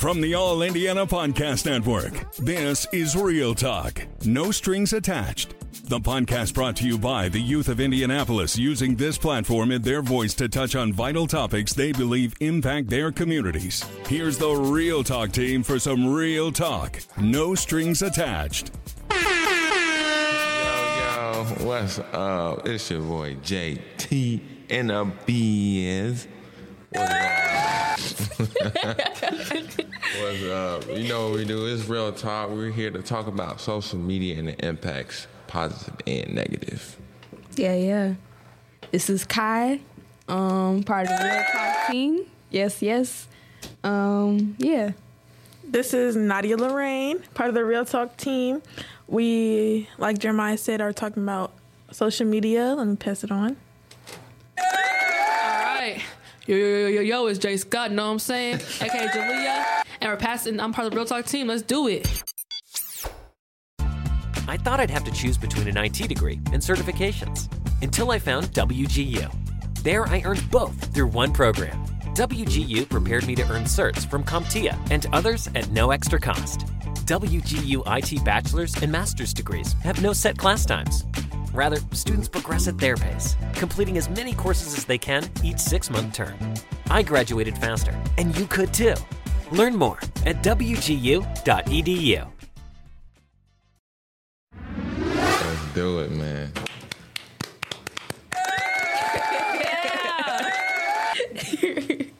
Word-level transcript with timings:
From 0.00 0.20
the 0.22 0.32
All 0.32 0.62
Indiana 0.62 1.06
Podcast 1.06 1.66
Network, 1.66 2.32
this 2.38 2.86
is 2.90 3.14
Real 3.14 3.54
Talk, 3.54 4.06
no 4.24 4.50
strings 4.50 4.94
attached. 4.94 5.52
The 5.90 6.00
podcast 6.00 6.54
brought 6.54 6.74
to 6.76 6.86
you 6.86 6.96
by 6.96 7.28
the 7.28 7.38
youth 7.38 7.68
of 7.68 7.80
Indianapolis 7.80 8.56
using 8.56 8.96
this 8.96 9.18
platform 9.18 9.72
and 9.72 9.84
their 9.84 10.00
voice 10.00 10.32
to 10.36 10.48
touch 10.48 10.74
on 10.74 10.94
vital 10.94 11.26
topics 11.26 11.74
they 11.74 11.92
believe 11.92 12.34
impact 12.40 12.88
their 12.88 13.12
communities. 13.12 13.84
Here's 14.08 14.38
the 14.38 14.50
Real 14.50 15.04
Talk 15.04 15.32
team 15.32 15.62
for 15.62 15.78
some 15.78 16.10
real 16.10 16.50
talk, 16.50 16.98
no 17.18 17.54
strings 17.54 18.00
attached. 18.00 18.70
Yo, 19.10 19.18
yo, 19.18 21.44
what's 21.66 21.98
up? 21.98 22.66
It's 22.66 22.90
your 22.90 23.02
boy 23.02 23.34
JT 23.42 24.40
in 24.70 24.86
the 24.86 25.12
biz. 25.26 26.26
What's 26.88 27.12
up? 27.12 27.69
what's 30.20 30.42
up? 30.44 30.86
You 30.88 31.08
know 31.08 31.28
what 31.28 31.38
we 31.38 31.44
do? 31.44 31.66
It's 31.66 31.86
real 31.86 32.12
talk. 32.12 32.50
We're 32.50 32.70
here 32.70 32.90
to 32.90 33.02
talk 33.02 33.26
about 33.26 33.60
social 33.60 33.98
media 33.98 34.38
and 34.38 34.48
the 34.48 34.66
impacts, 34.66 35.26
positive 35.46 35.96
and 36.06 36.34
negative. 36.34 36.96
Yeah, 37.56 37.74
yeah. 37.74 38.14
This 38.90 39.10
is 39.10 39.24
Kai, 39.24 39.80
um, 40.28 40.82
part 40.84 41.08
of 41.08 41.18
the 41.18 41.24
Real 41.24 41.44
Talk 41.52 41.90
team. 41.90 42.26
Yes, 42.50 42.80
yes. 42.80 43.28
Um, 43.84 44.56
yeah. 44.58 44.92
This 45.62 45.92
is 45.92 46.16
Nadia 46.16 46.56
Lorraine, 46.56 47.18
part 47.34 47.50
of 47.50 47.54
the 47.54 47.64
Real 47.64 47.84
Talk 47.84 48.16
team. 48.16 48.62
We, 49.08 49.88
like 49.98 50.18
Jeremiah 50.18 50.56
said, 50.56 50.80
are 50.80 50.94
talking 50.94 51.22
about 51.22 51.52
social 51.92 52.26
media. 52.26 52.74
Let 52.76 52.86
me 52.86 52.96
pass 52.96 53.24
it 53.24 53.30
on. 53.30 53.56
Yo, 56.50 56.56
yo, 56.56 56.66
yo, 56.66 56.88
yo, 56.88 57.00
yo, 57.00 57.26
it's 57.28 57.38
Jay 57.38 57.56
Scott, 57.56 57.92
know 57.92 58.06
what 58.06 58.10
I'm 58.10 58.18
saying? 58.18 58.56
AKA 58.80 59.06
Jalea. 59.06 59.84
And 60.00 60.10
we're 60.10 60.16
passing, 60.16 60.58
I'm 60.58 60.72
part 60.72 60.84
of 60.84 60.90
the 60.90 60.96
Real 60.96 61.06
Talk 61.06 61.24
team. 61.24 61.46
Let's 61.46 61.62
do 61.62 61.86
it. 61.86 62.24
I 64.48 64.56
thought 64.56 64.80
I'd 64.80 64.90
have 64.90 65.04
to 65.04 65.12
choose 65.12 65.38
between 65.38 65.68
an 65.68 65.76
IT 65.76 66.08
degree 66.08 66.40
and 66.52 66.60
certifications 66.60 67.48
until 67.82 68.10
I 68.10 68.18
found 68.18 68.46
WGU. 68.46 69.32
There, 69.84 70.08
I 70.08 70.22
earned 70.24 70.50
both 70.50 70.92
through 70.92 71.06
one 71.06 71.30
program. 71.30 71.86
WGU 72.16 72.88
prepared 72.88 73.28
me 73.28 73.36
to 73.36 73.42
earn 73.48 73.62
certs 73.62 74.04
from 74.10 74.24
CompTIA 74.24 74.76
and 74.90 75.06
others 75.12 75.48
at 75.54 75.70
no 75.70 75.92
extra 75.92 76.18
cost. 76.18 76.66
WGU 77.00 77.82
IT 77.86 78.24
bachelor's 78.24 78.74
and 78.82 78.90
master's 78.90 79.32
degrees 79.34 79.72
have 79.82 80.02
no 80.02 80.12
set 80.12 80.38
class 80.38 80.64
times. 80.64 81.04
Rather, 81.52 81.78
students 81.92 82.28
progress 82.28 82.68
at 82.68 82.78
their 82.78 82.96
pace, 82.96 83.36
completing 83.54 83.98
as 83.98 84.08
many 84.08 84.32
courses 84.32 84.76
as 84.76 84.84
they 84.84 84.98
can 84.98 85.28
each 85.42 85.58
six 85.58 85.90
month 85.90 86.14
term. 86.14 86.34
I 86.90 87.02
graduated 87.02 87.58
faster, 87.58 87.94
and 88.18 88.36
you 88.38 88.46
could 88.46 88.72
too. 88.72 88.94
Learn 89.50 89.74
more 89.76 89.98
at 90.24 90.42
WGU.edu. 90.42 92.26
Let's 95.04 95.74
do 95.74 96.00
it, 96.00 96.10
man. 96.12 96.52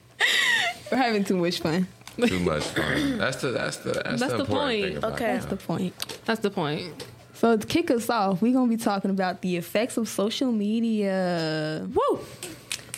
We're 0.90 0.98
having 0.98 1.24
too 1.24 1.36
much 1.36 1.60
fun. 1.60 1.86
Too 2.16 2.40
much 2.40 2.64
fun. 2.64 3.18
That's 3.18 3.36
the 3.40 3.50
that's 3.52 3.76
the 3.78 3.92
that's, 3.92 4.20
That's 4.20 4.32
the, 4.32 4.38
the 4.38 4.44
point. 4.44 4.82
thing 4.84 4.96
about 4.98 5.12
Okay. 5.14 5.30
it. 5.30 5.32
That's 5.34 5.46
the 5.46 5.56
point. 5.56 5.94
That's 6.24 6.40
the 6.40 6.50
point. 6.50 7.06
So 7.34 7.56
to 7.56 7.66
kick 7.66 7.90
us 7.90 8.10
off, 8.10 8.42
we're 8.42 8.52
gonna 8.52 8.68
be 8.68 8.76
talking 8.76 9.10
about 9.10 9.40
the 9.40 9.56
effects 9.56 9.96
of 9.96 10.08
social 10.08 10.52
media. 10.52 11.86
Woo! 11.94 12.20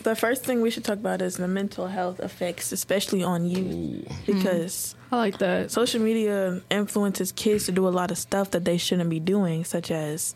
The 0.02 0.16
first 0.16 0.42
thing 0.44 0.62
we 0.62 0.70
should 0.70 0.82
talk 0.84 0.98
about 0.98 1.22
is 1.22 1.36
the 1.36 1.46
mental 1.46 1.86
health 1.86 2.18
effects, 2.18 2.72
especially 2.72 3.22
on 3.22 3.46
youth, 3.46 4.04
hmm. 4.08 4.14
because 4.26 4.96
I 5.12 5.16
like 5.16 5.38
that. 5.38 5.70
social 5.70 6.00
media 6.02 6.60
influences 6.70 7.30
kids 7.30 7.66
to 7.66 7.72
do 7.72 7.86
a 7.86 7.90
lot 7.90 8.10
of 8.10 8.18
stuff 8.18 8.50
that 8.50 8.64
they 8.64 8.78
shouldn't 8.78 9.10
be 9.10 9.20
doing, 9.20 9.64
such 9.64 9.92
as 9.92 10.34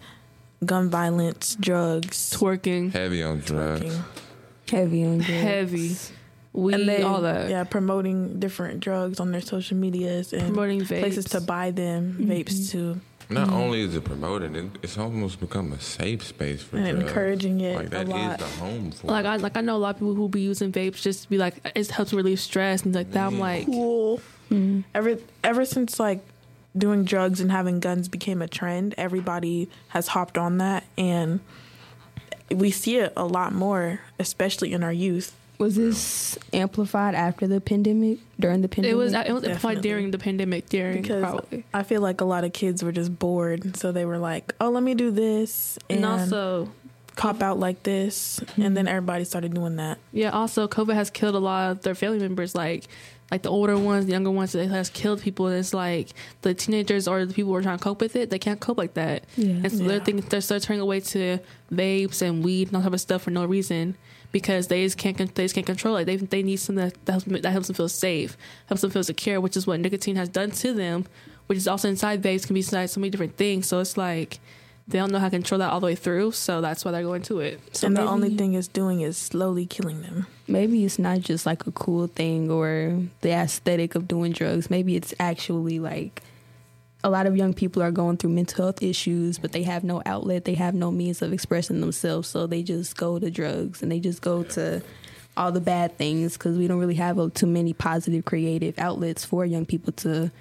gun 0.64 0.88
violence, 0.88 1.56
drugs, 1.58 2.30
Twerking, 2.32 2.92
Heavy 2.92 3.24
on 3.24 3.40
drugs. 3.40 3.82
twerking. 3.82 4.02
Heavy 4.70 5.04
on 5.04 5.18
drugs. 5.18 5.30
heavy, 5.42 5.96
weed, 6.56 6.74
and 6.74 6.88
they 6.88 7.02
all 7.02 7.20
that. 7.22 7.48
yeah 7.50 7.64
promoting 7.64 8.40
different 8.40 8.80
drugs 8.80 9.20
on 9.20 9.30
their 9.30 9.40
social 9.40 9.76
medias 9.76 10.32
and 10.32 10.42
Promoting 10.54 10.84
places 10.84 11.26
to 11.26 11.40
buy 11.40 11.70
them, 11.70 12.16
mm-hmm. 12.18 12.30
vapes 12.32 12.70
too, 12.70 13.00
Not 13.28 13.48
mm-hmm. 13.48 13.56
only 13.56 13.82
is 13.82 13.94
it 13.94 14.04
promoted, 14.04 14.56
it, 14.56 14.64
it's 14.82 14.96
almost 14.98 15.38
become 15.40 15.72
a 15.72 15.80
safe 15.80 16.22
space 16.24 16.62
for 16.62 16.76
and 16.78 16.86
drugs. 16.88 17.04
encouraging 17.08 17.60
it 17.60 17.76
Like 17.76 17.86
a 17.86 17.90
that 17.90 18.06
is 18.06 18.12
lot. 18.12 18.38
the 18.38 18.44
home 18.64 18.90
for. 18.90 19.06
Like 19.08 19.24
it. 19.24 19.28
I 19.28 19.36
like 19.36 19.56
I 19.56 19.60
know 19.60 19.76
a 19.76 19.82
lot 19.86 19.90
of 19.94 19.96
people 20.00 20.14
who 20.14 20.28
be 20.28 20.40
using 20.40 20.72
vapes 20.72 21.02
just 21.02 21.22
to 21.24 21.28
be 21.28 21.38
like 21.38 21.54
it 21.74 21.90
helps 21.90 22.12
relieve 22.12 22.40
stress 22.40 22.82
and 22.84 22.94
like 22.94 23.12
that. 23.12 23.26
I'm 23.26 23.38
like 23.38 23.66
cool. 23.66 24.18
Mm-hmm. 24.50 24.80
Ever 24.94 25.18
ever 25.44 25.64
since 25.64 26.00
like 26.00 26.20
doing 26.76 27.04
drugs 27.04 27.40
and 27.40 27.50
having 27.50 27.80
guns 27.80 28.06
became 28.08 28.40
a 28.42 28.48
trend, 28.48 28.94
everybody 28.98 29.68
has 29.88 30.08
hopped 30.08 30.36
on 30.38 30.58
that, 30.58 30.84
and 30.96 31.40
we 32.50 32.70
see 32.70 32.98
it 32.98 33.12
a 33.16 33.24
lot 33.24 33.52
more, 33.52 34.00
especially 34.18 34.72
in 34.72 34.82
our 34.84 34.92
youth. 34.92 35.34
Was 35.58 35.76
this 35.76 36.38
amplified 36.52 37.14
after 37.14 37.46
the 37.46 37.60
pandemic? 37.60 38.18
During 38.38 38.60
the 38.60 38.66
it 38.66 38.70
pandemic? 38.72 38.96
was 38.96 39.12
it 39.12 39.18
was 39.18 39.42
Definitely. 39.42 39.52
applied 39.52 39.80
during 39.82 40.10
the 40.10 40.18
pandemic. 40.18 40.68
During 40.68 41.02
Because 41.02 41.22
probably. 41.22 41.64
I 41.72 41.82
feel 41.82 42.00
like 42.00 42.20
a 42.20 42.24
lot 42.24 42.44
of 42.44 42.52
kids 42.52 42.82
were 42.82 42.92
just 42.92 43.18
bored, 43.18 43.76
so 43.76 43.92
they 43.92 44.04
were 44.04 44.18
like, 44.18 44.54
"Oh, 44.60 44.70
let 44.70 44.82
me 44.82 44.94
do 44.94 45.10
this," 45.10 45.78
And, 45.88 46.04
and, 46.04 46.06
also, 46.06 46.68
cop 47.14 47.42
out 47.42 47.58
like 47.58 47.82
this, 47.84 48.38
and 48.56 48.76
then 48.76 48.84
mm-hmm. 48.84 48.88
everybody 48.88 49.24
started 49.24 49.54
doing 49.54 49.76
that. 49.76 49.98
yeah, 50.12 50.30
also 50.30 50.68
COVID 50.68 50.94
has 50.94 51.10
killed 51.10 51.34
a 51.34 51.38
lot 51.38 51.70
of 51.70 51.82
their 51.82 51.94
family 51.94 52.18
members. 52.18 52.54
Like, 52.54 52.84
like 53.30 53.42
the 53.42 53.50
older 53.50 53.76
ones, 53.76 54.06
the 54.06 54.12
younger 54.12 54.30
ones, 54.30 54.54
it 54.54 54.68
has 54.70 54.90
killed 54.90 55.20
people. 55.20 55.46
And 55.48 55.56
it's 55.56 55.74
like 55.74 56.10
the 56.42 56.54
teenagers 56.54 57.08
or 57.08 57.24
the 57.24 57.34
people 57.34 57.50
who 57.52 57.56
are 57.56 57.62
trying 57.62 57.78
to 57.78 57.82
cope 57.82 58.00
with 58.00 58.14
it, 58.14 58.30
they 58.30 58.38
can't 58.38 58.60
cope 58.60 58.78
like 58.78 58.94
that. 58.94 59.24
Yeah. 59.36 59.48
And 59.64 59.72
so 59.72 59.78
Yeah. 59.82 59.88
they're 59.88 60.00
thinking 60.00 60.28
they're 60.28 60.40
start 60.40 60.62
turning 60.62 60.80
away 60.80 61.00
to 61.00 61.40
vapes 61.72 62.22
and 62.22 62.44
weed 62.44 62.68
and 62.68 62.76
all 62.76 62.82
type 62.82 62.92
of 62.92 63.00
stuff 63.00 63.22
for 63.22 63.30
no 63.30 63.44
reason 63.44 63.96
because 64.32 64.68
they 64.68 64.84
just 64.84 64.98
can't 64.98 65.16
they 65.34 65.44
just 65.44 65.54
can't 65.54 65.66
control 65.66 65.96
it. 65.96 66.04
They 66.04 66.16
they 66.16 66.42
need 66.42 66.56
something 66.56 66.84
that 66.84 67.04
that 67.06 67.12
helps, 67.12 67.24
them- 67.24 67.40
that 67.42 67.50
helps 67.50 67.66
them 67.68 67.74
feel 67.76 67.88
safe, 67.88 68.36
helps 68.66 68.82
them 68.82 68.90
feel 68.90 69.04
secure, 69.04 69.40
which 69.40 69.56
is 69.56 69.66
what 69.66 69.80
nicotine 69.80 70.16
has 70.16 70.28
done 70.28 70.50
to 70.52 70.72
them. 70.72 71.06
Which 71.46 71.58
is 71.58 71.68
also 71.68 71.88
inside 71.88 72.22
vapes 72.22 72.44
can 72.46 72.54
be 72.54 72.60
inside 72.60 72.86
so 72.86 73.00
many 73.00 73.10
different 73.10 73.36
things. 73.36 73.68
So 73.68 73.78
it's 73.78 73.96
like 73.96 74.40
they 74.88 74.98
don't 74.98 75.10
know 75.12 75.18
how 75.18 75.26
to 75.26 75.30
control 75.36 75.58
that 75.60 75.70
all 75.72 75.80
the 75.80 75.86
way 75.86 75.94
through. 75.94 76.32
So 76.32 76.60
that's 76.60 76.84
why 76.84 76.90
they're 76.92 77.02
going 77.02 77.22
to 77.22 77.40
it. 77.40 77.60
So 77.76 77.86
and 77.86 77.96
the 77.96 78.02
only 78.02 78.36
thing 78.36 78.54
it's 78.54 78.68
doing 78.68 79.00
is 79.00 79.16
slowly 79.16 79.64
killing 79.66 80.02
them. 80.02 80.26
maybe 80.48 80.84
it's 80.84 80.98
not 80.98 81.20
just 81.20 81.44
like 81.46 81.66
a 81.66 81.72
cool 81.72 82.06
thing 82.08 82.50
or 82.50 83.00
the 83.20 83.30
aesthetic 83.30 83.94
of 83.94 84.06
doing 84.08 84.32
drugs. 84.32 84.70
Maybe 84.70 84.94
it's 84.96 85.14
actually 85.20 85.78
like 85.80 86.22
a 87.06 87.10
lot 87.10 87.26
of 87.26 87.36
young 87.36 87.54
people 87.54 87.80
are 87.82 87.92
going 87.92 88.16
through 88.16 88.30
mental 88.30 88.64
health 88.64 88.82
issues, 88.82 89.38
but 89.38 89.52
they 89.52 89.62
have 89.62 89.84
no 89.84 90.02
outlet, 90.04 90.44
they 90.44 90.54
have 90.54 90.74
no 90.74 90.90
means 90.90 91.22
of 91.22 91.32
expressing 91.32 91.80
themselves, 91.80 92.26
so 92.28 92.46
they 92.48 92.64
just 92.64 92.96
go 92.96 93.18
to 93.20 93.30
drugs 93.30 93.80
and 93.80 93.92
they 93.92 94.00
just 94.00 94.20
go 94.20 94.42
to 94.42 94.82
all 95.36 95.52
the 95.52 95.60
bad 95.60 95.96
things 95.96 96.32
because 96.32 96.58
we 96.58 96.66
don't 96.66 96.80
really 96.80 96.96
have 96.96 97.16
uh, 97.18 97.28
too 97.32 97.46
many 97.46 97.72
positive 97.72 98.24
creative 98.24 98.76
outlets 98.78 99.24
for 99.24 99.44
young 99.44 99.64
people 99.64 99.92
to 99.92 100.32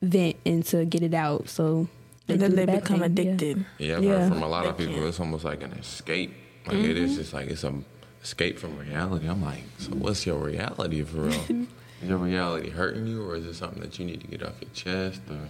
vent 0.00 0.36
and 0.46 0.64
to 0.66 0.84
get 0.84 1.02
it 1.02 1.12
out. 1.12 1.48
So 1.48 1.88
And 2.28 2.40
then 2.40 2.54
they 2.54 2.66
bad 2.66 2.82
become 2.82 3.00
thing, 3.00 3.10
addicted. 3.10 3.64
Yeah, 3.78 3.96
I've 3.96 4.04
Yeah. 4.04 4.18
heard 4.20 4.32
from 4.32 4.42
a 4.44 4.48
lot 4.48 4.66
of 4.66 4.78
people. 4.78 5.04
It's 5.08 5.18
almost 5.18 5.44
like 5.44 5.62
an 5.64 5.72
escape. 5.72 6.34
Like 6.68 6.76
it 6.78 6.96
is 6.96 7.16
just 7.16 7.32
like 7.32 7.48
it's 7.48 7.64
a 7.64 7.74
escape 8.22 8.60
from 8.60 8.78
reality. 8.78 9.26
I'm 9.26 9.42
like, 9.42 9.64
so 9.78 9.90
what's 9.90 10.24
your 10.24 10.38
reality 10.38 11.02
for 11.02 11.22
real? 11.22 11.44
is 12.00 12.08
your 12.08 12.18
reality 12.18 12.70
hurting 12.70 13.08
you, 13.08 13.24
or 13.28 13.34
is 13.34 13.44
it 13.46 13.54
something 13.54 13.80
that 13.82 13.98
you 13.98 14.04
need 14.04 14.20
to 14.20 14.28
get 14.28 14.44
off 14.44 14.54
your 14.60 14.70
chest? 14.72 15.20
Or 15.28 15.48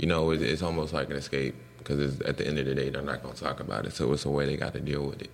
you 0.00 0.06
know, 0.06 0.30
it's, 0.30 0.42
it's 0.42 0.62
almost 0.62 0.94
like 0.94 1.10
an 1.10 1.16
escape 1.16 1.54
because 1.78 2.20
at 2.22 2.38
the 2.38 2.46
end 2.46 2.58
of 2.58 2.64
the 2.64 2.74
day, 2.74 2.88
they're 2.88 3.02
not 3.02 3.22
going 3.22 3.34
to 3.34 3.42
talk 3.42 3.60
about 3.60 3.84
it. 3.84 3.92
So 3.92 4.10
it's 4.14 4.24
a 4.24 4.30
way 4.30 4.46
they 4.46 4.56
got 4.56 4.72
to 4.72 4.80
deal 4.80 5.06
with 5.06 5.20
it. 5.20 5.30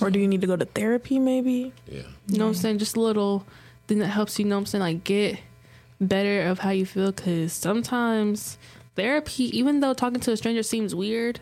Or 0.00 0.10
do 0.10 0.18
you 0.18 0.26
need 0.26 0.40
to 0.40 0.46
go 0.46 0.56
to 0.56 0.64
therapy? 0.64 1.20
Maybe. 1.20 1.72
Yeah. 1.86 2.02
You 2.26 2.38
know 2.38 2.46
what 2.46 2.48
I'm 2.50 2.54
saying? 2.54 2.78
Just 2.78 2.96
a 2.96 3.00
little 3.00 3.46
thing 3.86 4.00
that 4.00 4.08
helps 4.08 4.38
you, 4.38 4.44
you 4.44 4.48
know 4.48 4.56
what 4.56 4.60
I'm 4.60 4.66
saying, 4.66 4.82
like 4.82 5.04
get 5.04 5.38
better 6.00 6.42
of 6.48 6.58
how 6.58 6.70
you 6.70 6.84
feel. 6.84 7.12
Cause 7.12 7.52
sometimes 7.52 8.58
therapy, 8.96 9.56
even 9.56 9.80
though 9.80 9.94
talking 9.94 10.20
to 10.20 10.32
a 10.32 10.36
stranger 10.36 10.64
seems 10.64 10.96
weird, 10.96 11.38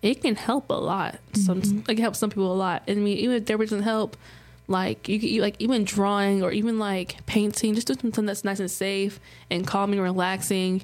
it 0.00 0.22
can 0.22 0.36
help 0.36 0.70
a 0.70 0.74
lot. 0.74 1.18
Some 1.34 1.60
mm-hmm. 1.60 1.78
it 1.80 1.96
can 1.96 1.98
help 1.98 2.16
some 2.16 2.30
people 2.30 2.50
a 2.50 2.56
lot. 2.56 2.82
And 2.86 2.98
I 2.98 3.02
mean, 3.02 3.18
even 3.18 3.36
if 3.36 3.46
therapy 3.46 3.66
doesn't 3.66 3.82
help, 3.82 4.16
like 4.68 5.06
you, 5.06 5.20
could- 5.20 5.28
you 5.28 5.42
like 5.42 5.56
even 5.58 5.84
drawing 5.84 6.42
or 6.42 6.50
even 6.50 6.78
like 6.78 7.24
painting, 7.26 7.74
just 7.74 7.86
do 7.86 7.94
something 7.94 8.24
that's 8.24 8.42
nice 8.42 8.60
and 8.60 8.70
safe 8.70 9.20
and 9.50 9.66
calming, 9.66 10.00
relaxing. 10.00 10.82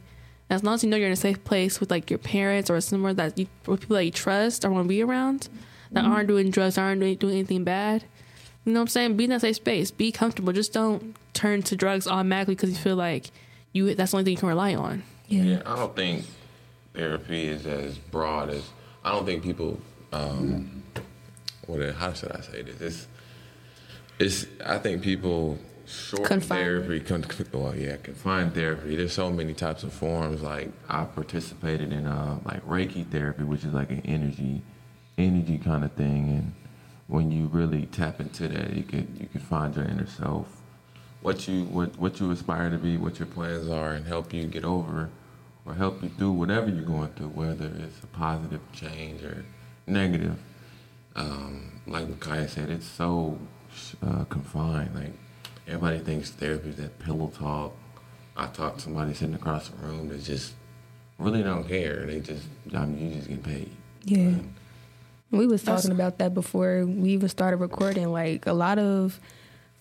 As 0.52 0.62
long 0.62 0.74
as 0.74 0.84
you 0.84 0.90
know 0.90 0.98
you're 0.98 1.06
in 1.06 1.14
a 1.14 1.16
safe 1.16 1.42
place 1.44 1.80
with 1.80 1.90
like 1.90 2.10
your 2.10 2.18
parents 2.18 2.68
or 2.68 2.78
somewhere 2.82 3.14
that 3.14 3.38
you 3.38 3.46
with 3.66 3.80
people 3.80 3.96
that 3.96 4.04
you 4.04 4.10
trust 4.10 4.66
or 4.66 4.70
want 4.70 4.84
to 4.84 4.88
be 4.88 5.02
around, 5.02 5.48
that 5.92 6.04
aren't 6.04 6.28
doing 6.28 6.50
drugs, 6.50 6.76
aren't 6.76 7.00
doing, 7.00 7.16
doing 7.16 7.34
anything 7.36 7.64
bad. 7.64 8.04
You 8.66 8.72
know 8.72 8.80
what 8.80 8.82
I'm 8.82 8.88
saying? 8.88 9.16
Be 9.16 9.24
in 9.24 9.30
that 9.30 9.40
safe 9.40 9.56
space. 9.56 9.90
Be 9.90 10.12
comfortable. 10.12 10.52
Just 10.52 10.74
don't 10.74 11.16
turn 11.32 11.62
to 11.62 11.74
drugs 11.74 12.06
automatically 12.06 12.54
because 12.54 12.68
you 12.68 12.76
feel 12.76 12.96
like 12.96 13.30
you 13.72 13.94
that's 13.94 14.10
the 14.10 14.18
only 14.18 14.24
thing 14.24 14.32
you 14.32 14.38
can 14.38 14.48
rely 14.50 14.74
on. 14.74 15.02
Yeah, 15.26 15.62
I 15.64 15.76
don't 15.76 15.96
think 15.96 16.26
therapy 16.92 17.46
is 17.46 17.64
as 17.64 17.96
broad 17.96 18.50
as 18.50 18.68
I 19.02 19.12
don't 19.12 19.24
think 19.24 19.42
people. 19.42 19.80
Um, 20.12 20.82
what? 21.66 21.94
How 21.94 22.12
should 22.12 22.32
I 22.32 22.42
say 22.42 22.60
this? 22.60 22.78
It's, 22.78 23.06
it's. 24.18 24.46
I 24.66 24.76
think 24.76 25.00
people 25.00 25.58
short 25.92 26.24
Confined. 26.24 26.62
therapy. 26.62 27.00
Con- 27.00 27.24
well, 27.52 27.74
yeah, 27.76 27.96
confined 27.96 28.54
therapy. 28.54 28.96
There's 28.96 29.12
so 29.12 29.30
many 29.30 29.54
types 29.54 29.82
of 29.82 29.92
forms. 29.92 30.42
Like 30.42 30.70
I 30.88 31.04
participated 31.04 31.92
in 31.92 32.06
uh 32.06 32.38
like 32.44 32.66
Reiki 32.66 33.06
therapy, 33.06 33.44
which 33.44 33.64
is 33.64 33.72
like 33.72 33.90
an 33.90 34.02
energy, 34.04 34.62
energy 35.18 35.58
kind 35.58 35.84
of 35.84 35.92
thing. 35.92 36.28
And 36.30 36.54
when 37.08 37.30
you 37.30 37.46
really 37.46 37.86
tap 37.86 38.20
into 38.20 38.48
that, 38.48 38.72
you 38.74 38.82
can 38.82 39.16
you 39.20 39.26
can 39.26 39.40
find 39.40 39.74
your 39.76 39.84
inner 39.84 40.06
self, 40.06 40.48
what 41.20 41.46
you 41.48 41.64
what 41.64 41.96
what 41.98 42.18
you 42.20 42.30
aspire 42.30 42.70
to 42.70 42.78
be, 42.78 42.96
what 42.96 43.18
your 43.18 43.26
plans 43.26 43.68
are, 43.68 43.92
and 43.92 44.06
help 44.06 44.32
you 44.32 44.46
get 44.46 44.64
over, 44.64 45.10
or 45.66 45.74
help 45.74 46.02
you 46.02 46.08
through 46.08 46.32
whatever 46.32 46.68
you're 46.70 46.84
going 46.84 47.08
through, 47.10 47.28
whether 47.28 47.66
it's 47.78 48.02
a 48.02 48.06
positive 48.06 48.60
change 48.72 49.22
or 49.22 49.44
negative. 49.86 50.38
Um, 51.14 51.80
like 51.86 52.08
Micaiah 52.08 52.48
said, 52.48 52.70
it's 52.70 52.86
so 52.86 53.38
uh, 54.02 54.24
confined. 54.24 54.94
Like 54.94 55.12
everybody 55.66 55.98
thinks 55.98 56.30
therapy 56.30 56.70
is 56.70 56.76
that 56.76 56.98
pillow 56.98 57.28
talk. 57.28 57.72
I 58.36 58.46
talk 58.46 58.76
to 58.76 58.80
somebody 58.80 59.14
sitting 59.14 59.34
across 59.34 59.68
the 59.68 59.76
room 59.86 60.08
that 60.08 60.22
just 60.22 60.54
really 61.18 61.42
don't 61.42 61.66
care. 61.68 62.06
They 62.06 62.20
just, 62.20 62.44
I 62.74 62.86
mean, 62.86 63.10
you 63.10 63.14
just 63.16 63.28
get 63.28 63.42
paid. 63.42 63.70
Yeah. 64.04 64.34
We 65.30 65.46
was 65.46 65.62
talking 65.62 65.92
about 65.92 66.18
that 66.18 66.34
before 66.34 66.84
we 66.84 67.10
even 67.10 67.28
started 67.28 67.56
recording. 67.58 68.10
Like 68.12 68.46
a 68.46 68.52
lot 68.52 68.78
of, 68.78 69.20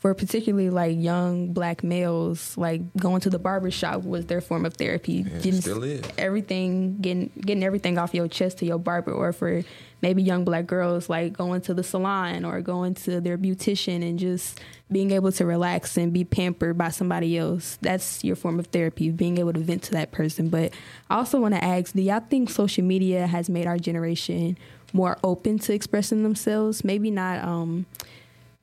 for 0.02 0.16
particularly 0.16 0.72
like 0.72 0.98
young 1.00 1.54
black 1.54 1.84
males, 1.84 2.58
like 2.58 2.82
going 2.98 3.22
to 3.22 3.30
the 3.30 3.38
barber 3.38 3.70
shop 3.70 4.04
was 4.04 4.26
their 4.26 4.42
form 4.42 4.66
of 4.66 4.74
therapy. 4.74 5.24
it 5.44 5.62
still 5.62 5.84
is. 5.84 6.02
everything, 6.18 6.98
getting 6.98 7.32
getting 7.40 7.64
everything 7.64 8.00
off 8.00 8.12
your 8.16 8.28
chest 8.28 8.58
to 8.58 8.66
your 8.66 8.80
barber, 8.80 9.12
or 9.12 9.32
for 9.32 9.62
maybe 10.02 10.24
young 10.24 10.44
black 10.44 10.66
girls, 10.66 11.08
like 11.08 11.34
going 11.34 11.62
to 11.62 11.76
the 11.76 11.84
salon 11.84 12.44
or 12.46 12.62
going 12.62 12.96
to 12.96 13.22
their 13.22 13.38
beautician 13.38 14.02
and 14.02 14.18
just 14.18 14.60
being 14.92 15.12
able 15.12 15.32
to 15.32 15.46
relax 15.46 15.96
and 15.98 16.12
be 16.12 16.24
pampered 16.24 16.80
by 16.80 16.90
somebody 16.90 17.38
else. 17.38 17.78
That's 17.82 18.24
your 18.24 18.36
form 18.36 18.58
of 18.60 18.66
therapy, 18.68 19.12
being 19.12 19.38
able 19.38 19.54
to 19.54 19.60
vent 19.60 19.84
to 19.84 19.92
that 19.92 20.12
person. 20.12 20.50
But 20.50 20.74
I 21.12 21.18
also 21.18 21.40
want 21.40 21.54
to 21.54 21.64
ask, 21.64 21.94
do 21.94 22.02
y'all 22.02 22.22
think 22.22 22.50
social 22.50 22.84
media 22.84 23.28
has 23.28 23.52
made 23.52 23.68
our 23.68 23.78
generation 23.78 24.58
more 24.94 25.20
open 25.24 25.60
to 25.60 25.74
expressing 25.74 26.24
themselves? 26.24 26.84
Maybe 26.84 27.12
not 27.12 27.44
um 27.44 27.86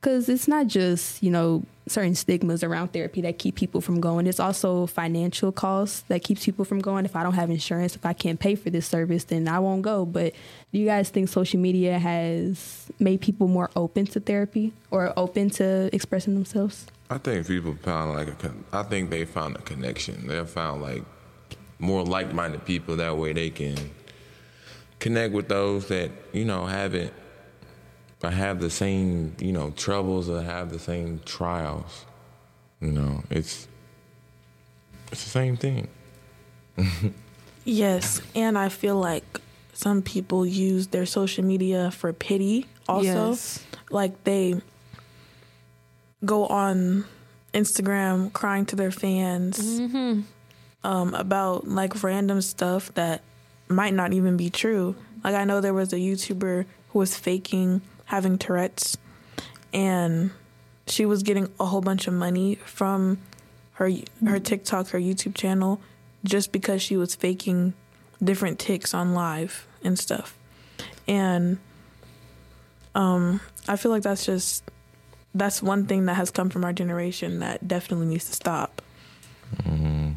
because 0.00 0.28
it's 0.28 0.48
not 0.48 0.66
just 0.66 1.22
you 1.22 1.30
know 1.30 1.62
certain 1.86 2.14
stigmas 2.14 2.62
around 2.62 2.92
therapy 2.92 3.22
that 3.22 3.38
keep 3.38 3.54
people 3.54 3.80
from 3.80 3.98
going 3.98 4.26
it's 4.26 4.38
also 4.38 4.86
financial 4.86 5.50
costs 5.50 6.00
that 6.08 6.22
keeps 6.22 6.44
people 6.44 6.64
from 6.64 6.80
going 6.80 7.06
if 7.06 7.16
i 7.16 7.22
don't 7.22 7.32
have 7.32 7.48
insurance 7.48 7.96
if 7.96 8.04
i 8.04 8.12
can't 8.12 8.40
pay 8.40 8.54
for 8.54 8.68
this 8.68 8.86
service 8.86 9.24
then 9.24 9.48
i 9.48 9.58
won't 9.58 9.80
go 9.80 10.04
but 10.04 10.34
do 10.70 10.78
you 10.78 10.84
guys 10.84 11.08
think 11.08 11.28
social 11.30 11.58
media 11.58 11.98
has 11.98 12.90
made 12.98 13.20
people 13.22 13.48
more 13.48 13.70
open 13.74 14.04
to 14.04 14.20
therapy 14.20 14.72
or 14.90 15.14
open 15.16 15.48
to 15.48 15.88
expressing 15.94 16.34
themselves 16.34 16.86
I 17.10 17.16
think 17.16 17.46
people 17.46 17.74
found 17.74 18.12
like 18.12 18.28
a, 18.28 18.32
con- 18.32 18.64
I 18.70 18.82
think 18.82 19.08
they 19.08 19.24
found 19.24 19.56
a 19.56 19.62
connection. 19.62 20.26
They 20.26 20.44
found 20.44 20.82
like 20.82 21.02
more 21.78 22.04
like-minded 22.04 22.66
people. 22.66 22.96
That 22.96 23.16
way 23.16 23.32
they 23.32 23.48
can 23.48 23.76
connect 24.98 25.32
with 25.32 25.48
those 25.48 25.88
that 25.88 26.10
you 26.32 26.44
know 26.44 26.66
haven't 26.66 27.12
or 28.22 28.30
have 28.30 28.60
the 28.60 28.70
same 28.70 29.34
you 29.38 29.52
know 29.52 29.70
troubles 29.70 30.28
or 30.28 30.42
have 30.42 30.70
the 30.70 30.78
same 30.78 31.20
trials. 31.24 32.04
You 32.80 32.92
know, 32.92 33.22
it's 33.30 33.66
it's 35.12 35.24
the 35.24 35.30
same 35.30 35.56
thing. 35.56 35.88
Yes, 37.64 38.22
and 38.34 38.56
I 38.56 38.68
feel 38.68 38.96
like 38.96 39.40
some 39.72 40.00
people 40.02 40.46
use 40.46 40.88
their 40.88 41.06
social 41.06 41.44
media 41.44 41.90
for 41.90 42.12
pity 42.12 42.66
also. 42.88 43.30
Yes. 43.30 43.64
Like 43.90 44.24
they 44.24 44.60
go 46.24 46.46
on 46.46 47.04
Instagram 47.54 48.32
crying 48.32 48.66
to 48.66 48.76
their 48.76 48.90
fans 48.90 49.58
Mm-hmm. 49.80 50.20
um, 50.84 51.14
about 51.14 51.68
like 51.68 52.02
random 52.02 52.40
stuff 52.42 52.92
that 52.94 53.22
might 53.68 53.94
not 53.94 54.12
even 54.12 54.36
be 54.36 54.50
true. 54.50 54.94
Like 55.24 55.34
I 55.34 55.44
know 55.44 55.60
there 55.60 55.74
was 55.74 55.92
a 55.92 55.96
YouTuber 55.96 56.64
who 56.90 56.98
was 56.98 57.16
faking 57.16 57.82
having 58.08 58.38
Tourette's 58.38 58.96
and 59.72 60.30
she 60.86 61.04
was 61.04 61.22
getting 61.22 61.52
a 61.60 61.66
whole 61.66 61.80
bunch 61.80 62.06
of 62.06 62.14
money 62.14 62.56
from 62.56 63.18
her 63.74 63.90
her 64.24 64.38
TikTok, 64.38 64.88
her 64.88 64.98
YouTube 64.98 65.34
channel 65.34 65.80
just 66.24 66.50
because 66.50 66.82
she 66.82 66.96
was 66.96 67.14
faking 67.14 67.74
different 68.22 68.58
ticks 68.58 68.92
on 68.92 69.14
live 69.14 69.66
and 69.84 69.98
stuff. 69.98 70.36
And 71.06 71.58
um 72.94 73.40
I 73.68 73.76
feel 73.76 73.90
like 73.90 74.02
that's 74.02 74.26
just 74.26 74.64
that's 75.34 75.62
one 75.62 75.86
thing 75.86 76.06
that 76.06 76.14
has 76.14 76.30
come 76.30 76.48
from 76.50 76.64
our 76.64 76.72
generation 76.72 77.38
that 77.40 77.68
definitely 77.68 78.06
needs 78.06 78.26
to 78.26 78.32
stop. 78.32 78.82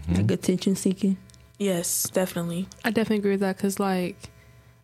like 0.09 0.31
attention 0.31 0.75
seeking 0.75 1.17
Yes, 1.61 2.09
definitely. 2.09 2.67
I 2.83 2.89
definitely 2.89 3.17
agree 3.17 3.31
with 3.33 3.41
that 3.41 3.55
because, 3.55 3.79
like, 3.79 4.17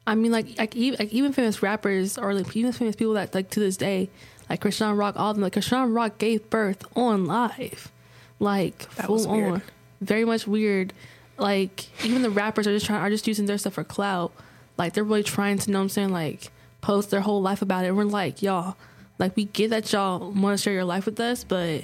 I 0.08 0.16
mean, 0.16 0.32
like, 0.32 0.58
like 0.58 0.74
even, 0.76 0.98
like 0.98 1.12
even 1.14 1.34
famous 1.34 1.62
rappers 1.62 2.18
or 2.18 2.34
like 2.34 2.56
even 2.56 2.72
famous 2.72 2.96
people 2.96 3.14
that 3.14 3.36
like 3.36 3.50
to 3.52 3.60
this 3.60 3.76
day, 3.76 4.10
like 4.50 4.62
Chrisean 4.62 4.98
Rock, 4.98 5.16
all 5.18 5.32
of 5.32 5.36
them, 5.36 5.44
like 5.44 5.54
Chrisean 5.54 5.94
Rock 5.94 6.18
gave 6.18 6.50
birth 6.50 6.86
on 6.96 7.26
live, 7.26 7.92
like 8.40 8.90
That 8.96 9.08
full 9.08 9.16
was 9.16 9.28
weird. 9.28 9.52
on, 9.52 9.62
very 10.00 10.24
much 10.24 10.48
weird. 10.48 10.94
Like 11.38 11.88
even 12.06 12.22
the 12.22 12.30
rappers 12.30 12.66
are 12.68 12.72
just 12.72 12.86
trying 12.86 13.02
are 13.02 13.10
just 13.10 13.28
using 13.28 13.48
their 13.48 13.58
stuff 13.58 13.74
for 13.74 13.84
clout. 13.84 14.32
Like 14.78 14.94
they're 14.94 15.04
really 15.04 15.24
trying 15.24 15.58
to, 15.60 15.72
know 15.72 15.80
what 15.80 15.84
I'm 15.84 15.90
saying, 15.90 16.12
like 16.12 16.52
post 16.80 17.12
their 17.12 17.22
whole 17.22 17.42
life 17.42 17.62
about 17.62 17.84
it. 17.84 17.90
And 17.90 17.98
we're 17.98 18.06
like, 18.06 18.42
y'all, 18.42 18.78
like 19.20 19.36
we 19.36 19.46
get 19.46 19.72
that 19.72 19.92
y'all 19.92 20.32
want 20.32 20.58
to 20.58 20.64
share 20.64 20.74
your 20.74 20.86
life 20.86 21.06
with 21.06 21.20
us, 21.20 21.44
but 21.44 21.82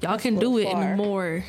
y'all 0.00 0.18
can 0.18 0.38
do 0.38 0.58
it 0.58 0.68
in 0.68 0.76
a 0.76 0.96
more 0.96 1.44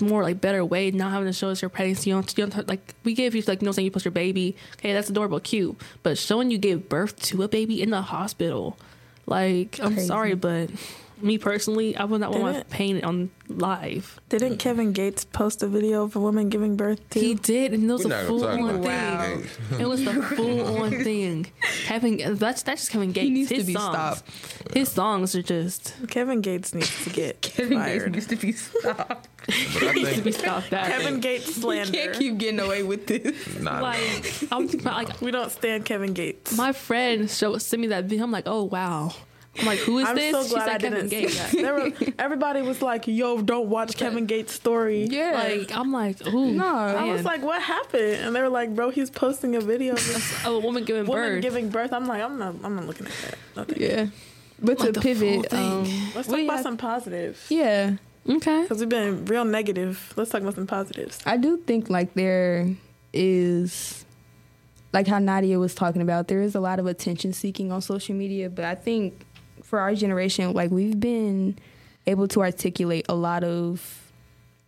more 0.00 0.22
like 0.22 0.40
better 0.40 0.64
way, 0.64 0.90
not 0.90 1.12
having 1.12 1.26
to 1.26 1.32
show 1.32 1.48
us 1.48 1.62
your 1.62 1.68
pregnancy. 1.68 2.10
You 2.10 2.16
don't, 2.16 2.38
you 2.38 2.46
don't 2.46 2.68
like 2.68 2.94
we 3.04 3.14
gave 3.14 3.34
you 3.34 3.42
like 3.46 3.62
you 3.62 3.66
know 3.66 3.72
saying 3.72 3.84
you 3.84 3.90
post 3.90 4.04
your 4.04 4.12
baby. 4.12 4.56
Okay, 4.78 4.92
that's 4.92 5.10
adorable, 5.10 5.40
cute. 5.40 5.76
But 6.02 6.18
showing 6.18 6.50
you 6.50 6.58
gave 6.58 6.88
birth 6.88 7.20
to 7.22 7.42
a 7.42 7.48
baby 7.48 7.82
in 7.82 7.90
the 7.90 8.02
hospital, 8.02 8.76
like 9.26 9.78
I'm 9.82 9.98
sorry, 9.98 10.34
but 10.34 10.70
me 11.20 11.38
personally, 11.38 11.96
I 11.96 12.04
would 12.04 12.20
not 12.20 12.30
want 12.32 12.42
my 12.42 12.52
Didn't- 12.52 12.70
pain 12.70 13.04
on 13.04 13.30
live. 13.48 14.20
Didn't 14.28 14.58
Kevin 14.58 14.92
Gates 14.92 15.24
post 15.24 15.62
a 15.62 15.66
video 15.68 16.02
of 16.02 16.14
a 16.16 16.20
woman 16.20 16.48
giving 16.48 16.76
birth 16.76 17.00
too? 17.10 17.20
He 17.20 17.34
did, 17.34 17.72
and 17.72 17.88
it 17.88 17.92
was 17.92 18.04
We're 18.04 18.12
a 18.12 18.16
not 18.18 18.26
full 18.26 18.40
gonna 18.40 18.56
talk 18.56 18.62
on 18.62 18.70
about 18.84 18.84
thing. 18.84 19.46
that. 19.70 19.80
It 19.80 19.88
was 19.88 20.04
the 20.04 20.12
full 20.36 20.76
on 20.82 20.90
thing. 20.90 21.46
Kevin, 21.84 22.34
that's 22.36 22.62
that's 22.62 22.82
just 22.82 22.90
Kevin 22.90 23.12
Gates. 23.12 23.30
needs 23.30 23.48
to 23.50 23.54
His 23.56 23.66
be 23.66 23.72
songs, 23.74 24.18
stopped. 24.18 24.74
his 24.76 24.88
songs 24.90 25.34
are 25.36 25.42
just 25.42 25.94
Kevin 26.08 26.40
Gates 26.40 26.74
needs 26.74 27.04
to 27.04 27.10
get 27.10 27.40
Kevin 27.42 27.78
Gates 27.78 27.84
fired. 28.02 28.12
Needs 28.12 28.26
to 28.26 28.36
be 28.36 28.52
stopped 28.52 29.28
But 29.46 29.82
I 29.84 29.92
to 29.92 29.92
be 29.94 30.04
think 30.04 30.34
stopped 30.34 30.70
back. 30.70 30.90
Kevin 30.90 31.20
Gates 31.20 31.54
slander. 31.54 31.92
can't 31.92 32.14
keep 32.14 32.36
getting 32.38 32.58
away 32.60 32.82
with 32.82 33.06
this 33.06 33.60
nah, 33.60 33.80
like 33.80 33.98
I'm 34.50 34.66
thinking 34.66 34.80
about 34.80 35.08
like 35.08 35.20
we 35.20 35.30
don't 35.30 35.52
stand 35.52 35.84
Kevin 35.84 36.12
Gates. 36.14 36.56
My 36.56 36.72
friend 36.72 37.30
showed 37.30 37.62
sent 37.62 37.80
me 37.80 37.86
that 37.88 38.04
video. 38.06 38.24
I'm 38.24 38.32
like, 38.32 38.44
oh 38.46 38.64
wow. 38.64 39.12
I'm 39.58 39.66
like, 39.66 39.78
who 39.80 39.98
is 39.98 40.08
I'm 40.08 40.16
this? 40.16 40.32
so 40.32 40.42
She 40.44 40.48
glad 40.50 40.64
said 40.66 40.74
I 40.74 40.78
Kevin 40.78 41.08
didn't 41.08 41.10
see 41.10 41.20
Gates. 41.22 41.52
that. 41.62 41.74
Were, 41.74 42.12
everybody 42.18 42.62
was 42.62 42.82
like, 42.82 43.06
"Yo, 43.06 43.40
don't 43.42 43.68
watch 43.68 43.96
Kevin 43.96 44.26
Gates' 44.26 44.52
story." 44.52 45.04
yeah 45.04 45.32
Like 45.58 45.72
I'm 45.76 45.92
like, 45.92 46.26
ooh, 46.26 46.52
No. 46.52 46.66
I 46.74 47.04
was 47.12 47.24
like, 47.24 47.42
"What 47.42 47.60
happened?" 47.62 48.16
And 48.24 48.34
they 48.36 48.40
were 48.42 48.48
like, 48.48 48.74
"Bro, 48.74 48.90
he's 48.90 49.10
posting 49.10 49.56
a 49.56 49.60
video 49.60 49.94
of 49.94 50.42
a 50.46 50.58
woman 50.58 50.84
giving 50.84 51.06
woman 51.06 51.34
birth. 51.34 51.42
giving 51.42 51.68
birth." 51.70 51.92
I'm 51.92 52.06
like, 52.06 52.22
"I'm 52.22 52.38
not, 52.38 52.54
I'm 52.64 52.76
not 52.76 52.86
looking 52.86 53.06
at 53.06 53.12
that." 53.24 53.38
No, 53.56 53.64
thank 53.64 53.80
you. 53.80 53.86
yeah 53.88 54.06
but 54.58 54.78
Like 54.80 54.86
to 54.86 54.92
the 54.92 55.00
pivot 55.02 55.52
um. 55.52 55.84
Let's 56.14 56.28
talk 56.28 56.38
about 56.40 56.54
y'all- 56.54 56.62
some 56.62 56.76
positives 56.78 57.44
yeah 57.50 57.96
okay. 58.26 58.62
because 58.62 58.80
we've 58.80 58.88
been 58.88 59.26
real 59.26 59.44
negative. 59.44 60.14
Let's 60.16 60.30
talk 60.30 60.40
about 60.40 60.54
some 60.54 60.66
positives. 60.66 61.18
I 61.26 61.36
do 61.36 61.58
think 61.58 61.90
like 61.90 62.14
there 62.14 62.66
is 63.12 64.04
like 64.94 65.06
how 65.06 65.18
Nadia 65.18 65.58
was 65.58 65.74
talking 65.74 66.00
about, 66.00 66.28
there 66.28 66.40
is 66.40 66.54
a 66.54 66.60
lot 66.60 66.78
of 66.78 66.86
attention 66.86 67.34
seeking 67.34 67.70
on 67.70 67.82
social 67.82 68.14
media, 68.14 68.48
but 68.48 68.64
I 68.64 68.74
think 68.74 69.25
for 69.66 69.80
our 69.80 69.94
generation, 69.94 70.52
like 70.52 70.70
we've 70.70 70.98
been 70.98 71.58
able 72.06 72.28
to 72.28 72.40
articulate 72.40 73.04
a 73.08 73.14
lot 73.14 73.42
of 73.42 74.12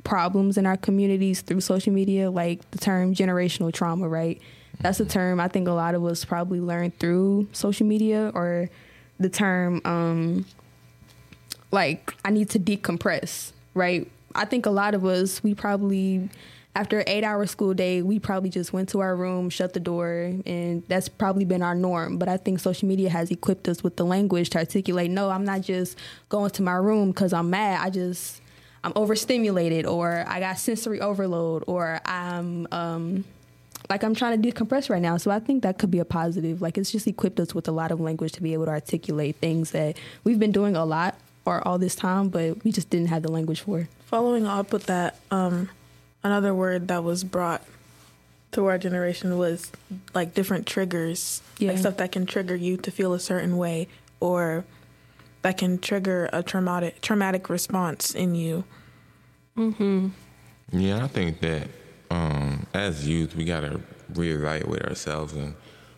problems 0.03 0.59
in 0.59 0.67
our 0.67 0.77
communities 0.77 1.41
through 1.41 1.61
social 1.61 1.93
media, 1.93 2.31
like 2.31 2.69
the 2.73 2.79
term 2.79 3.15
generational 3.15 3.73
trauma, 3.73 4.09
right? 4.09 4.41
That's 4.81 4.99
a 4.99 5.05
term 5.05 5.39
I 5.39 5.47
think 5.49 5.69
a 5.69 5.73
lot 5.73 5.95
of 5.95 6.05
us 6.05 6.25
probably 6.25 6.61
learned 6.61 6.99
through 6.99 7.49
social 7.53 7.87
media 7.87 8.33
or 8.35 8.71
the 9.21 9.29
term 9.29 9.81
um 9.85 10.45
like 11.71 12.13
I 12.25 12.31
need 12.31 12.51
to 12.51 12.59
decompress, 12.59 13.53
right? 13.75 14.11
I 14.35 14.45
think 14.47 14.67
a 14.67 14.71
lot 14.71 14.95
of 14.95 15.05
us 15.05 15.43
we 15.45 15.55
probably 15.55 16.29
after 16.75 17.01
an 17.01 17.09
eight 17.09 17.25
hour 17.25 17.45
school 17.47 17.75
day, 17.75 18.03
we 18.03 18.19
probably 18.19 18.51
just 18.51 18.73
went 18.73 18.89
to 18.91 19.01
our 19.01 19.17
room, 19.17 19.51
shut 19.51 19.73
the 19.73 19.81
door, 19.81 20.33
and 20.47 20.85
that's 20.87 21.09
probably 21.09 21.45
been 21.45 21.63
our 21.63 21.75
norm. 21.75 22.19
But 22.19 22.29
I 22.29 22.37
think 22.37 22.61
social 22.61 22.87
media 22.87 23.11
has 23.11 23.31
equipped 23.31 23.69
us 23.69 23.83
with 23.83 23.97
the 23.97 24.05
language 24.05 24.51
to 24.51 24.59
articulate, 24.59 25.11
no, 25.11 25.31
I'm 25.31 25.45
not 25.45 25.63
just 25.63 25.99
going 26.29 26.51
to 26.51 26.63
my 26.63 26.75
room 26.75 27.11
because 27.11 27.33
I'm 27.33 27.51
mad. 27.51 27.81
I 27.85 27.91
just 27.91 28.41
I'm 28.85 28.93
overstimulated 28.95 29.87
or 29.87 30.25
I 30.29 30.41
got 30.41 30.59
sensory 30.59 31.01
overload 31.01 31.65
or 31.67 32.01
I'm 32.05 32.69
um 32.71 33.25
like 33.91 34.05
I'm 34.05 34.15
trying 34.15 34.41
to 34.41 34.53
decompress 34.53 34.89
right 34.91 35.03
now. 35.03 35.17
So 35.17 35.31
I 35.31 35.41
think 35.41 35.63
that 35.63 35.79
could 35.79 35.91
be 35.91 35.99
a 35.99 36.05
positive. 36.05 36.63
Like 36.63 36.79
it's 36.79 36.93
just 36.93 37.07
equipped 37.07 37.41
us 37.41 37.55
with 37.55 37.67
a 37.69 37.73
lot 37.73 37.91
of 37.91 38.01
language 38.01 38.33
to 38.33 38.43
be 38.43 38.53
able 38.53 38.67
to 38.67 38.71
articulate 38.71 39.37
things 39.37 39.73
that 39.73 39.97
we've 40.25 40.39
been 40.39 40.53
doing 40.53 40.77
a 40.77 40.85
lot 40.85 41.17
part 41.45 41.67
all 41.67 41.79
this 41.79 41.95
time, 41.95 42.29
but 42.29 42.63
we 42.63 42.71
just 42.71 42.91
didn't 42.91 43.09
have 43.09 43.23
the 43.23 43.33
language 43.33 43.63
for. 43.63 43.89
Following 44.07 44.47
up 44.47 44.73
with 44.73 44.87
that, 44.87 45.19
um, 45.31 45.71
another 46.23 46.55
word 46.55 46.89
that 46.89 47.05
was 47.05 47.25
brought 47.25 47.63
to 48.53 48.67
our 48.67 48.79
generation 48.79 49.37
was 49.39 49.71
like 50.15 50.35
different 50.35 50.67
triggers, 50.67 51.43
Yeah. 51.59 51.71
like 51.71 51.79
stuff 51.79 51.97
that 51.99 52.13
can 52.13 52.27
trigger 52.27 52.57
you 52.57 52.77
to 52.79 52.91
feel 52.91 53.13
a 53.15 53.21
certain 53.21 53.57
way, 53.57 53.89
or 54.21 54.65
that 55.43 55.59
can 55.59 55.79
trigger 55.79 56.29
a 56.33 56.43
traumatic 56.43 57.01
traumatic 57.01 57.49
response 57.51 58.15
in 58.15 58.35
you. 58.35 58.65
Mhm. 59.57 60.13
Yeah, 60.73 61.05
I 61.05 61.09
think 61.09 61.41
that 61.41 61.69
um, 62.11 62.67
as 62.73 63.07
youth, 63.07 63.37
we 63.37 63.45
got 63.45 63.61
to 63.61 63.81
reevaluate 64.15 64.87
ourselves 64.89 65.35
and 65.35 65.55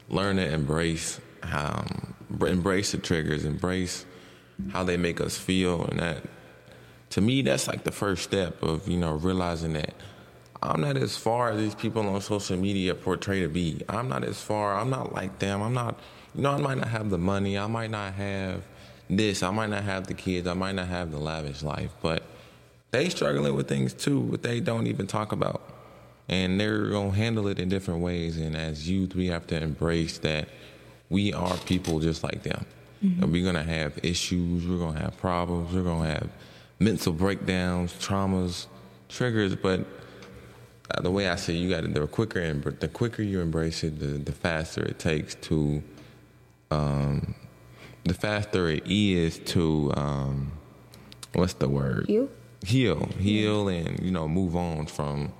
learn 0.09 0.37
to 0.37 0.53
embrace 0.53 1.21
how, 1.45 1.85
embrace 2.41 2.91
the 2.93 2.99
triggers, 2.99 3.45
embrace 3.45 4.05
how 4.73 4.83
they 4.83 4.97
make 4.97 5.21
us 5.21 5.39
feel, 5.39 5.85
and 5.85 6.01
that 6.01 6.25
to 7.11 7.21
me, 7.21 7.43
that's 7.43 7.67
like 7.69 7.85
the 7.85 7.93
first 7.93 8.23
step 8.25 8.63
of 8.63 8.89
you 8.89 8.97
know 8.97 9.15
realizing 9.15 9.73
that 9.75 9.95
I'm 10.63 10.83
not 10.83 10.97
as 10.97 11.17
far 11.17 11.51
as 11.51 11.59
these 11.59 11.75
people 11.75 12.07
on 12.07 12.21
social 12.21 12.57
media 12.57 12.95
portray 12.95 13.41
to 13.41 13.49
be. 13.49 13.83
I'm 13.89 14.09
not 14.09 14.25
as 14.25 14.41
far. 14.41 14.79
I'm 14.79 14.91
not 14.91 15.15
like 15.15 15.39
them. 15.39 15.63
I'm 15.63 15.75
not. 15.75 15.99
You 16.35 16.43
know, 16.43 16.53
I 16.53 16.59
might 16.59 16.79
not 16.79 16.89
have 16.89 17.11
the 17.11 17.19
money. 17.19 17.59
I 17.59 17.67
might 17.67 17.91
not 17.91 18.15
have 18.15 18.63
this. 19.09 19.43
I 19.43 19.51
might 19.51 19.71
not 19.71 19.85
have 19.85 20.07
the 20.07 20.15
kids. 20.15 20.47
I 20.47 20.55
might 20.55 20.75
not 20.75 20.89
have 20.89 21.11
the 21.11 21.19
lavish 21.19 21.63
life, 21.63 21.93
but 22.03 22.23
they 22.91 23.09
struggling 23.09 23.55
with 23.55 23.69
things 23.69 23.93
too, 23.93 24.23
but 24.31 24.43
they 24.43 24.61
don't 24.61 24.87
even 24.87 25.07
talk 25.07 25.33
about. 25.33 25.63
And 26.29 26.61
they're 26.61 26.89
gonna 26.89 27.11
handle 27.11 27.49
it 27.49 27.59
in 27.59 27.69
different 27.69 28.01
ways. 28.01 28.37
And 28.37 28.57
as 28.57 28.89
youth, 28.89 29.15
we 29.15 29.27
have 29.29 29.47
to 29.49 29.61
embrace 29.61 30.19
that 30.19 30.49
we 31.09 31.33
are 31.33 31.57
people 31.59 32.01
just 32.01 32.23
like 32.23 32.43
them. 32.43 32.67
Mm-hmm. 33.03 33.23
And 33.23 33.33
we're 33.33 33.45
gonna 33.45 33.65
have 33.65 33.99
issues, 34.03 34.67
we're 34.67 34.79
gonna 34.79 35.01
have 35.01 35.17
problems, 35.17 35.75
we're 35.75 35.83
gonna 35.83 36.09
have 36.09 36.29
mental 36.79 37.13
breakdowns, 37.13 37.93
traumas, 37.95 38.67
triggers. 39.09 39.57
But 39.57 39.85
the 41.01 41.11
way 41.11 41.29
I 41.29 41.37
say, 41.37 41.55
it, 41.55 41.59
you 41.59 41.71
got 41.71 41.83
to 41.83 41.89
the 41.89 42.07
quicker 42.07 42.41
and 42.41 42.63
the 42.63 42.89
quicker 42.89 43.23
you 43.23 43.41
embrace 43.41 43.85
it, 43.85 43.99
the, 43.99 44.07
the 44.07 44.33
faster 44.33 44.83
it 44.83 44.99
takes 44.99 45.35
to, 45.37 45.83
um, 46.71 47.35
the 48.05 48.15
faster 48.15 48.69
it 48.69 48.85
is 48.87 49.39
to, 49.39 49.93
um, 49.97 50.53
what's 51.33 51.55
the 51.55 51.69
word? 51.69 52.07
Heal? 52.07 52.29
heal, 52.65 53.09
heal, 53.19 53.69
and 53.69 54.01
you 54.01 54.11
know 54.11 54.29
move 54.29 54.57
on 54.57 54.87
from 54.87 55.33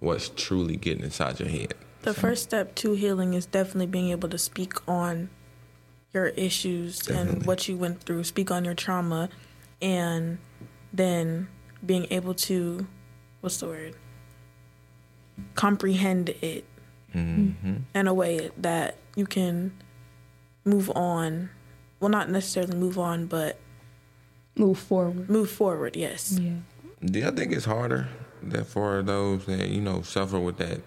what's 0.00 0.28
truly 0.30 0.76
getting 0.76 1.04
inside 1.04 1.40
your 1.40 1.48
head. 1.48 1.74
The 2.02 2.14
first 2.14 2.44
step 2.44 2.74
to 2.76 2.92
healing 2.92 3.34
is 3.34 3.46
definitely 3.46 3.86
being 3.86 4.10
able 4.10 4.28
to 4.28 4.38
speak 4.38 4.74
on 4.88 5.30
your 6.12 6.28
issues 6.28 7.08
and 7.08 7.44
what 7.44 7.68
you 7.68 7.76
went 7.76 8.02
through, 8.02 8.24
speak 8.24 8.50
on 8.50 8.64
your 8.64 8.74
trauma, 8.74 9.28
and 9.82 10.38
then 10.92 11.48
being 11.84 12.06
able 12.10 12.34
to, 12.34 12.86
what's 13.40 13.58
the 13.58 13.66
word? 13.66 13.96
Comprehend 15.54 16.30
it 16.40 16.64
mm-hmm. 17.14 17.76
in 17.94 18.06
a 18.06 18.14
way 18.14 18.50
that 18.58 18.96
you 19.16 19.26
can 19.26 19.72
move 20.64 20.90
on. 20.94 21.50
Well, 22.00 22.10
not 22.10 22.30
necessarily 22.30 22.76
move 22.76 22.98
on, 22.98 23.26
but 23.26 23.58
Move 24.56 24.78
forward. 24.78 25.28
move 25.30 25.50
forward, 25.50 25.96
yes. 25.96 26.38
Yeah. 26.40 26.52
Yeah, 27.00 27.28
I 27.28 27.30
think 27.30 27.52
it's 27.52 27.64
harder 27.64 28.08
that 28.42 28.66
for 28.66 29.02
those 29.02 29.46
that 29.46 29.68
you 29.68 29.80
know 29.80 30.02
suffer 30.02 30.38
with 30.38 30.58
that, 30.58 30.80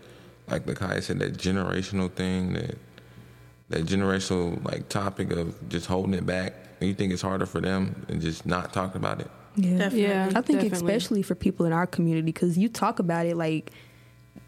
like 0.48 0.66
the 0.66 0.76
Kai 0.76 1.00
said, 1.00 1.20
that 1.20 1.38
generational 1.38 2.12
thing, 2.12 2.54
that 2.54 2.78
that 3.70 3.86
generational 3.86 4.64
like 4.66 4.90
topic 4.90 5.32
of 5.32 5.70
just 5.70 5.86
holding 5.86 6.14
it 6.14 6.26
back. 6.26 6.54
You 6.82 6.94
think 6.94 7.14
it's 7.14 7.22
harder 7.22 7.46
for 7.46 7.62
them 7.62 8.06
and 8.10 8.22
just 8.22 8.46
not 8.46 8.74
talking 8.74 8.98
about 8.98 9.22
it? 9.22 9.30
Yeah. 9.56 9.78
Definitely. 9.78 10.02
Yeah, 10.02 10.26
I 10.28 10.42
think 10.42 10.62
definitely. 10.62 10.70
especially 10.72 11.22
for 11.22 11.36
people 11.36 11.66
in 11.66 11.74
our 11.74 11.88
community 11.88 12.26
because 12.26 12.58
you 12.58 12.70
talk 12.70 13.00
about 13.00 13.26
it 13.26 13.38
like 13.38 13.72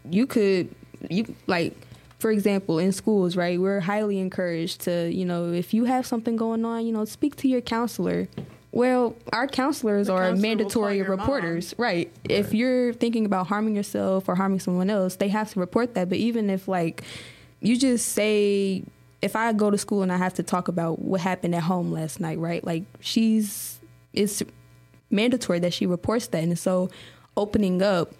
you 0.08 0.26
could 0.26 0.74
you 1.08 1.34
like 1.46 1.74
for 2.18 2.30
example 2.30 2.78
in 2.78 2.92
schools 2.92 3.36
right 3.36 3.60
we're 3.60 3.80
highly 3.80 4.18
encouraged 4.18 4.80
to 4.82 5.10
you 5.12 5.24
know 5.24 5.52
if 5.52 5.74
you 5.74 5.84
have 5.84 6.06
something 6.06 6.36
going 6.36 6.64
on 6.64 6.86
you 6.86 6.92
know 6.92 7.04
speak 7.04 7.36
to 7.36 7.48
your 7.48 7.60
counselor 7.60 8.28
well 8.72 9.14
our 9.32 9.46
counselors 9.46 10.06
The 10.06 10.14
are 10.14 10.28
counselor 10.28 10.42
mandatory 10.42 10.84
call 10.86 10.92
your 10.94 11.16
reporters 11.16 11.74
right. 11.78 12.10
if 12.28 12.54
you're 12.54 12.92
thinking 12.92 13.26
about 13.26 13.46
harming 13.48 13.76
yourself 13.76 14.28
or 14.28 14.34
harming 14.34 14.60
someone 14.60 14.90
else 14.90 15.16
they 15.16 15.28
have 15.28 15.52
to 15.52 15.60
report 15.60 15.94
that 15.94 16.08
but 16.08 16.18
even 16.18 16.50
if 16.50 16.68
like 16.68 17.02
you 17.60 17.76
just 17.76 18.10
say 18.10 18.82
if 19.22 19.36
i 19.36 19.52
go 19.52 19.70
to 19.70 19.78
school 19.78 20.02
and 20.02 20.12
i 20.12 20.16
have 20.16 20.34
to 20.34 20.42
talk 20.42 20.68
about 20.68 20.98
what 20.98 21.20
happened 21.20 21.54
at 21.54 21.62
home 21.62 21.92
last 21.92 22.20
night 22.20 22.38
right 22.38 22.64
like 22.64 22.84
she's 23.00 23.78
it's 24.12 24.42
mandatory 25.10 25.60
that 25.60 25.72
she 25.72 25.86
reports 25.86 26.26
that. 26.28 26.42
And 26.42 26.58
so 26.58 26.90
opening 27.36 27.82
up, 27.82 28.12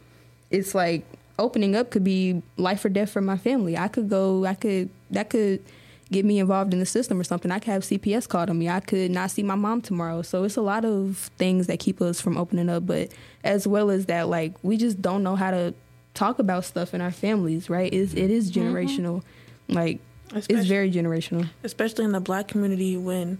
it's 0.50 0.75
like 0.75 1.05
opening 1.38 1.75
up 1.75 1.91
could 1.91 2.05
be 2.05 2.43
life 2.57 2.85
or 2.85 2.88
death 2.88 3.11
for 3.11 3.21
my 3.21 3.37
family. 3.37 3.76
I 3.76 3.88
could 3.88 4.09
go, 4.09 4.45
I 4.45 4.55
could, 4.55 4.91
that 5.11 5.31
could 5.31 5.64
get 6.11 6.25
me 6.25 6.38
involved 6.38 6.73
in 6.73 6.81
the 6.81 6.87
system 6.87 7.19
or 7.19 7.25
something. 7.25 7.50
I 7.50 7.59
could 7.59 7.73
have 7.73 7.83
CPS 7.83 8.29
called 8.29 8.50
on 8.50 8.59
me. 8.59 8.69
I 8.69 8.81
could 8.81 9.11
not 9.11 9.31
see 9.31 9.43
my 9.43 9.55
mom 9.55 9.81
tomorrow. 9.81 10.23
So 10.23 10.45
it's 10.45 10.57
a 10.57 10.62
lot 10.62 10.85
of 10.85 11.31
things 11.37 11.67
that 11.67 11.81
keep 11.81 12.00
us 12.00 12.21
from 12.21 12.37
opening 12.37 12.69
up. 12.69 12.87
But 12.87 13.11
as 13.43 13.67
well 13.67 13.91
as 13.91 14.07
that, 14.07 14.29
like 14.29 14.53
we 14.62 14.76
just 14.76 15.03
don't 15.03 15.23
know 15.23 15.37
how 15.37 15.50
to 15.50 15.75
talk 16.14 16.38
about 16.38 16.64
stuff 16.64 16.95
in 16.95 17.00
our 17.00 17.11
families, 17.11 17.69
right? 17.69 17.93
It's, 17.93 18.14
it 18.14 18.31
is 18.31 18.53
generational. 18.53 19.23
Like 19.69 20.00
it's 20.35 20.67
very 20.67 20.91
generational. 20.91 21.49
especially 21.62 22.05
in 22.05 22.12
the 22.12 22.21
black 22.21 22.49
community 22.49 22.97
when 22.97 23.38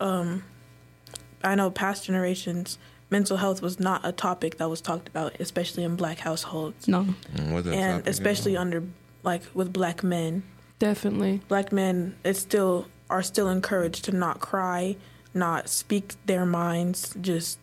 um 0.00 0.44
I 1.42 1.54
know 1.54 1.70
past 1.70 2.04
generations 2.04 2.78
mental 3.10 3.36
health 3.36 3.62
was 3.62 3.78
not 3.78 4.00
a 4.04 4.12
topic 4.12 4.58
that 4.58 4.68
was 4.68 4.80
talked 4.80 5.08
about 5.08 5.34
especially 5.40 5.84
in 5.84 5.96
black 5.96 6.18
households 6.18 6.88
No. 6.88 7.04
Mm, 7.34 7.52
what's 7.52 7.66
and 7.68 7.98
topic 8.02 8.06
especially 8.08 8.56
under 8.56 8.82
like 9.22 9.42
with 9.54 9.72
black 9.72 10.02
men 10.02 10.42
Definitely. 10.78 11.40
black 11.48 11.72
men 11.72 12.16
it's 12.24 12.40
still 12.40 12.86
are 13.08 13.22
still 13.22 13.48
encouraged 13.48 14.04
to 14.06 14.12
not 14.12 14.40
cry 14.40 14.96
not 15.32 15.68
speak 15.68 16.14
their 16.26 16.44
minds 16.46 17.14
just 17.20 17.58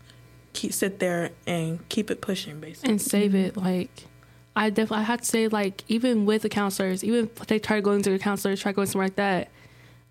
keep 0.54 0.72
sit 0.72 1.00
there 1.00 1.32
and 1.46 1.88
keep 1.90 2.10
it 2.10 2.22
pushing 2.22 2.60
basically 2.60 2.92
and 2.92 3.02
save 3.02 3.36
it. 3.36 3.58
Like, 3.58 4.06
I 4.56 4.70
definitely, 4.70 4.98
I 4.98 5.04
have 5.04 5.22
to 5.22 5.26
say, 5.26 5.48
like, 5.48 5.84
even 5.88 6.26
with 6.26 6.44
the 6.44 6.50
counselors, 6.50 7.04
even 7.04 7.26
if 7.26 7.48
they 7.48 7.58
try 7.60 7.82
going 7.82 8.04
to 8.04 8.12
the 8.12 8.20
counselors, 8.20 8.62
try 8.62 8.72
going 8.72 8.88
somewhere 8.88 9.08
like 9.08 9.16
that, 9.16 9.50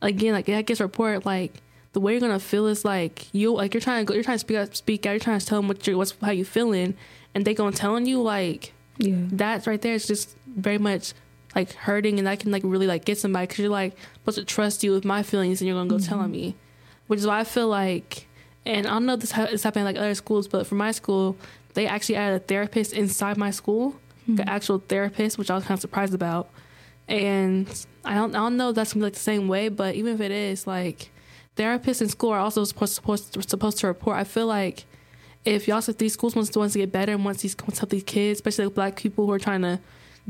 again, 0.00 0.32
like, 0.32 0.46
that 0.46 0.66
gets 0.66 0.80
report, 0.80 1.24
like, 1.24 1.62
the 1.92 2.00
way 2.00 2.12
you're 2.12 2.20
gonna 2.20 2.38
feel 2.38 2.66
is 2.66 2.84
like 2.84 3.32
you, 3.34 3.54
like, 3.54 3.74
you're 3.74 3.80
trying 3.80 4.04
to 4.04 4.08
go, 4.08 4.14
you're 4.14 4.24
trying 4.24 4.36
to 4.36 4.40
speak 4.40 4.56
out, 4.56 4.76
speak 4.76 5.06
out, 5.06 5.12
you're 5.12 5.20
trying 5.20 5.38
to 5.38 5.46
tell 5.46 5.58
them 5.58 5.68
what 5.68 5.86
you're, 5.86 5.96
what's, 5.96 6.14
how 6.20 6.30
you 6.30 6.44
feeling, 6.44 6.94
and 7.34 7.44
they 7.44 7.54
gonna 7.54 7.76
telling 7.76 8.06
you, 8.06 8.22
like, 8.22 8.72
Yeah. 8.98 9.16
that 9.32 9.66
right 9.66 9.80
there 9.80 9.94
is 9.94 10.06
just 10.06 10.36
very 10.46 10.78
much 10.78 11.14
like 11.54 11.72
hurting 11.72 12.18
and 12.18 12.26
that 12.26 12.40
can 12.40 12.50
like 12.50 12.62
really 12.64 12.86
like 12.86 13.04
get 13.04 13.18
somebody 13.18 13.46
because 13.46 13.58
you're 13.58 13.68
like 13.68 13.94
supposed 14.14 14.38
to 14.38 14.44
trust 14.44 14.82
you 14.82 14.92
with 14.92 15.04
my 15.04 15.22
feelings 15.22 15.60
and 15.60 15.68
you're 15.68 15.76
gonna 15.76 15.88
go 15.88 15.98
telling 15.98 16.24
mm-hmm. 16.24 16.32
me 16.32 16.56
which 17.06 17.18
is 17.18 17.26
why 17.26 17.40
i 17.40 17.44
feel 17.44 17.68
like 17.68 18.26
and 18.64 18.86
i 18.86 18.90
don't 18.90 19.06
know 19.06 19.14
if 19.14 19.20
this 19.20 19.32
ha- 19.32 19.44
is 19.44 19.62
happening 19.62 19.84
like 19.84 19.96
other 19.96 20.14
schools 20.14 20.48
but 20.48 20.66
for 20.66 20.74
my 20.76 20.90
school 20.90 21.36
they 21.74 21.86
actually 21.86 22.16
added 22.16 22.36
a 22.36 22.44
therapist 22.44 22.92
inside 22.92 23.36
my 23.36 23.50
school 23.50 23.96
like 24.28 24.36
hmm. 24.36 24.40
an 24.40 24.48
actual 24.48 24.78
therapist 24.78 25.38
which 25.38 25.50
i 25.50 25.54
was 25.54 25.64
kind 25.64 25.76
of 25.76 25.80
surprised 25.80 26.14
about 26.14 26.48
and 27.08 27.86
i 28.04 28.14
don't, 28.14 28.34
I 28.34 28.38
don't 28.38 28.56
know 28.56 28.70
if 28.70 28.76
that's 28.76 28.92
gonna 28.92 29.02
be 29.02 29.06
like 29.06 29.14
the 29.14 29.20
same 29.20 29.48
way 29.48 29.68
but 29.68 29.94
even 29.94 30.14
if 30.14 30.20
it 30.20 30.30
is 30.30 30.66
like 30.66 31.10
therapists 31.56 32.00
in 32.00 32.08
school 32.08 32.30
are 32.30 32.38
also 32.38 32.64
supposed 32.64 32.94
supposed 32.94 33.50
supposed 33.50 33.78
to 33.78 33.86
report 33.86 34.16
i 34.16 34.24
feel 34.24 34.46
like 34.46 34.84
if 35.44 35.66
y'all 35.66 35.78
if 35.78 35.98
these 35.98 36.12
schools 36.12 36.36
wants 36.36 36.56
wants 36.56 36.72
to 36.74 36.78
get 36.78 36.92
better 36.92 37.12
and 37.12 37.24
wants 37.24 37.42
these 37.42 37.56
wants 37.60 37.76
to 37.76 37.80
help 37.80 37.90
these 37.90 38.04
kids, 38.04 38.38
especially 38.38 38.66
like 38.66 38.74
black 38.74 38.96
people 38.96 39.26
who 39.26 39.32
are 39.32 39.38
trying 39.38 39.62
to 39.62 39.80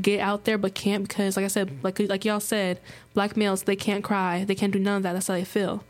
get 0.01 0.19
out 0.19 0.45
there 0.45 0.57
but 0.57 0.73
can't 0.73 1.07
because 1.07 1.37
like 1.37 1.45
I 1.45 1.49
said, 1.49 1.83
like 1.83 1.99
like 1.99 2.25
y'all 2.25 2.39
said, 2.39 2.79
black 3.13 3.37
males 3.37 3.63
they 3.63 3.75
can't 3.75 4.03
cry, 4.03 4.43
they 4.43 4.55
can't 4.55 4.73
do 4.73 4.79
none 4.79 4.97
of 4.97 5.03
that. 5.03 5.13
That's 5.13 5.27
how 5.27 5.35
they 5.35 5.45
feel. 5.45 5.83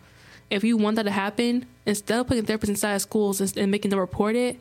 If 0.49 0.63
you 0.63 0.77
want 0.77 0.97
that 0.97 1.03
to 1.03 1.11
happen, 1.11 1.65
instead 1.85 2.19
of 2.19 2.27
putting 2.27 2.45
therapists 2.45 2.69
inside 2.69 2.95
of 2.95 3.01
schools 3.01 3.39
and, 3.39 3.57
and 3.57 3.71
making 3.71 3.89
them 3.89 3.99
report 3.99 4.35
it, 4.35 4.59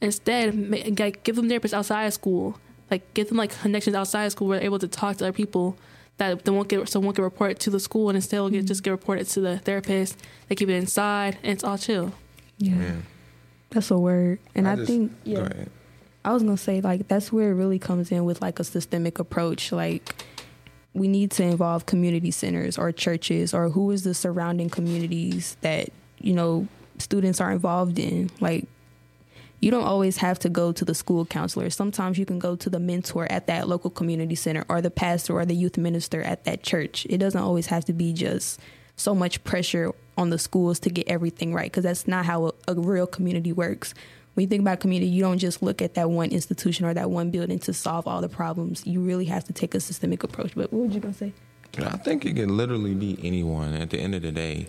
instead 0.00 0.54
ma- 0.54 0.76
like 0.98 1.24
give 1.24 1.36
them 1.36 1.48
therapists 1.48 1.72
outside 1.72 2.04
of 2.04 2.12
school. 2.12 2.58
Like 2.90 3.14
give 3.14 3.28
them 3.28 3.38
like 3.38 3.58
connections 3.58 3.96
outside 3.96 4.26
of 4.26 4.32
school 4.32 4.48
where 4.48 4.58
they're 4.58 4.66
able 4.66 4.78
to 4.78 4.88
talk 4.88 5.16
to 5.16 5.24
other 5.24 5.32
people 5.32 5.78
that 6.18 6.44
they 6.44 6.50
won't 6.50 6.68
get 6.68 6.88
so 6.88 7.00
won't 7.00 7.16
get 7.16 7.22
reported 7.22 7.58
to 7.60 7.70
the 7.70 7.80
school 7.80 8.08
and 8.08 8.16
instead 8.16 8.40
will 8.40 8.50
get 8.50 8.58
mm-hmm. 8.58 8.66
just 8.66 8.82
get 8.82 8.90
reported 8.90 9.26
to 9.28 9.40
the 9.40 9.58
therapist. 9.58 10.18
They 10.48 10.54
keep 10.54 10.68
it 10.68 10.74
inside 10.74 11.38
and 11.42 11.52
it's 11.52 11.64
all 11.64 11.78
chill. 11.78 12.12
Yeah. 12.58 12.76
Yeah. 12.76 12.94
That's 13.70 13.90
a 13.90 13.98
word. 13.98 14.38
And 14.54 14.68
I, 14.68 14.76
just- 14.76 14.88
think, 14.88 15.10
Go 15.24 15.30
yeah. 15.30 15.38
ahead. 15.38 15.70
I 16.24 16.32
was 16.32 16.42
gonna 16.42 16.56
say 16.56 16.80
like 16.80 17.06
that's 17.08 17.30
where 17.30 17.50
it 17.50 17.54
really 17.54 17.78
comes 17.78 18.10
in 18.10 18.24
with 18.24 18.40
like 18.40 18.58
a 18.58 18.64
systemic 18.64 19.18
approach. 19.18 19.72
Like 19.72 20.24
we 20.94 21.06
need 21.06 21.30
to 21.32 21.42
involve 21.42 21.84
community 21.84 22.30
centers 22.30 22.78
or 22.78 22.92
churches 22.92 23.52
or 23.52 23.68
who 23.68 23.90
is 23.90 24.04
the 24.04 24.14
surrounding 24.14 24.70
communities 24.70 25.56
that 25.60 25.90
you 26.18 26.32
know 26.32 26.66
students 26.98 27.40
are 27.40 27.52
involved 27.52 27.98
in. 27.98 28.30
Like 28.40 28.66
you 29.64 29.70
don't 29.70 29.84
always 29.84 30.18
have 30.18 30.38
to 30.40 30.50
go 30.50 30.72
to 30.72 30.84
the 30.84 30.94
school 30.94 31.24
counselor. 31.24 31.70
Sometimes 31.70 32.18
you 32.18 32.26
can 32.26 32.38
go 32.38 32.54
to 32.54 32.68
the 32.68 32.78
mentor 32.78 33.26
at 33.32 33.46
that 33.46 33.66
local 33.66 33.88
community 33.88 34.34
center 34.34 34.62
or 34.68 34.82
the 34.82 34.90
pastor 34.90 35.32
or 35.32 35.46
the 35.46 35.54
youth 35.54 35.78
minister 35.78 36.20
at 36.20 36.44
that 36.44 36.62
church. 36.62 37.06
It 37.08 37.16
doesn't 37.16 37.40
always 37.40 37.66
have 37.68 37.86
to 37.86 37.94
be 37.94 38.12
just 38.12 38.60
so 38.96 39.14
much 39.14 39.42
pressure 39.42 39.92
on 40.18 40.28
the 40.28 40.38
schools 40.38 40.78
to 40.80 40.90
get 40.90 41.08
everything 41.08 41.54
right 41.54 41.72
because 41.72 41.84
that's 41.84 42.06
not 42.06 42.26
how 42.26 42.48
a, 42.48 42.52
a 42.68 42.74
real 42.74 43.06
community 43.06 43.54
works. 43.54 43.94
When 44.34 44.42
you 44.42 44.48
think 44.48 44.60
about 44.60 44.80
community, 44.80 45.10
you 45.10 45.22
don't 45.22 45.38
just 45.38 45.62
look 45.62 45.80
at 45.80 45.94
that 45.94 46.10
one 46.10 46.28
institution 46.28 46.84
or 46.84 46.92
that 46.92 47.10
one 47.10 47.30
building 47.30 47.58
to 47.60 47.72
solve 47.72 48.06
all 48.06 48.20
the 48.20 48.28
problems. 48.28 48.86
You 48.86 49.00
really 49.00 49.24
have 49.26 49.44
to 49.44 49.54
take 49.54 49.74
a 49.74 49.80
systemic 49.80 50.22
approach. 50.22 50.54
But 50.54 50.74
what 50.74 50.88
were 50.88 50.94
you 50.94 51.00
gonna 51.00 51.14
say? 51.14 51.32
I 51.78 51.96
think 51.96 52.26
it 52.26 52.36
can 52.36 52.54
literally 52.54 52.94
be 52.94 53.18
anyone. 53.22 53.72
At 53.72 53.88
the 53.88 53.98
end 53.98 54.14
of 54.14 54.20
the 54.20 54.30
day, 54.30 54.66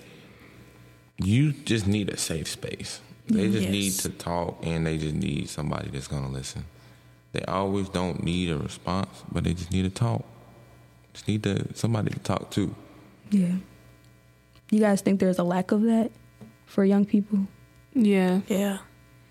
you 1.17 1.51
just 1.51 1.85
need 1.85 2.07
a 2.07 2.15
safe 2.15 2.47
space. 2.47 3.01
They 3.27 3.47
just 3.49 3.63
Yes. 3.63 3.71
need 3.71 3.91
to 3.93 4.09
talk 4.09 4.59
and 4.63 4.85
they 4.85 4.97
just 4.97 5.15
need 5.15 5.49
somebody 5.49 5.89
that's 5.89 6.07
going 6.07 6.23
to 6.23 6.29
listen. 6.31 6.65
They 7.33 7.41
always 7.45 7.89
don't 7.89 8.23
need 8.23 8.49
a 8.51 8.57
response, 8.57 9.23
but 9.31 9.43
they 9.43 9.53
just 9.53 9.71
need 9.71 9.83
to 9.83 9.89
talk. 9.89 10.23
Just 11.13 11.27
need 11.27 11.43
to 11.43 11.73
somebody 11.73 12.11
to 12.11 12.19
talk 12.19 12.51
to. 12.51 12.73
Yeah. 13.31 13.55
You 14.71 14.79
guys 14.79 15.01
think 15.01 15.19
there's 15.19 15.39
a 15.39 15.43
lack 15.43 15.71
of 15.71 15.81
that 15.83 16.11
for 16.65 16.85
young 16.85 17.05
people? 17.05 17.47
Yeah. 17.93 18.41
Yeah. 18.47 18.79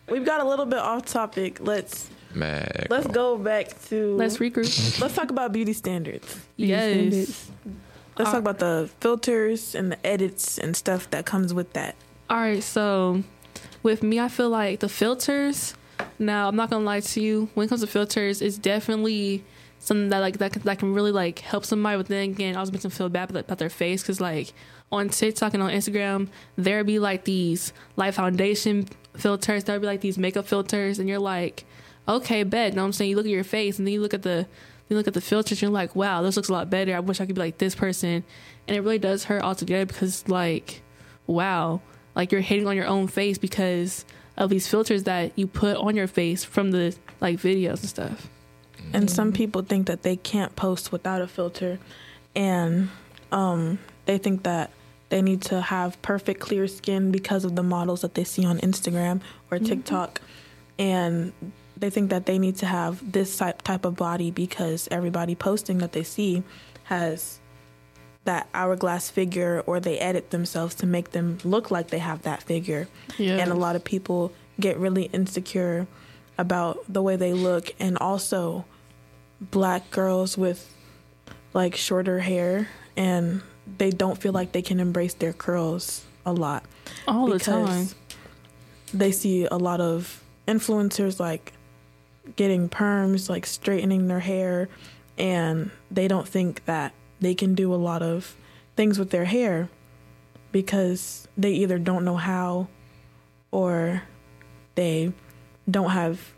We've 0.09 0.25
got 0.25 0.41
a 0.41 0.45
little 0.45 0.67
bit 0.67 0.79
off 0.81 1.07
topic. 1.07 1.59
Let's 1.61 2.11
Mad. 2.35 2.89
let's 2.91 3.07
go 3.07 3.39
back 3.39 3.69
to 3.89 4.17
Let's 4.17 4.39
regroup. 4.39 5.01
let's 5.01 5.15
talk 5.15 5.31
about 5.31 5.53
beauty 5.53 5.73
standards. 5.73 6.41
yes. 6.57 7.51
Let's 8.17 8.29
Uh, 8.29 8.33
talk 8.33 8.41
about 8.41 8.59
the 8.61 8.91
filters 9.01 9.75
and 9.75 9.91
the 9.93 10.07
edits 10.07 10.59
and 10.59 10.77
stuff 10.77 11.11
that 11.11 11.25
comes 11.27 11.53
with 11.55 11.73
that. 11.73 11.97
All 12.31 12.37
right, 12.37 12.63
so 12.63 13.23
with 13.85 14.03
me, 14.03 14.19
I 14.19 14.29
feel 14.29 14.49
like 14.49 14.81
the 14.81 14.89
filters. 14.89 15.75
Now, 16.19 16.49
I'm 16.49 16.57
not 16.57 16.71
gonna 16.71 16.85
lie 16.85 17.01
to 17.01 17.21
you. 17.21 17.49
When 17.55 17.67
it 17.67 17.69
comes 17.69 17.83
to 17.83 17.87
filters, 17.87 18.43
it's 18.43 18.59
definitely 18.59 19.45
something 19.79 20.09
that 20.09 20.21
like 20.21 20.39
that 20.39 20.53
can, 20.53 20.63
that 20.63 20.79
can 20.79 20.95
really 20.95 21.13
like 21.13 21.39
help 21.41 21.65
somebody. 21.65 21.99
But 21.99 22.09
then 22.09 22.31
again, 22.31 22.57
I 22.57 22.61
was 22.61 22.73
making 22.73 22.83
them 22.83 22.91
feel 22.91 23.09
bad 23.09 23.31
about, 23.31 23.59
their 23.59 23.71
face 23.71 24.03
because 24.03 24.21
like 24.21 24.53
on 24.91 25.11
TikTok 25.11 25.55
and 25.55 25.63
on 25.63 25.71
Instagram, 25.71 26.29
there 26.57 26.83
be 26.83 26.99
like 26.99 27.25
these 27.25 27.73
light 27.97 28.15
foundation 28.15 28.89
filters. 29.17 29.65
There 29.65 29.79
be 29.79 29.87
like 29.87 30.01
these 30.01 30.19
makeup 30.19 30.47
filters, 30.47 30.99
and 30.99 31.09
you're 31.09 31.19
like, 31.19 31.65
okay, 32.09 32.43
bet. 32.43 32.75
Know 32.75 32.83
what 32.83 32.87
I'm 32.87 32.93
saying? 32.93 33.11
You 33.11 33.17
look 33.17 33.27
at 33.27 33.31
your 33.31 33.45
face, 33.45 33.79
and 33.79 33.87
then 33.87 33.93
you 33.93 34.01
look 34.01 34.15
at 34.15 34.23
the 34.23 34.47
you 34.89 34.97
look 34.97 35.07
at 35.07 35.15
the 35.15 35.21
filters, 35.21 35.59
and 35.59 35.63
you're 35.63 35.71
like, 35.71 35.95
wow, 35.95 36.23
this 36.23 36.37
looks 36.37 36.49
a 36.49 36.53
lot 36.53 36.71
better. 36.71 36.97
I 36.97 37.01
wish 37.01 37.21
I 37.21 37.27
could 37.27 37.35
be 37.35 37.41
like 37.41 37.59
this 37.59 37.75
person, 37.75 38.25
and 38.67 38.77
it 38.77 38.81
really 38.81 38.99
does 38.99 39.25
hurt 39.25 39.43
altogether 39.43 39.87
because 39.87 40.27
like, 40.29 40.83
wow, 41.27 41.83
like 42.15 42.33
you're 42.33 42.41
hating 42.41 42.67
on 42.67 42.77
your 42.77 42.87
own 42.87 43.07
face 43.07 43.39
because 43.39 44.05
of 44.37 44.51
these 44.51 44.67
filters 44.67 45.05
that 45.05 45.33
you 45.37 45.47
put 45.47 45.77
on 45.77 45.97
your 45.97 46.07
face 46.07 46.45
from 46.45 46.71
the 46.71 46.97
like 47.21 47.39
videos 47.39 47.81
and 47.81 47.89
stuff. 47.89 48.29
And 48.93 49.11
some 49.11 49.33
people 49.33 49.63
think 49.63 49.87
that 49.87 50.03
they 50.03 50.17
can't 50.17 50.55
post 50.57 50.93
without 50.93 51.23
a 51.23 51.27
filter, 51.27 51.79
and 52.37 52.91
um, 53.33 53.79
they 54.05 54.19
think 54.19 54.43
that 54.43 54.71
they 55.09 55.23
need 55.23 55.43
to 55.43 55.61
have 55.61 56.01
perfect 56.03 56.41
clear 56.41 56.67
skin 56.69 57.11
because 57.11 57.45
of 57.45 57.57
the 57.57 57.63
models 57.63 58.03
that 58.03 58.15
they 58.15 58.25
see 58.25 58.45
on 58.45 58.59
Instagram 58.59 59.21
or 59.51 59.59
TikTok, 59.59 60.21
and 60.79 61.33
they 61.77 61.91
think 61.91 62.11
that 62.11 62.27
they 62.27 62.39
need 62.39 62.57
to 62.57 62.67
have 62.67 63.13
this 63.13 63.37
type 63.37 63.63
type 63.63 63.85
of 63.85 63.97
body 63.97 64.31
because 64.31 64.87
everybody 64.91 65.35
posting 65.35 65.79
that 65.79 65.93
they 65.93 66.03
see 66.03 66.43
has 66.85 67.41
that 68.25 68.49
hourglass 68.55 69.11
figure, 69.11 69.63
or 69.67 69.81
they 69.81 69.99
edit 69.99 70.31
themselves 70.31 70.75
to 70.77 70.87
make 70.87 71.11
them 71.11 71.39
look 71.45 71.71
like 71.71 71.89
they 71.89 71.99
have 71.99 72.23
that 72.23 72.43
figure. 72.43 72.89
Yeah, 73.19 73.39
and 73.39 73.51
a 73.51 73.55
lot 73.55 73.77
of 73.77 73.85
people 73.85 74.33
get 74.59 74.79
really 74.79 75.05
insecure 75.05 75.87
about 76.39 76.81
the 76.89 77.03
way 77.03 77.17
they 77.17 77.33
look. 77.33 77.75
And 77.79 77.99
also 77.99 78.65
black 79.41 79.91
girls 79.91 80.39
with 80.39 80.73
like 81.53 81.77
shorter 81.77 82.21
hair 82.21 82.69
and 82.97 83.43
they 83.79 83.91
don't 83.91 84.21
feel 84.21 84.33
like 84.33 84.53
they 84.53 84.63
can 84.63 84.81
embrace 84.81 85.15
their 85.15 85.33
curls 85.33 86.05
a 86.27 86.33
lot. 86.33 86.65
All 87.07 87.29
the 87.29 87.39
time. 87.39 87.89
they 88.93 89.13
see 89.13 89.47
a 89.47 89.57
lot 89.57 89.81
of 89.81 90.23
influencers 90.47 91.19
like 91.19 91.53
getting 92.37 92.69
perms 92.69 93.29
like 93.29 93.47
straightening 93.47 94.09
their 94.09 94.21
hair. 94.21 94.69
And 95.17 95.71
they 95.91 96.09
don't 96.09 96.27
think 96.27 96.65
that 96.65 96.93
they 97.25 97.35
can 97.35 97.55
do 97.55 97.73
a 97.73 97.77
lot 97.77 98.03
of 98.03 98.37
things 98.77 98.99
with 98.99 99.11
their 99.11 99.25
hair 99.25 99.69
because 100.53 101.29
they 101.37 101.53
either 101.53 101.79
don't 101.79 102.05
know 102.05 102.17
how 102.17 102.69
or 103.51 104.03
they 104.75 105.13
don't 105.71 105.91
have 105.91 106.33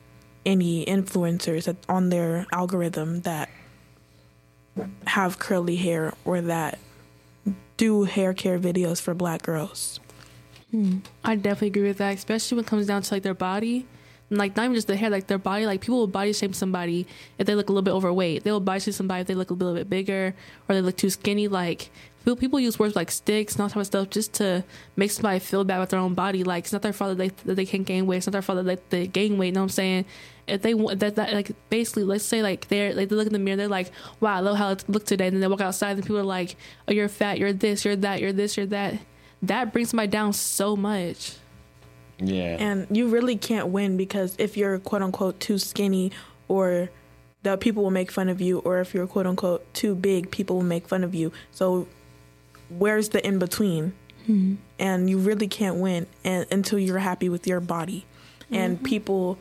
any 0.44 0.84
influencers 0.84 1.74
on 1.88 2.08
their 2.08 2.46
algorithm 2.52 3.22
that 3.22 3.50
have 5.06 5.38
curly 5.38 5.76
hair 5.76 6.12
or 6.24 6.40
that 6.40 6.78
do 7.76 8.04
hair 8.04 8.32
care 8.32 8.58
videos 8.58 9.00
for 9.00 9.14
black 9.14 9.42
girls. 9.42 10.00
Hmm. 10.70 10.98
I 11.24 11.36
definitely 11.36 11.68
agree 11.68 11.88
with 11.88 11.98
that, 11.98 12.14
especially 12.14 12.56
when 12.56 12.64
it 12.64 12.68
comes 12.68 12.86
down 12.86 13.02
to 13.02 13.14
like 13.14 13.22
their 13.22 13.34
body. 13.34 13.86
Like 14.28 14.56
not 14.56 14.64
even 14.64 14.74
just 14.74 14.88
the 14.88 14.96
hair, 14.96 15.10
like 15.10 15.28
their 15.28 15.38
body. 15.38 15.66
Like 15.66 15.80
people 15.80 15.98
will 15.98 16.06
body 16.08 16.32
shame 16.32 16.52
somebody 16.52 17.06
if 17.38 17.46
they 17.46 17.54
look 17.54 17.68
a 17.68 17.72
little 17.72 17.82
bit 17.82 17.92
overweight. 17.92 18.42
They 18.42 18.50
will 18.50 18.60
body 18.60 18.80
shame 18.80 18.92
somebody 18.92 19.20
if 19.20 19.26
they 19.28 19.34
look 19.34 19.50
a 19.50 19.54
little 19.54 19.74
bit 19.74 19.88
bigger 19.88 20.34
or 20.68 20.74
they 20.74 20.80
look 20.80 20.96
too 20.96 21.10
skinny. 21.10 21.46
Like 21.46 21.90
people, 22.24 22.36
people 22.36 22.58
use 22.58 22.78
words 22.78 22.96
like 22.96 23.12
sticks 23.12 23.54
and 23.54 23.62
all 23.62 23.68
type 23.68 23.76
of 23.76 23.86
stuff 23.86 24.10
just 24.10 24.34
to 24.34 24.64
make 24.96 25.12
somebody 25.12 25.38
feel 25.38 25.62
bad 25.62 25.78
with 25.78 25.90
their 25.90 26.00
own 26.00 26.14
body. 26.14 26.42
Like 26.42 26.64
it's 26.64 26.72
not 26.72 26.82
their 26.82 26.92
fault 26.92 27.16
that 27.16 27.18
they 27.18 27.28
that 27.44 27.54
they 27.54 27.66
can't 27.66 27.86
gain 27.86 28.06
weight. 28.06 28.18
It's 28.18 28.26
not 28.26 28.32
their 28.32 28.42
fault 28.42 28.64
that 28.64 28.90
they, 28.90 29.02
they 29.02 29.06
gain 29.06 29.38
weight. 29.38 29.48
You 29.48 29.52
know 29.52 29.60
what 29.60 29.64
I'm 29.66 29.68
saying? 29.70 30.04
If 30.48 30.62
they 30.62 30.74
want 30.74 30.98
that, 31.00 31.14
that 31.16 31.32
like 31.32 31.52
basically, 31.70 32.02
let's 32.02 32.24
say 32.24 32.42
like 32.42 32.66
they're 32.66 32.94
like 32.94 33.08
they 33.08 33.14
look 33.14 33.28
in 33.28 33.32
the 33.32 33.38
mirror, 33.38 33.56
they're 33.56 33.68
like, 33.68 33.92
"Wow, 34.20 34.36
I 34.36 34.40
love 34.40 34.56
how 34.56 34.68
I 34.70 34.76
look 34.88 35.06
today." 35.06 35.28
And 35.28 35.36
then 35.36 35.40
they 35.40 35.48
walk 35.48 35.60
outside, 35.60 35.96
and 35.96 36.02
people 36.02 36.18
are 36.18 36.24
like, 36.24 36.56
"Oh, 36.88 36.92
you're 36.92 37.08
fat. 37.08 37.38
You're 37.38 37.52
this. 37.52 37.84
You're 37.84 37.96
that. 37.96 38.20
You're 38.20 38.32
this. 38.32 38.56
You're 38.56 38.66
that." 38.66 38.94
That 39.42 39.72
brings 39.72 39.90
somebody 39.90 40.08
down 40.08 40.32
so 40.32 40.76
much. 40.76 41.36
Yeah. 42.18 42.56
And 42.58 42.86
you 42.90 43.08
really 43.08 43.36
can't 43.36 43.68
win 43.68 43.96
because 43.96 44.34
if 44.38 44.56
you're 44.56 44.78
quote 44.78 45.02
unquote 45.02 45.38
too 45.40 45.58
skinny 45.58 46.12
or 46.48 46.88
the 47.42 47.56
people 47.56 47.82
will 47.82 47.90
make 47.90 48.10
fun 48.10 48.28
of 48.28 48.40
you 48.40 48.58
or 48.60 48.80
if 48.80 48.94
you're 48.94 49.06
quote 49.06 49.26
unquote 49.26 49.72
too 49.74 49.94
big, 49.94 50.30
people 50.30 50.56
will 50.56 50.62
make 50.62 50.88
fun 50.88 51.04
of 51.04 51.14
you. 51.14 51.32
So 51.50 51.86
where's 52.68 53.10
the 53.10 53.24
in 53.26 53.38
between? 53.38 53.92
Hmm. 54.26 54.54
And 54.78 55.08
you 55.08 55.18
really 55.18 55.46
can't 55.46 55.76
win 55.76 56.06
and, 56.24 56.46
until 56.50 56.78
you're 56.78 56.98
happy 56.98 57.28
with 57.28 57.46
your 57.46 57.60
body. 57.60 58.06
And 58.50 58.76
mm-hmm. 58.76 58.84
people 58.84 59.38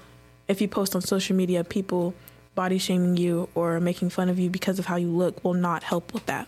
if 0.47 0.61
you 0.61 0.67
post 0.67 0.95
on 0.95 1.01
social 1.01 1.35
media, 1.35 1.63
people 1.63 2.13
body 2.53 2.77
shaming 2.77 3.17
you 3.17 3.49
or 3.55 3.79
making 3.79 4.09
fun 4.09 4.29
of 4.29 4.39
you 4.39 4.49
because 4.49 4.79
of 4.79 4.85
how 4.85 4.95
you 4.95 5.09
look 5.09 5.43
will 5.43 5.53
not 5.53 5.83
help 5.83 6.13
with 6.13 6.25
that. 6.27 6.47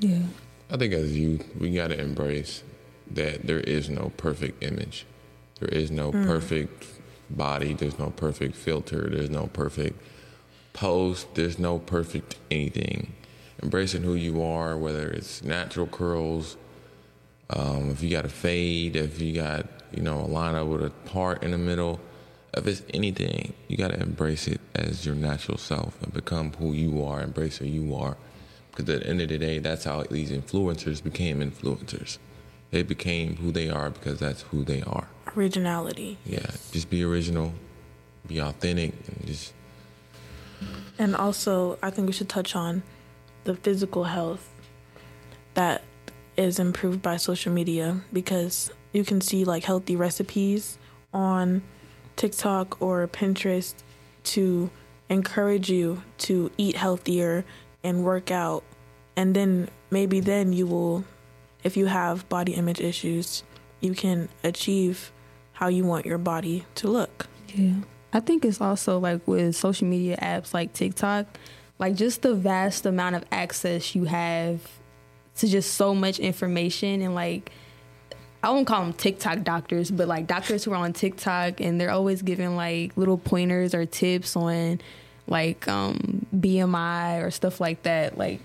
Yeah. 0.00 0.20
I 0.70 0.76
think 0.76 0.92
as 0.92 1.16
you, 1.16 1.40
we 1.58 1.70
got 1.72 1.88
to 1.88 2.00
embrace 2.00 2.62
that 3.10 3.46
there 3.46 3.60
is 3.60 3.88
no 3.88 4.12
perfect 4.16 4.62
image. 4.62 5.06
There 5.62 5.78
is 5.78 5.92
no 5.92 6.10
perfect 6.10 6.86
body. 7.30 7.72
There's 7.72 7.96
no 7.96 8.10
perfect 8.10 8.56
filter. 8.56 9.08
There's 9.08 9.30
no 9.30 9.46
perfect 9.46 10.02
post. 10.72 11.36
There's 11.36 11.56
no 11.56 11.78
perfect 11.78 12.34
anything. 12.50 13.12
Embracing 13.62 14.02
who 14.02 14.14
you 14.14 14.42
are, 14.42 14.76
whether 14.76 15.08
it's 15.08 15.44
natural 15.44 15.86
curls, 15.86 16.56
um, 17.50 17.90
if 17.90 18.02
you 18.02 18.10
got 18.10 18.24
a 18.24 18.28
fade, 18.28 18.96
if 18.96 19.20
you 19.20 19.34
got, 19.34 19.66
you 19.92 20.02
know, 20.02 20.18
a 20.18 20.26
lineup 20.26 20.66
with 20.66 20.82
a 20.82 20.90
part 21.08 21.44
in 21.44 21.52
the 21.52 21.58
middle, 21.58 22.00
if 22.54 22.66
it's 22.66 22.82
anything, 22.92 23.52
you 23.68 23.76
got 23.76 23.92
to 23.92 24.00
embrace 24.00 24.48
it 24.48 24.60
as 24.74 25.06
your 25.06 25.14
natural 25.14 25.58
self 25.58 26.02
and 26.02 26.12
become 26.12 26.52
who 26.54 26.72
you 26.72 27.04
are, 27.04 27.22
embrace 27.22 27.58
who 27.58 27.66
you 27.66 27.94
are. 27.94 28.16
Because 28.72 28.88
at 28.88 29.02
the 29.02 29.06
end 29.06 29.20
of 29.20 29.28
the 29.28 29.38
day, 29.38 29.60
that's 29.60 29.84
how 29.84 30.02
these 30.10 30.32
influencers 30.32 31.04
became 31.04 31.38
influencers. 31.38 32.18
They 32.72 32.82
became 32.82 33.36
who 33.36 33.52
they 33.52 33.70
are 33.70 33.90
because 33.90 34.18
that's 34.18 34.42
who 34.42 34.64
they 34.64 34.82
are. 34.82 35.06
Originality. 35.36 36.18
Yeah, 36.26 36.46
just 36.72 36.90
be 36.90 37.04
original, 37.04 37.52
be 38.26 38.40
authentic, 38.40 38.92
and 39.08 39.26
just 39.26 39.52
And 40.98 41.16
also, 41.16 41.78
I 41.82 41.90
think 41.90 42.06
we 42.06 42.12
should 42.12 42.28
touch 42.28 42.54
on 42.54 42.82
the 43.44 43.54
physical 43.54 44.04
health 44.04 44.48
that 45.54 45.82
is 46.36 46.58
improved 46.58 47.02
by 47.02 47.16
social 47.16 47.52
media 47.52 48.00
because 48.12 48.70
you 48.92 49.04
can 49.04 49.20
see 49.20 49.44
like 49.44 49.64
healthy 49.64 49.96
recipes 49.96 50.78
on 51.12 51.62
TikTok 52.16 52.80
or 52.80 53.06
Pinterest 53.08 53.74
to 54.24 54.70
encourage 55.08 55.70
you 55.70 56.02
to 56.18 56.50
eat 56.56 56.76
healthier 56.76 57.44
and 57.82 58.04
work 58.04 58.30
out. 58.30 58.64
And 59.16 59.34
then 59.34 59.68
maybe 59.90 60.20
then 60.20 60.52
you 60.52 60.66
will, 60.66 61.04
if 61.64 61.76
you 61.76 61.86
have 61.86 62.28
body 62.28 62.54
image 62.54 62.80
issues, 62.80 63.42
you 63.80 63.94
can 63.94 64.28
achieve 64.42 65.12
how 65.52 65.68
you 65.68 65.84
want 65.84 66.06
your 66.06 66.18
body 66.18 66.64
to 66.76 66.88
look. 66.88 67.26
Yeah. 67.54 67.74
I 68.12 68.20
think 68.20 68.44
it's 68.44 68.60
also 68.60 68.98
like 68.98 69.26
with 69.26 69.56
social 69.56 69.86
media 69.86 70.16
apps 70.18 70.52
like 70.52 70.72
TikTok, 70.72 71.26
like 71.78 71.94
just 71.94 72.22
the 72.22 72.34
vast 72.34 72.84
amount 72.86 73.16
of 73.16 73.24
access 73.32 73.94
you 73.94 74.04
have 74.04 74.60
to 75.36 75.48
just 75.48 75.74
so 75.74 75.94
much 75.94 76.18
information 76.18 77.00
and 77.00 77.14
like 77.14 77.50
I 78.44 78.50
won't 78.50 78.66
call 78.66 78.82
them 78.82 78.92
TikTok 78.92 79.44
doctors, 79.44 79.90
but 79.90 80.08
like 80.08 80.26
doctors 80.26 80.64
who 80.64 80.72
are 80.72 80.76
on 80.76 80.92
TikTok 80.92 81.60
and 81.60 81.80
they're 81.80 81.92
always 81.92 82.22
giving 82.22 82.56
like 82.56 82.96
little 82.96 83.18
pointers 83.18 83.72
or 83.72 83.86
tips 83.86 84.34
on 84.34 84.80
like 85.28 85.68
um 85.68 86.26
BMI 86.34 87.22
or 87.22 87.30
stuff 87.30 87.60
like 87.60 87.82
that. 87.84 88.18
Like 88.18 88.40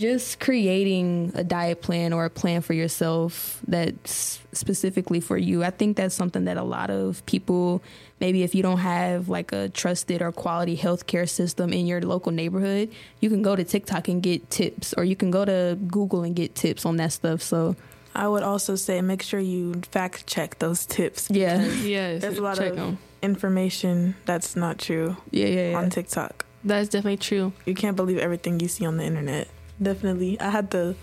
just 0.00 0.40
creating 0.40 1.30
a 1.34 1.44
diet 1.44 1.82
plan 1.82 2.14
or 2.14 2.24
a 2.24 2.30
plan 2.30 2.62
for 2.62 2.72
yourself 2.72 3.60
that's 3.68 4.40
specifically 4.52 5.20
for 5.20 5.36
you. 5.36 5.62
I 5.62 5.68
think 5.70 5.98
that's 5.98 6.14
something 6.14 6.46
that 6.46 6.56
a 6.56 6.62
lot 6.64 6.88
of 6.90 7.24
people, 7.26 7.82
maybe 8.18 8.42
if 8.42 8.54
you 8.54 8.62
don't 8.62 8.78
have 8.78 9.28
like 9.28 9.52
a 9.52 9.68
trusted 9.68 10.22
or 10.22 10.32
quality 10.32 10.74
healthcare 10.76 11.28
system 11.28 11.72
in 11.74 11.86
your 11.86 12.00
local 12.00 12.32
neighborhood, 12.32 12.88
you 13.20 13.28
can 13.28 13.42
go 13.42 13.54
to 13.54 13.62
TikTok 13.62 14.08
and 14.08 14.22
get 14.22 14.48
tips, 14.48 14.94
or 14.96 15.04
you 15.04 15.14
can 15.14 15.30
go 15.30 15.44
to 15.44 15.76
Google 15.86 16.22
and 16.24 16.34
get 16.34 16.54
tips 16.54 16.86
on 16.86 16.96
that 16.96 17.12
stuff. 17.12 17.42
So, 17.42 17.76
I 18.14 18.26
would 18.26 18.42
also 18.42 18.76
say 18.76 19.02
make 19.02 19.22
sure 19.22 19.38
you 19.38 19.82
fact 19.92 20.26
check 20.26 20.58
those 20.60 20.86
tips. 20.86 21.28
yeah, 21.30 21.62
Yes, 21.84 22.22
There's 22.22 22.38
a 22.38 22.42
lot 22.42 22.56
check 22.56 22.72
of 22.72 22.78
'em. 22.78 22.98
information 23.22 24.16
that's 24.24 24.56
not 24.56 24.78
true 24.78 25.16
yeah, 25.30 25.46
yeah, 25.46 25.70
yeah. 25.72 25.78
on 25.78 25.90
TikTok. 25.90 26.46
That's 26.64 26.88
definitely 26.88 27.18
true. 27.18 27.52
You 27.66 27.74
can't 27.74 27.96
believe 27.96 28.18
everything 28.18 28.60
you 28.60 28.68
see 28.68 28.84
on 28.86 28.96
the 28.96 29.04
internet. 29.04 29.46
Definitely. 29.82 30.38
I 30.40 30.50
had 30.50 30.70
to 30.72 30.94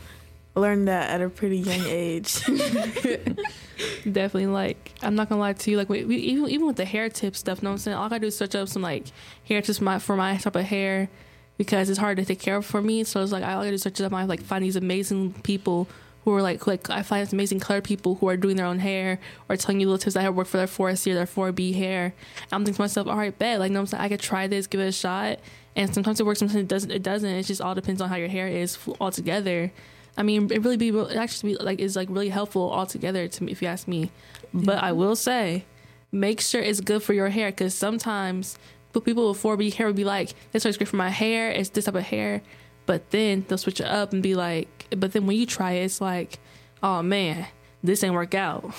learn 0.56 0.86
that 0.86 1.10
at 1.10 1.22
a 1.22 1.30
pretty 1.30 1.58
young 1.58 1.86
age. 1.86 2.44
Definitely, 4.12 4.48
like 4.48 4.94
I'm 5.02 5.16
not 5.16 5.30
gonna 5.30 5.42
lie 5.42 5.54
to 5.54 5.72
you. 5.72 5.78
Like 5.78 5.90
we, 5.90 6.04
we, 6.04 6.18
even 6.18 6.50
even 6.50 6.68
with 6.68 6.78
the 6.78 6.86
hair 6.86 7.10
tip 7.10 7.36
stuff, 7.36 7.62
know 7.62 7.70
what 7.70 7.74
I'm 7.74 7.80
saying? 7.80 7.98
All 7.98 8.06
I 8.06 8.10
gotta 8.10 8.22
do 8.22 8.28
is 8.28 8.38
search 8.38 8.56
up 8.56 8.68
some 8.68 8.82
like 8.82 9.06
hair 9.48 9.62
tips 9.62 9.78
for 9.78 9.84
my 9.84 10.00
for 10.00 10.16
my 10.16 10.38
type 10.38 10.56
of 10.56 10.66
hair 10.66 11.10
because 11.58 11.90
it's 11.90 12.00
hard 12.00 12.18
to 12.18 12.26
take 12.26 12.40
care 12.40 12.58
of 12.58 12.66
for 12.66 12.82
me. 12.82 13.04
So 13.04 13.22
it's 13.22 13.32
like 13.32 13.44
I 13.44 13.54
all 13.54 13.62
I 13.62 13.66
gotta 13.66 13.72
do 13.72 13.76
is 13.76 13.82
search 13.84 14.02
up. 14.02 14.14
I 14.14 14.24
like 14.24 14.42
find 14.42 14.64
these 14.64 14.76
amazing 14.76 15.34
people 15.44 15.88
who 16.24 16.34
are 16.34 16.42
like 16.42 16.66
like 16.68 16.90
I 16.90 17.04
find 17.04 17.26
these 17.26 17.34
amazing 17.34 17.60
color 17.60 17.82
people 17.82 18.16
who 18.16 18.28
are 18.28 18.38
doing 18.38 18.58
their 18.58 18.66
own 18.66 18.80
hair 18.80 19.20
or 19.48 19.58
telling 19.58 19.80
you 19.80 19.88
little 19.88 20.00
tips 20.00 20.16
that 20.16 20.22
have 20.22 20.36
worked 20.36 20.50
for 20.50 20.58
their 20.58 20.68
4C 20.68 21.12
or 21.12 21.16
their 21.16 21.26
4B 21.26 21.76
hair. 21.76 22.14
I'm 22.52 22.64
thinking 22.64 22.76
to 22.76 22.82
myself, 22.82 23.08
all 23.08 23.18
right, 23.18 23.38
bet 23.38 23.60
like 23.60 23.72
know 23.72 23.80
what 23.80 23.82
I'm 23.82 23.88
saying? 23.88 24.04
I 24.04 24.10
could 24.10 24.20
try 24.20 24.48
this, 24.48 24.68
give 24.68 24.82
it 24.82 24.88
a 24.88 24.92
shot. 24.92 25.40
And 25.78 25.94
sometimes 25.94 26.20
it 26.20 26.26
works, 26.26 26.40
sometimes 26.40 26.60
it 26.60 26.68
doesn't. 26.68 26.92
It 26.92 27.04
doesn't. 27.04 27.30
It 27.30 27.44
just 27.44 27.62
all 27.62 27.76
depends 27.76 28.02
on 28.02 28.10
how 28.10 28.16
your 28.16 28.28
hair 28.28 28.48
is 28.48 28.78
altogether. 29.00 29.72
I 30.18 30.24
mean, 30.24 30.52
it 30.52 30.64
really 30.64 30.76
be 30.76 30.90
it 30.90 31.16
actually 31.16 31.54
be 31.54 31.64
like 31.64 31.80
is 31.80 31.96
like 31.96 32.10
really 32.10 32.30
helpful 32.30 32.72
altogether 32.72 33.28
to 33.28 33.44
me 33.44 33.52
if 33.52 33.62
you 33.62 33.68
ask 33.68 33.88
me. 33.88 34.10
But 34.52 34.82
I 34.82 34.92
will 34.92 35.16
say, 35.16 35.66
make 36.12 36.42
sure 36.42 36.62
it's 36.62 36.82
good 36.82 37.04
for 37.04 37.14
your 37.14 37.30
hair 37.30 37.52
because 37.52 37.76
sometimes 37.76 38.58
people 39.06 39.30
with 39.30 39.44
4B 39.44 39.76
hair 39.76 39.86
would 39.86 39.96
be 39.96 40.04
like, 40.04 40.34
this 40.52 40.66
is 40.66 40.76
great 40.76 40.88
for 40.88 40.96
my 40.96 41.10
hair. 41.10 41.52
It's 41.52 41.70
this 41.70 41.86
type 41.86 41.94
of 41.94 42.02
hair, 42.02 42.42
but 42.88 43.12
then 43.12 43.46
they'll 43.48 43.60
switch 43.60 43.80
it 43.80 43.86
up 43.86 44.12
and 44.12 44.24
be 44.24 44.34
like, 44.34 44.88
but 44.90 45.12
then 45.12 45.28
when 45.28 45.38
you 45.38 45.46
try 45.46 45.74
it, 45.74 45.84
it's 45.84 46.02
like, 46.02 46.40
oh 46.82 47.04
man, 47.04 47.46
this 47.84 48.04
ain't 48.04 48.16
work 48.16 48.34
out. 48.34 48.74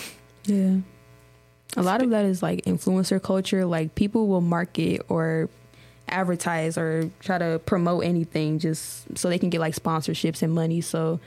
Yeah. 0.46 0.78
A 1.76 1.82
lot 1.82 2.02
of 2.02 2.10
that 2.10 2.24
is 2.24 2.42
like 2.42 2.64
influencer 2.64 3.22
culture. 3.22 3.64
Like 3.64 3.94
people 3.94 4.26
will 4.26 4.40
market 4.40 5.02
or 5.08 5.48
advertise 6.10 6.76
or 6.78 7.10
try 7.20 7.38
to 7.38 7.60
promote 7.64 8.04
anything 8.04 8.58
just 8.58 9.18
so 9.18 9.28
they 9.28 9.38
can 9.38 9.50
get 9.50 9.60
like 9.60 9.74
sponsorships 9.74 10.42
and 10.42 10.52
money. 10.52 10.80
So 10.80 11.20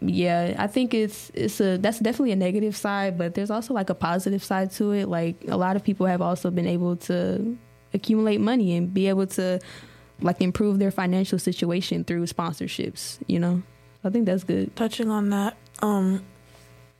yeah, 0.00 0.54
I 0.58 0.66
think 0.66 0.94
it's 0.94 1.30
it's 1.34 1.60
a 1.60 1.76
that's 1.76 1.98
definitely 1.98 2.32
a 2.32 2.36
negative 2.36 2.76
side, 2.76 3.18
but 3.18 3.34
there's 3.34 3.50
also 3.50 3.74
like 3.74 3.90
a 3.90 3.94
positive 3.94 4.44
side 4.44 4.70
to 4.72 4.92
it. 4.92 5.08
Like 5.08 5.44
a 5.48 5.56
lot 5.56 5.76
of 5.76 5.82
people 5.84 6.06
have 6.06 6.22
also 6.22 6.50
been 6.50 6.66
able 6.66 6.96
to 6.96 7.56
accumulate 7.92 8.40
money 8.40 8.76
and 8.76 8.92
be 8.92 9.08
able 9.08 9.26
to 9.26 9.60
like 10.20 10.40
improve 10.40 10.78
their 10.78 10.90
financial 10.90 11.38
situation 11.38 12.04
through 12.04 12.26
sponsorships, 12.26 13.18
you 13.26 13.38
know? 13.38 13.62
I 14.04 14.10
think 14.10 14.26
that's 14.26 14.44
good. 14.44 14.74
Touching 14.76 15.10
on 15.10 15.30
that, 15.30 15.56
um, 15.80 16.24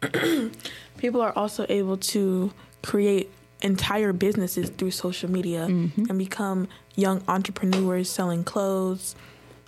people 0.98 1.20
are 1.20 1.32
also 1.36 1.66
able 1.68 1.96
to 1.96 2.52
create 2.82 3.30
entire 3.62 4.12
businesses 4.12 4.70
through 4.70 4.92
social 4.92 5.30
media 5.30 5.64
and 5.64 6.18
become 6.18 6.68
young 6.98 7.22
entrepreneurs 7.28 8.10
selling 8.10 8.42
clothes, 8.42 9.14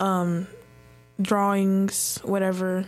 um, 0.00 0.48
drawings, 1.22 2.18
whatever. 2.24 2.86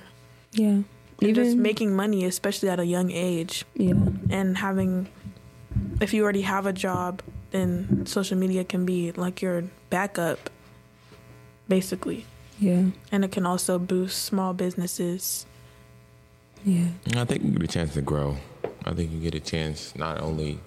Yeah. 0.52 0.82
And 1.22 1.34
just 1.36 1.56
making 1.56 1.94
money, 1.94 2.24
especially 2.24 2.68
at 2.68 2.80
a 2.80 2.84
young 2.84 3.10
age. 3.12 3.64
yeah. 3.74 3.94
and 4.30 4.58
having 4.58 5.06
if 6.00 6.12
you 6.12 6.22
already 6.24 6.42
have 6.42 6.66
a 6.66 6.72
job 6.72 7.22
then 7.52 8.04
social 8.06 8.36
media 8.36 8.64
can 8.64 8.84
be 8.84 9.12
like 9.12 9.40
your 9.40 9.62
backup 9.88 10.50
basically 11.68 12.26
Yeah. 12.58 12.86
and 13.12 13.24
it 13.24 13.30
can 13.32 13.46
also 13.46 13.78
boost 13.78 14.24
small 14.24 14.52
businesses 14.52 15.46
Yeah. 16.64 16.88
I 17.16 17.24
think 17.24 17.42
you 17.44 17.50
get 17.52 17.62
a 17.62 17.66
chance 17.68 17.94
to 17.94 18.02
grow. 18.02 18.36
I 18.84 18.92
think 18.94 19.12
you 19.12 19.18
get 19.20 19.34
a 19.34 19.40
chance 19.40 19.94
not 19.96 20.20
only 20.20 20.58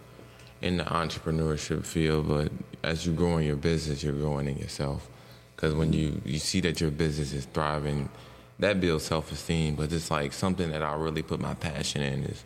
in 0.66 0.78
the 0.78 0.84
entrepreneurship 0.84 1.86
field, 1.86 2.28
but 2.28 2.52
as 2.84 3.06
you 3.06 3.14
grow 3.14 3.38
in 3.38 3.46
your 3.46 3.56
business, 3.56 4.04
you're 4.04 4.14
growing 4.14 4.48
in 4.48 4.58
yourself. 4.58 5.08
Because 5.56 5.76
when 5.76 5.94
you, 5.94 6.20
you 6.26 6.40
see 6.40 6.60
that 6.62 6.82
your 6.82 6.90
business 6.90 7.34
is 7.34 7.46
thriving, 7.46 8.10
that 8.58 8.82
builds 8.82 9.06
self 9.06 9.32
esteem. 9.32 9.76
But 9.76 9.94
it's 9.94 10.10
like 10.10 10.34
something 10.34 10.72
that 10.72 10.82
I 10.82 10.96
really 10.96 11.22
put 11.22 11.40
my 11.40 11.54
passion 11.54 12.02
in 12.02 12.24
is 12.24 12.44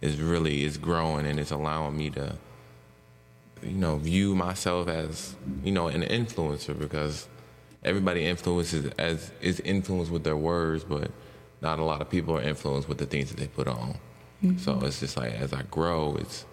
is 0.00 0.20
really 0.20 0.62
is 0.62 0.78
growing 0.78 1.26
and 1.26 1.40
it's 1.40 1.50
allowing 1.50 1.96
me 1.96 2.08
to 2.08 2.36
you 3.64 3.72
know 3.72 3.96
view 3.96 4.36
myself 4.36 4.86
as 4.86 5.34
you 5.64 5.72
know 5.72 5.88
an 5.88 6.02
influencer 6.02 6.78
because 6.78 7.26
everybody 7.82 8.24
influences 8.24 8.92
as 8.98 9.32
is 9.40 9.58
influenced 9.60 10.12
with 10.12 10.22
their 10.22 10.36
words, 10.36 10.84
but 10.84 11.10
not 11.60 11.80
a 11.80 11.82
lot 11.82 12.00
of 12.00 12.08
people 12.08 12.36
are 12.36 12.42
influenced 12.42 12.88
with 12.88 12.98
the 12.98 13.06
things 13.06 13.30
that 13.30 13.36
they 13.36 13.48
put 13.48 13.66
on. 13.66 13.96
Mm-hmm. 14.44 14.58
So 14.58 14.78
it's 14.86 15.00
just 15.00 15.16
like 15.16 15.32
as 15.32 15.52
I 15.52 15.62
grow, 15.62 16.14
it's 16.20 16.44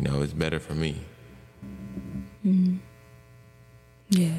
you 0.00 0.10
know 0.10 0.22
it's 0.22 0.32
better 0.32 0.58
for 0.58 0.74
me. 0.74 0.96
Mm-hmm. 2.46 2.76
Yeah. 4.08 4.38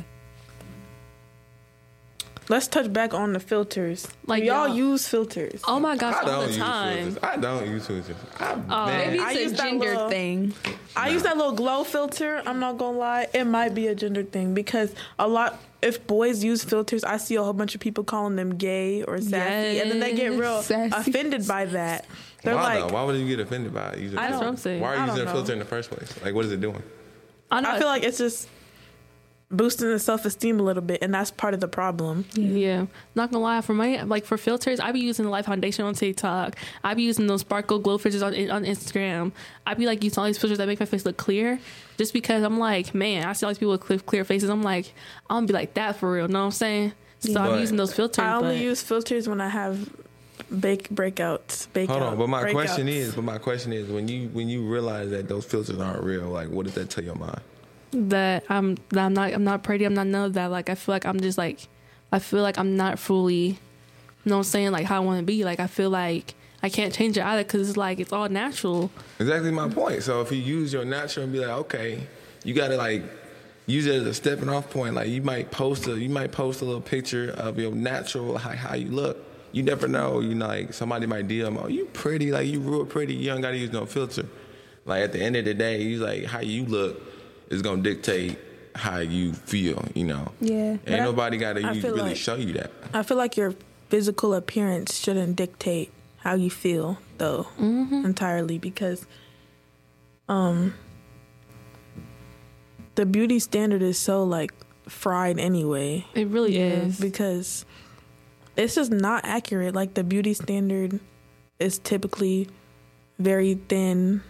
let's 2.50 2.68
touch 2.68 2.92
back 2.92 3.14
on 3.14 3.32
the 3.34 3.40
filters 3.40 4.06
Like, 4.26 4.40
like 4.40 4.44
y'all 4.44 4.68
y'all- 4.68 4.76
use 4.76 5.08
filters 5.08 5.62
Oh 5.68 5.80
my 5.80 5.96
gosh, 5.96 6.16
I 6.16 6.20
all 6.22 6.26
don't 6.26 6.42
the 6.46 6.48
use 6.50 6.58
time. 6.58 6.98
filters. 7.14 7.24
I 7.24 7.38
don't 7.38 7.68
use 7.68 7.88
filters. 7.88 8.16
I, 8.40 8.54
Oh, 8.54 8.86
man, 8.88 9.08
Maybe 9.12 9.20
I 9.20 9.32
it's 9.32 9.40
use 9.42 9.52
a 9.52 9.56
that 9.56 9.64
gender 9.64 9.86
little- 9.86 10.10
thing. 10.10 10.54
I 10.96 11.10
use 11.10 11.24
that 11.24 11.38
little 11.38 11.54
glow 11.54 11.84
filter. 11.84 12.42
I'm 12.46 12.60
not 12.60 12.78
gonna 12.80 12.98
lie, 12.98 13.28
it 13.34 13.46
might 13.46 13.74
be 13.76 13.88
a 13.88 13.96
gender 13.96 14.24
thing 14.24 14.54
because 14.54 14.94
a 15.20 15.28
lot. 15.28 15.60
If 15.82 16.06
boys 16.06 16.44
use 16.44 16.64
filters, 16.64 17.04
I 17.04 17.18
see 17.18 17.36
a 17.36 17.44
whole 17.44 17.54
bunch 17.54 17.74
of 17.74 17.82
people 17.82 18.04
calling 18.04 18.36
them 18.36 18.56
gay 18.56 19.02
or 19.04 19.20
sassy, 19.20 19.80
and 19.80 19.90
then 19.90 20.00
they 20.00 20.14
get 20.14 20.34
real 20.34 20.62
sassy. 20.62 20.92
offended 20.94 21.48
by 21.48 21.66
that. 21.66 22.06
They're 22.44 22.56
why 22.56 22.80
like, 22.80 22.88
though? 22.88 22.94
Why 22.96 23.04
would 23.04 23.16
you 23.20 23.28
get 23.28 23.40
offended 23.40 23.74
by? 23.74 23.96
Using 23.96 24.18
I 24.18 24.28
a 24.28 24.32
don't- 24.32 24.60
filter? 24.60 24.80
Why 24.80 24.96
are 24.96 25.06
you 25.06 25.12
using 25.12 25.28
a 25.28 25.32
filter 25.32 25.54
in 25.54 25.60
the 25.60 25.66
first 25.66 25.90
place? 25.92 26.14
Like, 26.24 26.34
what 26.34 26.46
is 26.46 26.52
it 26.52 26.62
doing? 26.62 26.82
I 27.52 27.62
know. 27.62 27.72
I 27.72 27.80
feel 27.80 27.88
like 27.88 28.04
it's 28.04 28.18
just 28.18 28.48
boosting 29.50 29.90
the 29.90 30.00
self 30.00 30.24
esteem 30.26 30.60
a 30.60 30.64
little 30.64 30.82
bit, 30.82 31.00
and 31.04 31.14
that's 31.14 31.30
part 31.30 31.54
of 31.54 31.60
the 31.60 31.68
problem. 31.68 32.26
Yeah, 32.34 32.86
not 33.16 33.32
gonna 33.32 33.44
lie. 33.44 33.62
For 33.62 33.74
my 33.74 34.02
like 34.04 34.26
for 34.26 34.38
filters, 34.38 34.80
I 34.80 34.92
be 34.92 35.02
using 35.02 35.26
the 35.26 35.32
Life 35.32 35.46
Foundation 35.46 35.86
on 35.86 35.94
TikTok. 35.94 36.56
I 36.84 36.94
be 36.94 37.04
using 37.04 37.28
those 37.28 37.42
sparkle 37.42 37.80
glow 37.80 37.98
filters 37.98 38.22
on 38.22 38.34
on 38.50 38.64
Instagram. 38.64 39.34
I 39.68 39.74
be 39.74 39.86
like 39.86 40.04
using 40.04 40.20
all 40.20 40.26
these 40.26 40.38
filters 40.38 40.58
that 40.58 40.68
make 40.68 40.80
my 40.80 40.86
face 40.86 41.06
look 41.06 41.18
clear, 41.18 41.60
just 41.98 42.14
because 42.14 42.44
I'm 42.44 42.58
like, 42.60 42.96
man, 42.96 43.26
I 43.26 43.34
see 43.34 43.46
all 43.46 43.50
these 43.52 43.58
people 43.60 43.74
with 43.74 43.82
clear, 43.82 44.00
clear 44.00 44.24
faces. 44.24 44.50
I'm 44.50 44.64
like, 44.64 44.94
I'm 45.30 45.38
gonna 45.38 45.48
be 45.48 45.54
like 45.54 45.74
that 45.76 45.98
for 45.98 46.12
real. 46.12 46.28
Know 46.28 46.40
what 46.40 46.46
I'm 46.46 46.52
saying? 46.52 46.94
So 47.20 47.40
I'm 47.40 47.60
using 47.60 47.78
those 47.78 47.94
filters. 47.94 48.18
I 48.24 48.34
only 48.34 48.56
but 48.56 48.64
use 48.64 48.82
filters 48.82 49.30
when 49.30 49.42
I 49.42 49.50
have 49.50 49.90
bake 50.60 50.90
breakouts. 50.90 51.72
Bake 51.74 51.90
Hold 51.90 52.04
out, 52.04 52.10
on, 52.14 52.18
but 52.18 52.30
my 52.30 52.44
breakouts. 52.44 52.52
question 52.52 52.88
is, 52.88 53.16
but 53.16 53.24
my 53.24 53.38
question 53.38 53.74
is, 53.74 53.90
when 53.90 54.08
you 54.08 54.30
when 54.30 54.50
you 54.50 54.68
realize 54.68 55.10
that 55.12 55.28
those 55.28 55.46
filters 55.46 55.80
aren't 55.80 56.04
real, 56.04 56.30
like, 56.30 56.50
what 56.50 56.66
does 56.66 56.76
that 56.76 56.90
tell 56.90 57.04
your 57.04 57.16
mind? 57.16 57.42
that 57.94 58.46
I'm 58.50 58.76
that 58.90 59.06
I'm 59.06 59.14
not 59.14 59.34
I'm 59.34 59.44
not 59.44 59.64
pretty. 59.64 59.86
I'm 59.86 59.94
not 59.94 60.08
none 60.08 60.26
of 60.26 60.34
that. 60.34 60.52
Like 60.52 60.70
I 60.70 60.76
feel 60.76 60.94
like 60.94 61.06
I'm 61.06 61.20
just 61.20 61.38
like 61.38 61.68
I 62.12 62.20
feel 62.20 62.42
like 62.42 62.58
I'm 62.58 62.78
not 62.78 63.00
fully. 63.00 63.48
You 64.24 64.30
know 64.30 64.36
what 64.36 64.40
I'm 64.40 64.44
saying? 64.44 64.72
Like 64.72 64.86
how 64.86 64.98
I 64.98 65.00
want 65.00 65.20
to 65.20 65.26
be. 65.26 65.44
Like 65.44 65.60
I 65.60 65.68
feel 65.68 65.90
like 65.90 66.36
I 66.64 66.70
can't 66.70 66.94
change 66.94 67.18
it 67.18 67.26
either 67.26 67.44
because 67.44 67.68
it's 67.68 67.78
like 67.78 68.00
it's 68.00 68.14
all 68.14 68.30
natural. 68.30 68.92
Exactly 69.20 69.52
my 69.52 69.68
point. 69.70 70.04
So 70.04 70.22
if 70.22 70.32
you 70.32 70.38
use 70.38 70.72
your 70.72 70.86
natural 70.86 71.24
and 71.24 71.34
be 71.34 71.40
like, 71.40 71.50
okay, 71.50 72.08
you 72.44 72.54
gotta 72.54 72.78
like 72.78 73.04
use 73.66 73.86
it 73.86 73.96
as 73.96 74.06
a 74.06 74.14
stepping 74.14 74.50
off 74.50 74.70
point. 74.70 74.96
Like 74.96 75.10
you 75.10 75.22
might 75.22 75.52
post 75.52 75.88
a 75.88 76.00
you 76.00 76.10
might 76.10 76.32
post 76.32 76.62
a 76.62 76.66
little 76.66 76.82
picture 76.82 77.32
of 77.32 77.60
your 77.60 77.72
natural 77.72 78.38
how, 78.38 78.52
how 78.52 78.76
you 78.76 78.90
look. 78.90 79.18
You 79.52 79.64
never 79.64 79.88
know. 79.88 80.20
You 80.22 80.36
know, 80.36 80.48
like 80.48 80.74
somebody 80.74 81.06
might 81.08 81.28
DM, 81.28 81.62
oh, 81.62 81.68
you 81.68 81.86
pretty, 81.86 82.32
like 82.32 82.48
you 82.48 82.60
real 82.60 82.86
pretty. 82.86 83.14
You 83.14 83.28
don't 83.32 83.42
gotta 83.42 83.58
use 83.58 83.72
no 83.72 83.86
filter. 83.86 84.26
Like 84.86 85.04
at 85.04 85.12
the 85.14 85.22
end 85.22 85.36
of 85.36 85.46
the 85.46 85.54
day, 85.54 85.82
you 85.82 86.00
like 86.00 86.26
how 86.26 86.40
you 86.40 86.66
look 86.66 87.02
is 87.50 87.62
gonna 87.62 87.82
dictate 87.82 88.38
how 88.76 89.00
you 89.00 89.34
feel. 89.34 89.84
You 89.94 90.06
know. 90.06 90.32
Yeah. 90.40 90.78
But 90.84 90.92
Ain't 90.94 91.02
I- 91.02 91.06
nobody 91.06 91.38
gotta 91.38 91.66
I 91.68 91.72
you 91.74 91.82
really 91.82 92.02
like- 92.02 92.16
show 92.18 92.36
you 92.36 92.54
that. 92.54 92.72
I 92.94 93.04
feel 93.04 93.18
like 93.18 93.36
your 93.38 93.54
physical 93.90 94.34
appearance 94.34 94.98
shouldn't 94.98 95.36
dictate 95.36 95.92
how 96.18 96.36
you 96.36 96.50
feel, 96.50 97.00
though, 97.18 97.48
entirely 97.60 98.58
because, 98.60 99.06
um, 100.30 100.76
the 102.96 103.06
beauty 103.06 103.40
standard 103.40 103.82
is 103.82 103.98
so 103.98 104.24
like 104.24 104.54
fried 104.88 105.40
anyway. 105.40 106.06
It 106.14 106.28
really 106.28 106.58
is. 106.58 107.00
because 107.00 107.66
it's 108.58 108.76
just 108.76 108.92
not 108.92 109.26
accurate. 109.26 109.74
Like 109.76 109.94
the 109.94 110.04
beauty 110.04 110.34
standard 110.34 111.00
is 111.60 111.78
typically 111.80 112.50
very 113.20 113.56
thin, 113.56 114.24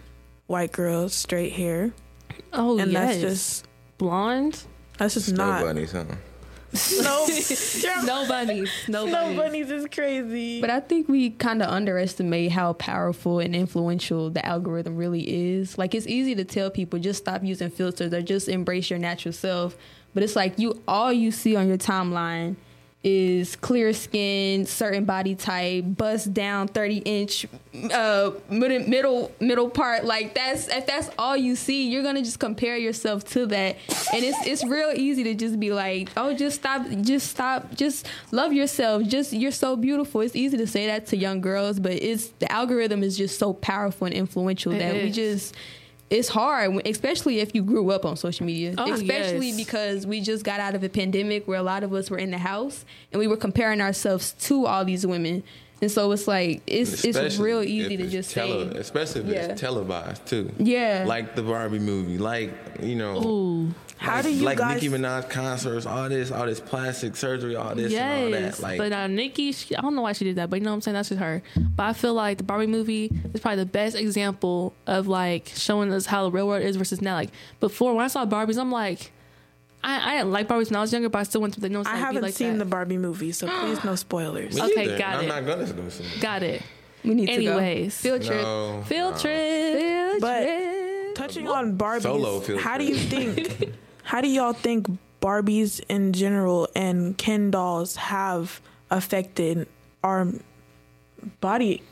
white 0.46 0.72
girls, 0.72 1.14
straight 1.14 1.52
hair, 1.52 1.92
Oh 2.52 2.78
and 2.78 2.92
yes, 2.92 3.08
that's 3.08 3.20
just 3.20 3.68
blonde. 3.98 4.62
that's 4.98 5.14
just 5.14 5.26
Snow 5.28 5.46
not 5.46 5.62
bunnies, 5.64 5.92
huh? 5.92 6.04
Snow, 6.74 7.26
Snow 7.28 8.26
bunnies. 8.28 8.70
Snow 8.86 9.06
snow 9.06 9.12
bunnies. 9.12 9.36
bunnies 9.36 9.70
is 9.70 9.86
crazy. 9.92 10.58
But 10.60 10.70
I 10.70 10.80
think 10.80 11.06
we 11.08 11.30
kind 11.30 11.62
of 11.62 11.68
underestimate 11.68 12.50
how 12.52 12.72
powerful 12.74 13.40
and 13.40 13.54
influential 13.54 14.30
the 14.30 14.44
algorithm 14.44 14.96
really 14.96 15.52
is. 15.54 15.76
Like 15.76 15.94
it's 15.94 16.06
easy 16.06 16.34
to 16.34 16.44
tell 16.44 16.70
people 16.70 16.98
just 16.98 17.18
stop 17.22 17.44
using 17.44 17.68
filters 17.70 18.12
or 18.14 18.22
just 18.22 18.48
embrace 18.48 18.88
your 18.88 18.98
natural 18.98 19.32
self, 19.34 19.76
but 20.14 20.22
it's 20.22 20.34
like 20.36 20.58
you 20.58 20.82
all 20.88 21.12
you 21.12 21.30
see 21.30 21.56
on 21.56 21.68
your 21.68 21.76
timeline 21.78 22.56
is 23.04 23.56
clear 23.56 23.92
skin, 23.92 24.64
certain 24.64 25.04
body 25.04 25.34
type, 25.34 25.84
bust 25.86 26.32
down 26.32 26.68
30 26.68 26.98
inch 26.98 27.46
uh 27.90 28.30
middle 28.50 28.80
middle 28.80 29.32
middle 29.40 29.70
part 29.70 30.04
like 30.04 30.34
that's 30.34 30.68
if 30.68 30.86
that's 30.86 31.08
all 31.18 31.36
you 31.36 31.56
see, 31.56 31.88
you're 31.88 32.02
to 32.14 32.22
just 32.22 32.38
compare 32.38 32.76
yourself 32.76 33.24
to 33.24 33.46
that. 33.46 33.76
And 34.12 34.24
it's 34.24 34.46
it's 34.46 34.64
real 34.64 34.92
easy 34.94 35.24
to 35.24 35.34
just 35.34 35.58
be 35.58 35.72
like, 35.72 36.10
"Oh, 36.16 36.34
just 36.34 36.56
stop, 36.60 36.86
just 37.00 37.28
stop, 37.30 37.74
just 37.74 38.06
love 38.30 38.52
yourself. 38.52 39.04
Just 39.04 39.32
you're 39.32 39.50
so 39.50 39.76
beautiful." 39.76 40.20
It's 40.20 40.36
easy 40.36 40.56
to 40.58 40.66
say 40.66 40.86
that 40.86 41.06
to 41.06 41.16
young 41.16 41.40
girls, 41.40 41.80
but 41.80 41.92
it's 41.92 42.28
the 42.38 42.50
algorithm 42.52 43.02
is 43.02 43.16
just 43.16 43.38
so 43.38 43.52
powerful 43.52 44.06
and 44.06 44.14
influential 44.14 44.72
It 44.72 44.78
that 44.78 44.94
we 44.94 45.10
just 45.10 45.54
it's 46.12 46.28
hard, 46.28 46.86
especially 46.86 47.40
if 47.40 47.54
you 47.54 47.62
grew 47.62 47.90
up 47.90 48.04
on 48.04 48.16
social 48.16 48.44
media. 48.46 48.74
Oh, 48.76 48.92
especially 48.92 49.48
yes. 49.48 49.56
because 49.56 50.06
we 50.06 50.20
just 50.20 50.44
got 50.44 50.60
out 50.60 50.74
of 50.74 50.84
a 50.84 50.88
pandemic 50.88 51.48
where 51.48 51.58
a 51.58 51.62
lot 51.62 51.82
of 51.82 51.92
us 51.94 52.10
were 52.10 52.18
in 52.18 52.30
the 52.30 52.38
house 52.38 52.84
and 53.12 53.18
we 53.18 53.26
were 53.26 53.36
comparing 53.36 53.80
ourselves 53.80 54.32
to 54.40 54.66
all 54.66 54.84
these 54.84 55.06
women. 55.06 55.42
And 55.80 55.90
so 55.90 56.12
it's 56.12 56.28
like 56.28 56.62
it's 56.66 57.04
it's 57.04 57.38
real 57.38 57.62
easy 57.62 57.96
to 57.96 58.06
just 58.08 58.30
tele- 58.30 58.70
say, 58.72 58.78
especially 58.78 59.20
if 59.22 59.26
Yeah. 59.28 59.46
it's 59.46 59.60
televised 59.60 60.24
too. 60.26 60.52
Yeah. 60.58 61.04
like 61.08 61.34
the 61.34 61.42
Barbie 61.42 61.80
movie, 61.80 62.18
like 62.18 62.52
you 62.80 62.94
know, 62.94 63.16
Ooh. 63.26 63.74
How 64.02 64.16
like, 64.16 64.24
do 64.24 64.30
you 64.34 64.44
like 64.44 64.58
guys? 64.58 64.82
Nicki 64.82 64.94
Minaj 64.94 65.30
concerts, 65.30 65.86
all 65.86 66.08
this, 66.08 66.30
all 66.30 66.46
this 66.46 66.60
plastic 66.60 67.14
surgery, 67.16 67.54
all 67.56 67.74
this 67.74 67.92
and 67.94 68.22
all 68.24 68.28
Yes, 68.28 68.56
that. 68.58 68.62
Like, 68.62 68.78
but 68.78 68.92
uh, 68.92 69.06
Nicki, 69.06 69.52
she, 69.52 69.76
I 69.76 69.80
don't 69.80 69.94
know 69.94 70.02
why 70.02 70.12
she 70.12 70.24
did 70.24 70.36
that, 70.36 70.50
but 70.50 70.58
you 70.58 70.64
know 70.64 70.70
what 70.70 70.76
I'm 70.76 70.80
saying? 70.82 70.94
That's 70.94 71.08
just 71.08 71.20
her. 71.20 71.42
But 71.76 71.82
I 71.84 71.92
feel 71.92 72.14
like 72.14 72.38
the 72.38 72.44
Barbie 72.44 72.66
movie 72.66 73.10
is 73.32 73.40
probably 73.40 73.58
the 73.62 73.66
best 73.70 73.96
example 73.96 74.74
of 74.86 75.06
like 75.08 75.52
showing 75.54 75.92
us 75.92 76.06
how 76.06 76.24
the 76.24 76.30
real 76.30 76.46
world 76.48 76.62
is 76.62 76.76
versus 76.76 77.00
now. 77.00 77.14
Like 77.14 77.30
before, 77.60 77.94
when 77.94 78.04
I 78.04 78.08
saw 78.08 78.26
Barbies, 78.26 78.58
I'm 78.58 78.72
like, 78.72 79.12
I, 79.84 80.12
I 80.14 80.16
didn't 80.18 80.32
like 80.32 80.48
Barbies 80.48 80.70
when 80.70 80.76
I 80.76 80.80
was 80.80 80.92
younger, 80.92 81.08
but 81.08 81.18
I 81.18 81.22
still 81.24 81.40
went 81.40 81.54
through 81.54 81.62
the 81.62 81.68
notes. 81.70 81.88
I 81.88 81.96
haven't 81.96 82.32
seen 82.32 82.58
the 82.58 82.64
Barbie 82.64 82.98
movie, 82.98 83.32
so 83.32 83.46
please 83.46 83.82
no 83.84 83.94
spoilers. 83.96 84.54
me 84.56 84.62
okay, 84.62 84.74
neither, 84.86 84.98
got 84.98 85.14
and 85.16 85.26
it. 85.26 85.32
I'm 85.32 85.46
not 85.46 85.56
gonna 85.58 85.72
go 85.72 85.88
see 85.88 86.04
it. 86.04 86.20
Got 86.20 86.42
it. 86.42 86.62
we 87.04 87.14
need 87.14 87.26
to 87.26 87.32
Anyways. 87.32 88.02
go. 88.02 88.18
Field 88.18 88.22
trip. 88.22 88.42
No, 88.42 88.82
Field 88.86 89.14
no. 89.14 89.20
trip. 89.20 89.78
Field 89.78 90.20
But- 90.20 90.42
trip. 90.42 90.78
Touching 91.14 91.46
on 91.46 91.76
Barbies, 91.76 92.02
Solo 92.02 92.40
field 92.40 92.60
how 92.60 92.78
do 92.78 92.84
you 92.84 92.96
think? 92.96 93.74
how 94.02 94.20
do 94.20 94.28
y'all 94.28 94.52
think 94.52 94.86
Barbies 95.20 95.80
in 95.88 96.12
general 96.12 96.68
and 96.74 97.16
Ken 97.16 97.50
dolls 97.50 97.96
have 97.96 98.60
affected 98.90 99.68
our 100.02 100.26
body 101.40 101.82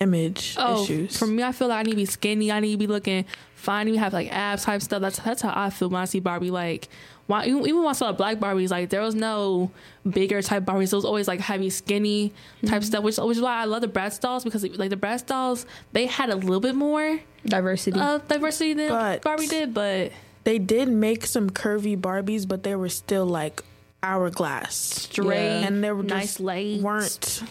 image 0.00 0.56
Oh, 0.58 0.82
issues? 0.82 1.16
for 1.18 1.26
me, 1.26 1.42
I 1.42 1.52
feel 1.52 1.68
like 1.68 1.78
I 1.80 1.82
need 1.82 1.92
to 1.92 1.96
be 1.96 2.04
skinny. 2.06 2.50
I 2.50 2.60
need 2.60 2.72
to 2.72 2.78
be 2.78 2.86
looking 2.86 3.24
fine. 3.54 3.80
I 3.86 3.90
need 3.90 3.92
to 3.96 3.98
have 4.00 4.12
like 4.12 4.32
abs 4.32 4.64
type 4.64 4.82
stuff. 4.82 5.00
That's 5.00 5.18
that's 5.20 5.42
how 5.42 5.52
I 5.54 5.70
feel 5.70 5.88
when 5.88 6.00
I 6.02 6.04
see 6.04 6.20
Barbie. 6.20 6.50
Like, 6.50 6.88
why, 7.26 7.46
even, 7.46 7.60
even 7.62 7.78
when 7.78 7.86
I 7.88 7.92
saw 7.92 8.12
black 8.12 8.38
Barbies, 8.38 8.70
like 8.70 8.90
there 8.90 9.00
was 9.00 9.14
no 9.14 9.70
bigger 10.08 10.42
type 10.42 10.64
Barbies. 10.64 10.92
It 10.92 10.96
was 10.96 11.04
always 11.04 11.28
like 11.28 11.40
heavy, 11.40 11.70
skinny 11.70 12.30
type 12.66 12.80
Mm-hmm. 12.80 12.82
stuff. 12.82 13.04
Which 13.04 13.16
which 13.18 13.36
is 13.36 13.42
why 13.42 13.60
I 13.60 13.64
love 13.64 13.80
the 13.82 13.88
Bratz 13.88 14.20
dolls 14.20 14.42
because 14.44 14.64
like 14.76 14.90
the 14.90 14.96
Bratz 14.96 15.24
dolls, 15.24 15.64
they 15.92 16.06
had 16.06 16.28
a 16.30 16.36
little 16.36 16.60
bit 16.60 16.74
more 16.74 17.20
Diversity. 17.46 17.98
of 18.00 18.26
diversity 18.28 18.74
than 18.74 18.88
But- 18.88 19.22
Barbie 19.22 19.46
did. 19.46 19.72
But 19.72 20.10
they 20.44 20.58
did 20.58 20.88
make 20.88 21.26
some 21.26 21.50
curvy 21.50 21.98
Barbies, 21.98 22.46
but 22.46 22.62
they 22.62 22.76
were 22.76 22.88
still 22.88 23.26
like 23.26 23.62
hourglass, 24.02 24.74
straight, 24.76 25.60
Yeah. 25.60 25.66
and 25.66 25.82
they 25.82 25.90
were 25.92 26.02
nice 26.02 26.24
just 26.34 26.40
legs. 26.40 26.82
weren't. 26.82 27.42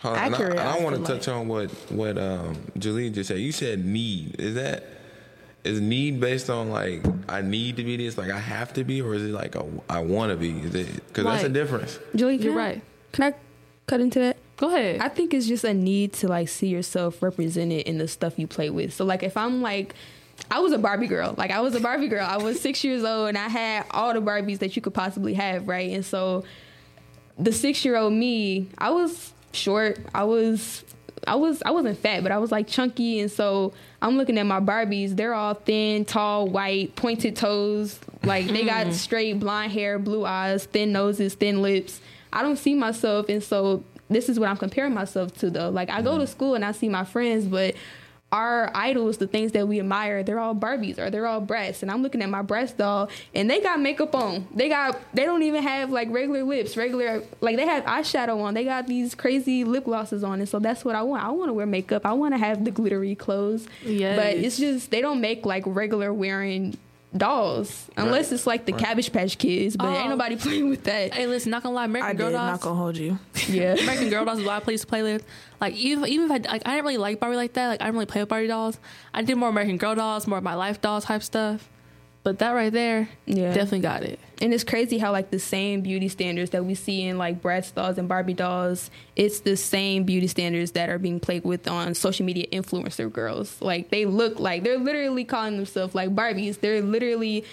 Hold 0.00 0.16
on, 0.16 0.24
and 0.24 0.34
accurate, 0.34 0.58
I, 0.58 0.78
I 0.78 0.82
want 0.82 0.96
to 0.96 1.04
feel 1.06 1.16
touch 1.16 1.28
on 1.28 1.46
what 1.48 1.70
what 1.90 2.18
um, 2.18 2.56
Julie 2.76 3.08
just 3.10 3.28
said. 3.28 3.38
You 3.38 3.52
said 3.52 3.84
need. 3.84 4.40
Is 4.40 4.56
that 4.56 4.84
is 5.64 5.80
need 5.80 6.18
based 6.18 6.50
on 6.50 6.70
like 6.70 7.02
I 7.28 7.40
need 7.40 7.76
to 7.76 7.84
be 7.84 7.96
this, 7.96 8.18
like 8.18 8.30
I 8.30 8.38
have 8.40 8.72
to 8.74 8.82
be, 8.84 9.00
or 9.00 9.14
is 9.14 9.22
it 9.22 9.32
like 9.32 9.54
a, 9.54 9.64
I 9.88 10.00
want 10.00 10.32
to 10.32 10.36
be? 10.36 10.50
Is 10.58 10.74
it 10.74 11.06
because 11.06 11.24
that's 11.24 11.44
a 11.44 11.48
difference? 11.48 12.00
Julie, 12.16 12.36
You're 12.36 12.54
I- 12.54 12.56
right. 12.56 12.82
Can 13.12 13.32
I 13.32 13.34
cut 13.86 14.00
into 14.00 14.18
that? 14.18 14.38
Go 14.56 14.68
ahead. 14.74 15.00
I 15.00 15.08
think 15.08 15.34
it's 15.34 15.46
just 15.46 15.62
a 15.64 15.72
need 15.74 16.12
to 16.14 16.28
like 16.28 16.48
see 16.48 16.66
yourself 16.68 17.22
represented 17.22 17.86
in 17.86 17.98
the 17.98 18.08
stuff 18.08 18.38
you 18.38 18.46
play 18.48 18.70
with. 18.70 18.92
So 18.92 19.04
like 19.04 19.22
if 19.22 19.36
I'm 19.36 19.62
like 19.62 19.94
I 20.50 20.60
was 20.60 20.72
a 20.72 20.78
Barbie 20.78 21.06
girl. 21.06 21.34
Like 21.36 21.50
I 21.50 21.60
was 21.60 21.74
a 21.74 21.80
Barbie 21.80 22.08
girl. 22.08 22.26
I 22.26 22.36
was 22.36 22.60
6 22.60 22.84
years 22.84 23.04
old 23.04 23.28
and 23.28 23.38
I 23.38 23.48
had 23.48 23.86
all 23.90 24.12
the 24.12 24.20
Barbies 24.20 24.58
that 24.58 24.76
you 24.76 24.82
could 24.82 24.94
possibly 24.94 25.34
have, 25.34 25.66
right? 25.66 25.90
And 25.92 26.04
so 26.04 26.44
the 27.38 27.50
6-year-old 27.50 28.12
me, 28.12 28.68
I 28.78 28.90
was 28.90 29.32
short. 29.52 29.98
I 30.14 30.24
was 30.24 30.84
I 31.26 31.36
was 31.36 31.62
I 31.64 31.70
wasn't 31.70 31.98
fat, 31.98 32.22
but 32.22 32.32
I 32.32 32.38
was 32.38 32.50
like 32.50 32.66
chunky 32.66 33.20
and 33.20 33.30
so 33.30 33.72
I'm 34.00 34.16
looking 34.16 34.38
at 34.38 34.46
my 34.46 34.60
Barbies. 34.60 35.16
They're 35.16 35.34
all 35.34 35.54
thin, 35.54 36.04
tall, 36.04 36.48
white, 36.48 36.96
pointed 36.96 37.36
toes. 37.36 37.98
Like 38.24 38.46
they 38.46 38.64
got 38.64 38.86
hmm. 38.86 38.92
straight 38.92 39.38
blonde 39.38 39.72
hair, 39.72 39.98
blue 39.98 40.24
eyes, 40.24 40.66
thin 40.66 40.92
noses, 40.92 41.34
thin 41.34 41.62
lips. 41.62 42.00
I 42.32 42.42
don't 42.42 42.56
see 42.56 42.74
myself 42.74 43.28
and 43.28 43.42
so 43.42 43.84
this 44.10 44.28
is 44.28 44.38
what 44.38 44.48
I'm 44.48 44.56
comparing 44.56 44.94
myself 44.94 45.34
to 45.38 45.50
though. 45.50 45.70
Like 45.70 45.90
I 45.90 46.02
go 46.02 46.14
hmm. 46.14 46.20
to 46.20 46.26
school 46.26 46.54
and 46.54 46.64
I 46.64 46.72
see 46.72 46.88
my 46.88 47.04
friends, 47.04 47.46
but 47.46 47.74
our 48.32 48.70
idols, 48.74 49.18
the 49.18 49.26
things 49.26 49.52
that 49.52 49.68
we 49.68 49.78
admire, 49.78 50.22
they're 50.22 50.40
all 50.40 50.54
Barbies 50.54 50.98
or 50.98 51.10
they're 51.10 51.26
all 51.26 51.42
Bratz. 51.42 51.82
And 51.82 51.90
I'm 51.90 52.02
looking 52.02 52.22
at 52.22 52.30
my 52.30 52.42
Bratz 52.42 52.74
doll 52.74 53.10
and 53.34 53.48
they 53.48 53.60
got 53.60 53.78
makeup 53.78 54.14
on. 54.14 54.48
They 54.54 54.70
got 54.70 54.98
they 55.14 55.24
don't 55.24 55.42
even 55.42 55.62
have 55.62 55.90
like 55.90 56.08
regular 56.10 56.42
lips, 56.42 56.76
regular 56.76 57.22
like 57.42 57.56
they 57.56 57.66
have 57.66 57.84
eyeshadow 57.84 58.40
on. 58.40 58.54
They 58.54 58.64
got 58.64 58.86
these 58.86 59.14
crazy 59.14 59.64
lip 59.64 59.84
glosses 59.84 60.24
on. 60.24 60.40
And 60.40 60.48
so 60.48 60.58
that's 60.58 60.84
what 60.84 60.94
I 60.94 61.02
want. 61.02 61.22
I 61.22 61.30
want 61.30 61.50
to 61.50 61.52
wear 61.52 61.66
makeup. 61.66 62.06
I 62.06 62.14
want 62.14 62.32
to 62.32 62.38
have 62.38 62.64
the 62.64 62.70
glittery 62.70 63.14
clothes. 63.14 63.68
Yes. 63.84 64.16
But 64.16 64.36
it's 64.42 64.56
just 64.56 64.90
they 64.90 65.02
don't 65.02 65.20
make 65.20 65.44
like 65.44 65.64
regular 65.66 66.12
wearing 66.12 66.78
dolls 67.16 67.88
unless 67.96 68.26
Right. 68.26 68.32
it's 68.32 68.46
like 68.46 68.64
the 68.66 68.72
Right. 68.72 68.82
Cabbage 68.84 69.12
Patch 69.12 69.38
Kids, 69.38 69.76
but 69.76 69.86
Oh. 69.86 69.94
ain't 69.94 70.08
nobody 70.10 70.36
playing 70.44 70.68
with 70.70 70.84
that. 70.84 71.12
hey, 71.14 71.26
listen, 71.26 71.50
not 71.50 71.62
gonna 71.62 71.74
lie, 71.74 71.84
American 71.84 72.10
I 72.10 72.14
Girl 72.18 72.28
did 72.30 72.36
dolls. 72.36 72.50
not 72.52 72.60
gonna 72.60 72.76
hold 72.76 72.96
you. 72.96 73.18
Yeah. 73.48 73.74
American 73.82 74.08
Girl 74.10 74.24
dolls 74.24 74.38
is 74.38 74.44
what 74.44 74.54
I 74.54 74.60
play 74.60 74.76
to 74.76 74.86
play 74.86 75.02
with. 75.02 75.24
Like 75.60 75.74
even 75.74 76.06
even 76.08 76.26
if 76.26 76.32
I 76.32 76.50
like 76.52 76.62
I 76.66 76.70
didn't 76.74 76.84
really 76.84 76.96
like 76.98 77.20
Barbie 77.20 77.36
like 77.36 77.52
that. 77.54 77.68
Like 77.68 77.80
I 77.80 77.84
didn't 77.84 77.94
really 77.94 78.06
play 78.06 78.22
with 78.22 78.28
Barbie 78.28 78.46
dolls. 78.48 78.78
I 79.14 79.22
did 79.22 79.36
more 79.36 79.48
American 79.48 79.76
Girl 79.76 79.94
dolls, 79.94 80.26
more 80.26 80.38
of 80.38 80.44
my 80.44 80.54
life 80.54 80.80
dolls 80.80 81.04
type 81.04 81.22
stuff. 81.22 81.68
But 82.24 82.38
that 82.38 82.52
right 82.52 82.72
there, 82.72 83.08
Yeah. 83.26 83.48
definitely 83.52 83.80
got 83.80 84.04
it. 84.04 84.20
And 84.40 84.54
it's 84.54 84.62
crazy 84.64 84.98
how 84.98 85.10
like 85.12 85.30
the 85.30 85.38
same 85.40 85.80
beauty 85.80 86.08
standards 86.08 86.50
that 86.50 86.64
we 86.64 86.74
see 86.76 87.02
in 87.02 87.18
like 87.18 87.42
Bratz 87.42 87.74
dolls 87.74 87.98
and 87.98 88.08
Barbie 88.08 88.34
dolls, 88.34 88.90
it's 89.16 89.40
the 89.40 89.56
same 89.56 90.04
beauty 90.04 90.28
standards 90.28 90.72
that 90.72 90.88
are 90.88 90.98
being 90.98 91.18
played 91.20 91.44
with 91.44 91.66
on 91.66 91.94
social 91.94 92.24
media 92.24 92.46
influencer 92.52 93.10
girls. 93.12 93.60
Like 93.60 93.90
they 93.90 94.04
look 94.04 94.38
like 94.38 94.62
they're 94.62 94.78
literally 94.78 95.24
calling 95.24 95.56
themselves 95.56 95.94
like 95.96 96.14
Barbies. 96.14 96.60
They're 96.60 96.80
literally 96.82 97.44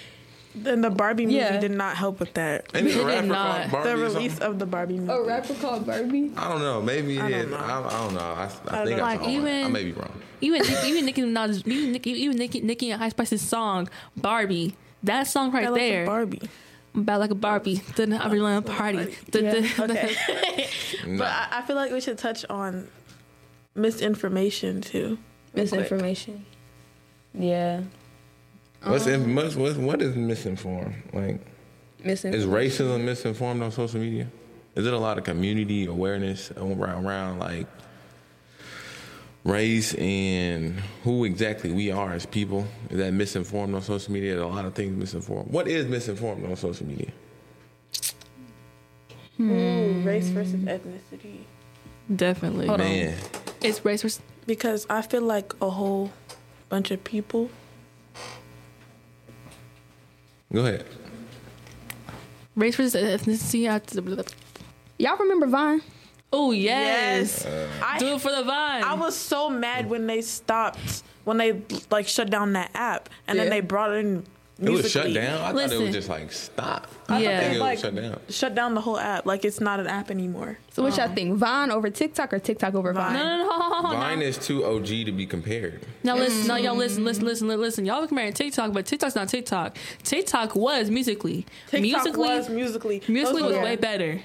Then 0.56 0.82
the 0.82 0.90
Barbie 0.90 1.26
movie 1.26 1.38
Yeah. 1.38 1.60
did 1.60 1.72
not 1.72 1.96
help 1.96 2.20
with 2.20 2.34
that. 2.34 2.66
Ain't 2.74 2.88
it 2.88 2.96
a 2.96 3.00
It 3.00 3.04
did 3.04 3.06
rapper 3.06 3.28
not. 3.28 3.58
called 3.60 3.72
Barbie 3.72 3.90
The 3.90 3.96
or 3.96 4.00
release 4.00 4.40
of 4.40 4.60
the 4.60 4.66
Barbie 4.66 4.96
oh, 4.96 5.02
movie. 5.02 5.12
a 5.14 5.22
rapper 5.22 5.54
called 5.56 5.86
Barbie. 5.86 6.32
I 6.36 6.50
don't 6.50 6.60
know. 6.62 6.82
Maybe 6.82 7.18
it 7.18 7.22
I 7.22 7.30
don't 7.30 7.52
know. 7.52 7.58
I, 7.58 7.88
I 7.88 7.92
don't 8.04 8.14
know. 8.16 8.20
I, 8.20 8.24
I, 8.34 8.44
I 8.44 8.48
think 8.48 8.62
don't 8.68 8.78
I 8.78 8.96
know. 8.96 9.04
Like, 9.04 9.20
saw 9.22 9.30
even- 9.30 9.48
it. 9.48 9.66
I 9.66 9.68
may 9.68 9.84
be 9.84 9.92
wrong. 9.92 10.12
Even 10.42 10.62
even 10.86 11.06
Nicki 11.06 11.22
Minaj, 11.22 11.68
even 11.68 11.92
Nicki, 11.92 12.12
even 12.12 12.38
Nicki, 12.38 12.62
Nicki 12.62 12.92
and 12.92 13.04
Ice 13.04 13.12
Spice's 13.12 13.42
song 13.42 13.90
Barbie. 14.18 14.76
That 15.04 15.28
song 15.28 15.52
right 15.52 15.66
I 15.66 15.70
like 15.70 15.82
the 15.82 15.90
there, 15.90 16.06
Barbie. 16.06 16.42
about 16.96 17.20
like 17.20 17.32
a 17.32 17.36
Barbie. 17.36 17.82
Then 17.96 18.14
I 18.14 18.26
really 18.28 18.42
want 18.42 18.66
to 18.66 18.72
party. 18.74 19.16
Dun, 19.32 19.44
Yeah. 19.46 19.52
dun, 19.78 19.92
Okay. 19.92 20.16
Nah. 21.08 21.18
But 21.20 21.28
I, 21.28 21.48
I 21.52 21.62
feel 21.62 21.76
like 21.76 21.92
we 21.92 22.02
should 22.02 22.18
touch 22.18 22.44
on 22.50 22.88
misinformation 23.76 24.82
too. 24.82 25.00
real 25.00 25.16
quick. 25.54 25.56
Misinformation. 25.56 26.46
Yeah. 27.34 27.82
What's, 28.84 29.08
uh-huh. 29.08 29.16
in, 29.16 29.36
what's, 29.36 29.56
what's 29.56 29.78
what 29.78 30.02
is 30.02 30.16
misinformed? 30.16 30.96
Like, 31.14 31.42
is 32.04 32.24
racism 32.46 33.04
misinformed 33.04 33.62
on 33.62 33.72
social 33.72 34.00
media? 34.00 34.28
Is 34.76 34.86
it 34.86 34.94
a 34.94 34.98
lot 34.98 35.18
of 35.18 35.26
community 35.26 35.86
awareness 35.86 36.52
around, 36.52 37.06
around 37.06 37.40
like 37.40 37.68
race 39.44 39.94
and 39.96 40.80
who 41.04 41.26
exactly 41.26 41.72
we 41.72 41.92
are 41.92 42.14
as 42.14 42.26
people? 42.26 42.66
Is 42.90 42.98
that 43.00 43.12
misinformed 43.12 43.76
on 43.76 43.82
social 43.82 44.14
media? 44.14 44.36
Is 44.36 44.42
a 44.42 44.46
lot 44.46 44.66
of 44.66 44.74
things 44.76 44.96
misinformed. 44.96 45.52
What 45.52 45.68
is 45.68 45.88
misinformed 45.88 46.46
on 46.46 46.56
social 46.56 46.86
media? 46.86 47.12
Hmm. 49.36 49.52
Ooh, 49.52 50.02
race 50.02 50.28
versus 50.30 50.56
ethnicity. 50.62 51.44
Definitely, 52.14 52.68
Hold 52.68 52.82
on. 52.82 52.88
Man, 52.88 53.18
it's 53.62 53.84
race 53.84 54.02
versus. 54.02 54.22
Because 54.46 54.88
I 54.90 55.02
feel 55.02 55.22
like 55.22 55.54
a 55.62 55.70
whole 55.70 56.12
bunch 56.70 56.92
of 56.92 57.04
people. 57.04 57.50
Go 60.54 60.66
ahead. 60.66 60.86
Race 62.56 62.76
versus 62.76 62.96
ethnicity. 62.96 64.34
Y'all 64.98 65.18
remember 65.18 65.48
Vine? 65.48 65.82
Oh 66.32 66.52
yes, 66.52 67.46
uh, 67.46 67.68
I, 67.84 67.98
do 67.98 68.16
it 68.16 68.22
for 68.22 68.30
the 68.32 68.44
vine. 68.44 68.84
I 68.84 68.94
was 68.94 69.16
so 69.16 69.50
mad 69.50 69.90
when 69.90 70.06
they 70.06 70.22
stopped 70.22 71.04
when 71.24 71.38
they 71.38 71.64
like 71.90 72.08
shut 72.08 72.30
down 72.30 72.54
that 72.54 72.72
app 72.76 73.10
and 73.28 73.40
then 73.40 73.50
they 73.50 73.62
brought 73.62 73.96
in 73.96 74.24
It 74.62 74.70
was 74.70 74.92
shut 74.92 75.14
down. 75.14 75.42
I 75.42 75.54
thought 75.54 75.72
it 75.72 75.82
was 75.82 75.94
just 75.94 76.10
like 76.10 76.32
stop. 76.32 76.88
Yeah. 77.10 77.16
I 77.16 77.20
yeah, 77.22 77.40
think 77.40 77.56
it 77.56 77.60
Like, 77.60 77.80
shut 77.80 77.96
down. 77.96 78.20
shut 78.30 78.56
down 78.56 78.74
the 78.76 78.82
whole 78.82 78.98
app. 79.00 79.26
Like 79.26 79.46
it's 79.46 79.60
not 79.62 79.80
an 79.80 79.88
app 79.88 80.12
anymore. 80.12 80.58
So 80.74 80.84
what 80.84 80.98
y'all 80.98 81.08
think? 81.08 81.38
Vine 81.38 81.72
over 81.72 81.90
TikTok 81.90 82.34
or 82.34 82.40
TikTok 82.40 82.76
over 82.76 82.92
Vine? 82.94 83.14
No, 83.14 83.24
no, 83.24 83.48
no, 83.48 83.82
no. 83.84 83.90
Vine 83.90 84.22
is 84.22 84.38
too 84.38 84.66
OG 84.66 84.86
to 84.88 85.12
be 85.12 85.26
compared. 85.26 85.82
Now 86.04 86.16
listen, 86.18 86.48
no, 86.48 86.56
y'all 86.56 86.76
listen, 86.76 87.04
listen, 87.06 87.26
listen, 87.26 87.48
li- 87.48 87.56
listen. 87.56 87.86
Y'all 87.86 88.02
were 88.02 88.08
comparing 88.08 88.34
TikTok, 88.34 88.74
but 88.74 88.86
TikTok's 88.86 89.16
not 89.16 89.30
TikTok. 89.30 89.78
TikTok 90.04 90.56
was 90.56 90.90
musical.ly. 90.90 91.46
TikTok 91.70 91.82
musical.ly, 91.82 92.38
was 92.38 92.50
musical.ly. 92.50 93.02
musical.ly 93.08 93.24
Those 93.24 93.42
was 93.42 93.58
were- 93.58 93.64
way 93.64 93.76
better. 93.76 94.22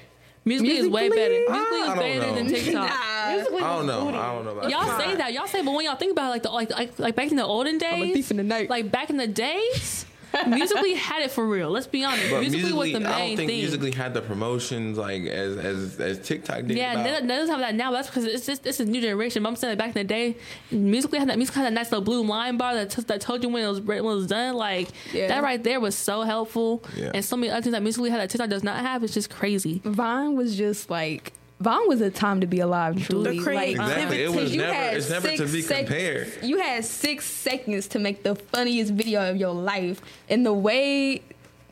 Musical.ly 0.47 0.75
is 0.79 0.87
way 0.89 1.09
better. 1.09 1.31
Musical.ly? 1.31 1.57
Musical.ly 1.57 1.79
is 1.79 1.89
I 1.89 1.95
don't 1.95 1.97
better 1.97 2.35
than 2.35 2.47
know. 2.47 2.53
TikTok. 2.53 2.91
Musical.ly 3.31 3.57
I 3.57 3.61
don't 3.61 3.77
was 3.77 3.85
know. 3.87 4.05
booty. 4.05 4.17
I 4.17 4.33
don't 4.35 4.45
know 4.45 4.51
about 4.51 4.69
Y'all 4.69 4.85
that. 4.85 4.99
say 4.99 5.15
that. 5.15 5.33
Y'all 5.33 5.47
say, 5.47 5.61
but 5.63 5.73
when 5.73 5.85
y'all 5.85 5.95
think 5.95 6.11
about 6.11 6.27
it, 6.27 6.29
like 6.29 6.43
the 6.43 6.51
like 6.51 6.69
like, 6.69 6.99
like 6.99 7.15
back 7.15 7.31
in 7.31 7.37
the 7.37 7.43
olden 7.45 7.79
days, 7.79 7.93
I'm 7.93 8.01
a 8.03 8.13
thief 8.13 8.29
in 8.31 8.37
the 8.37 8.43
night. 8.43 8.69
like 8.69 8.91
back 8.91 9.09
in 9.09 9.17
the 9.17 9.25
days, 9.27 10.05
musical.ly 10.47 10.89
had 10.89 11.23
it 11.23 11.31
for 11.31 11.45
real. 11.47 11.69
Let's 11.69 11.87
be 11.87 12.03
honest. 12.03 12.29
But 12.29 12.41
musical.ly, 12.41 12.73
was 12.77 12.91
the 12.93 12.99
musical.ly, 12.99 13.15
I 13.15 13.17
main 13.19 13.27
don't 13.29 13.37
think 13.37 13.49
thing. 13.49 13.59
musical.ly 13.59 13.95
had 13.95 14.13
the 14.13 14.21
promotions 14.21 14.97
like 14.97 15.23
as 15.23 15.57
as 15.57 15.99
as 15.99 16.19
TikTok 16.19 16.65
did. 16.65 16.77
Yeah, 16.77 16.93
about- 16.93 17.03
they, 17.03 17.27
they 17.27 17.35
doesn't 17.35 17.49
have 17.51 17.59
that 17.61 17.75
now. 17.75 17.91
That's 17.91 18.07
because 18.07 18.25
it's 18.25 18.45
just 18.45 18.63
this 18.63 18.79
is 18.79 18.87
new 18.89 19.01
generation. 19.01 19.43
But 19.43 19.49
I'm 19.49 19.55
saying 19.55 19.71
that 19.71 19.77
back 19.77 19.87
in 19.95 20.01
the 20.01 20.03
day, 20.03 20.35
musical.ly 20.71 21.19
had 21.19 21.29
that 21.29 21.37
music 21.37 21.55
had 21.55 21.65
that 21.65 21.73
nice 21.73 21.91
little 21.91 22.03
blue 22.03 22.23
line 22.25 22.57
bar 22.57 22.73
that, 22.75 22.89
t- 22.91 23.01
that 23.03 23.21
told 23.21 23.43
you 23.43 23.49
when 23.49 23.63
it 23.63 23.67
was 23.67 23.81
when 23.81 23.97
it 23.97 24.03
was 24.03 24.27
done. 24.27 24.55
Like 24.55 24.89
Yeah. 25.13 25.27
that 25.27 25.43
right 25.43 25.63
there 25.63 25.79
was 25.79 25.95
so 25.95 26.21
helpful. 26.23 26.83
Yeah. 26.95 27.11
And 27.13 27.23
so 27.23 27.35
many 27.37 27.51
other 27.51 27.61
things 27.61 27.73
that 27.73 27.83
musical.ly 27.83 28.09
had 28.11 28.19
that 28.21 28.29
TikTok 28.29 28.49
does 28.49 28.63
not 28.63 28.79
have. 28.79 29.03
It's 29.03 29.13
just 29.13 29.29
crazy. 29.29 29.81
Vine 29.85 30.35
was 30.35 30.55
just 30.57 30.89
like 30.89 31.33
Vine 31.61 31.87
was 31.87 32.01
a 32.01 32.09
time 32.11 32.41
to 32.41 32.47
be 32.47 32.59
alive. 32.59 33.01
Truly, 33.01 33.37
The 33.37 33.43
creativity. 33.43 33.77
like, 33.77 33.89
Exactly. 33.89 34.21
It 34.23 34.27
'cause 34.27 34.35
was 34.35 34.51
you 34.51 34.57
never- 34.61 34.73
had 34.73 34.97
it's 34.97 35.09
never 35.09 35.27
to 35.29 35.37
six 35.37 35.51
be 35.53 35.61
sec- 35.61 35.85
compared. 35.87 36.27
You 36.43 36.59
had 36.59 36.83
six 36.85 37.25
seconds 37.25 37.87
to 37.87 37.99
make 37.99 38.23
the 38.23 38.35
funniest 38.35 38.91
video 38.93 39.29
of 39.29 39.37
your 39.37 39.53
life, 39.53 40.01
and 40.29 40.45
the 40.45 40.51
way, 40.53 41.21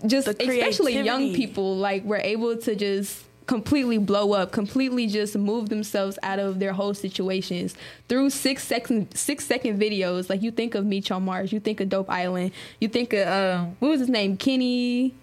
just 0.08 0.26
The 0.28 0.36
especially 0.42 1.00
young 1.02 1.34
people, 1.36 1.76
like 1.76 2.06
were 2.06 2.22
able 2.24 2.56
to 2.58 2.76
just 2.76 3.24
completely 3.46 3.98
blow 3.98 4.32
up, 4.32 4.54
completely 4.54 5.06
just 5.06 5.36
move 5.38 5.68
themselves 5.68 6.18
out 6.24 6.40
of 6.40 6.60
their 6.60 6.72
whole 6.72 6.94
situations 6.94 7.76
through 8.08 8.30
six 8.30 8.64
second 8.64 9.08
six 9.14 9.46
second 9.46 9.78
videos. 9.82 10.30
Like 10.30 10.42
you 10.42 10.50
think 10.52 10.76
of 10.76 10.86
Meet 10.86 11.12
on 11.12 11.26
Mars, 11.26 11.52
you 11.52 11.60
think 11.60 11.82
of 11.82 11.90
Dope 11.90 12.10
Island, 12.10 12.52
you 12.80 12.88
think 12.88 13.12
of 13.12 13.28
um, 13.28 13.76
what 13.80 13.90
was 13.90 14.00
his 14.00 14.08
name, 14.10 14.38
Kenny. 14.38 15.14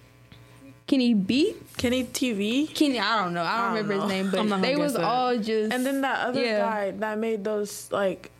Kenny 0.86 1.14
Beat? 1.14 1.56
Kenny 1.80 2.04
TV. 2.04 2.72
Kenny, 2.74 3.00
I 3.00 3.22
don't 3.22 3.32
know. 3.32 3.42
I 3.42 3.44
don't, 3.44 3.54
I 3.54 3.56
don't 3.62 3.74
remember 3.74 3.94
know. 3.94 4.00
his 4.02 4.10
name, 4.34 4.48
but 4.50 4.60
they 4.60 4.76
was 4.76 4.92
that. 4.92 5.02
all 5.04 5.36
just 5.38 5.72
And 5.72 5.86
then 5.86 6.02
that 6.02 6.26
other 6.28 6.40
Yeah. 6.44 6.58
guy 6.58 6.90
that 6.90 7.18
made 7.18 7.42
those 7.42 7.88
like 7.90 8.30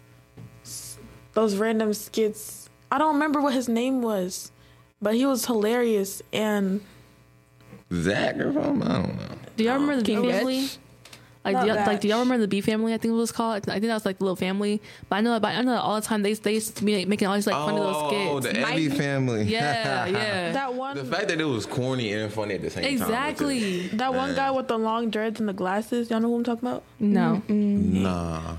s- 0.63 0.99
those 1.33 1.57
random 1.57 1.95
skits. 1.95 2.69
I 2.93 2.99
don't 2.99 3.15
remember 3.15 3.41
what 3.41 3.55
his 3.55 3.67
name 3.69 4.03
was, 4.03 4.53
but 5.01 5.15
he 5.15 5.25
was 5.25 5.47
hilarious 5.47 6.21
and 6.35 6.83
Zach 7.93 8.37
or 8.37 8.53
something. 8.53 8.83
I 8.83 9.03
don't 9.03 9.17
know. 9.17 9.23
Do 9.57 9.65
y'all 9.65 9.75
remember 9.75 9.97
the 9.97 10.03
B 10.03 10.13
King 10.15 10.31
family? 10.31 10.61
Batch? 10.63 10.79
Like, 11.43 11.55
Not 11.55 11.63
do 11.63 11.69
y'all, 11.69 11.87
like, 11.87 12.01
do 12.03 12.09
y'all 12.09 12.19
remember 12.21 12.43
the 12.43 12.49
B 12.49 12.61
family? 12.61 12.93
I 12.93 12.99
think 12.99 13.13
it 13.13 13.17
was 13.17 13.33
called. 13.33 13.67
I 13.71 13.73
think 13.81 13.87
that 13.87 13.95
was 13.95 14.05
like 14.05 14.19
the 14.19 14.25
little 14.25 14.37
family. 14.37 14.83
But 15.09 15.17
I 15.17 15.21
know, 15.23 15.41
but 15.41 15.49
I 15.49 15.63
know 15.63 15.73
that 15.73 15.81
all 15.81 15.95
the 15.99 16.07
time 16.07 16.23
they 16.23 16.35
they 16.35 16.53
used 16.53 16.77
to 16.77 16.85
be 16.85 17.07
making 17.07 17.29
all 17.29 17.35
these 17.35 17.47
like 17.47 17.57
funny 17.57 17.79
little 17.79 17.95
oh, 17.97 18.09
skits. 18.09 18.31
Oh, 18.31 18.41
the 18.41 18.51
Evie 18.51 18.89
Mikey? 18.89 18.89
family. 18.91 19.43
yeah, 19.45 20.05
yeah. 20.07 20.53
that 20.53 20.75
one 20.75 20.97
the 20.99 21.05
fact 21.05 21.29
that 21.29 21.41
it 21.41 21.45
was 21.45 21.65
corny 21.65 22.13
and 22.13 22.31
funny 22.31 22.57
at 22.57 22.61
the 22.61 22.69
same 22.69 22.85
time. 22.85 22.93
exactly. 22.93 23.89
that 23.89 24.13
one 24.13 24.35
guy 24.35 24.51
with 24.51 24.69
the 24.69 24.79
long 24.79 25.09
dreads 25.09 25.41
and 25.41 25.49
the 25.49 25.55
glasses. 25.55 26.11
Y'all 26.11 26.21
know 26.21 26.29
who 26.29 26.37
I'm 26.37 26.45
talking 26.45 26.69
about? 26.69 26.83
No, 26.99 27.37
just- 27.37 27.49
Nah. 27.51 28.57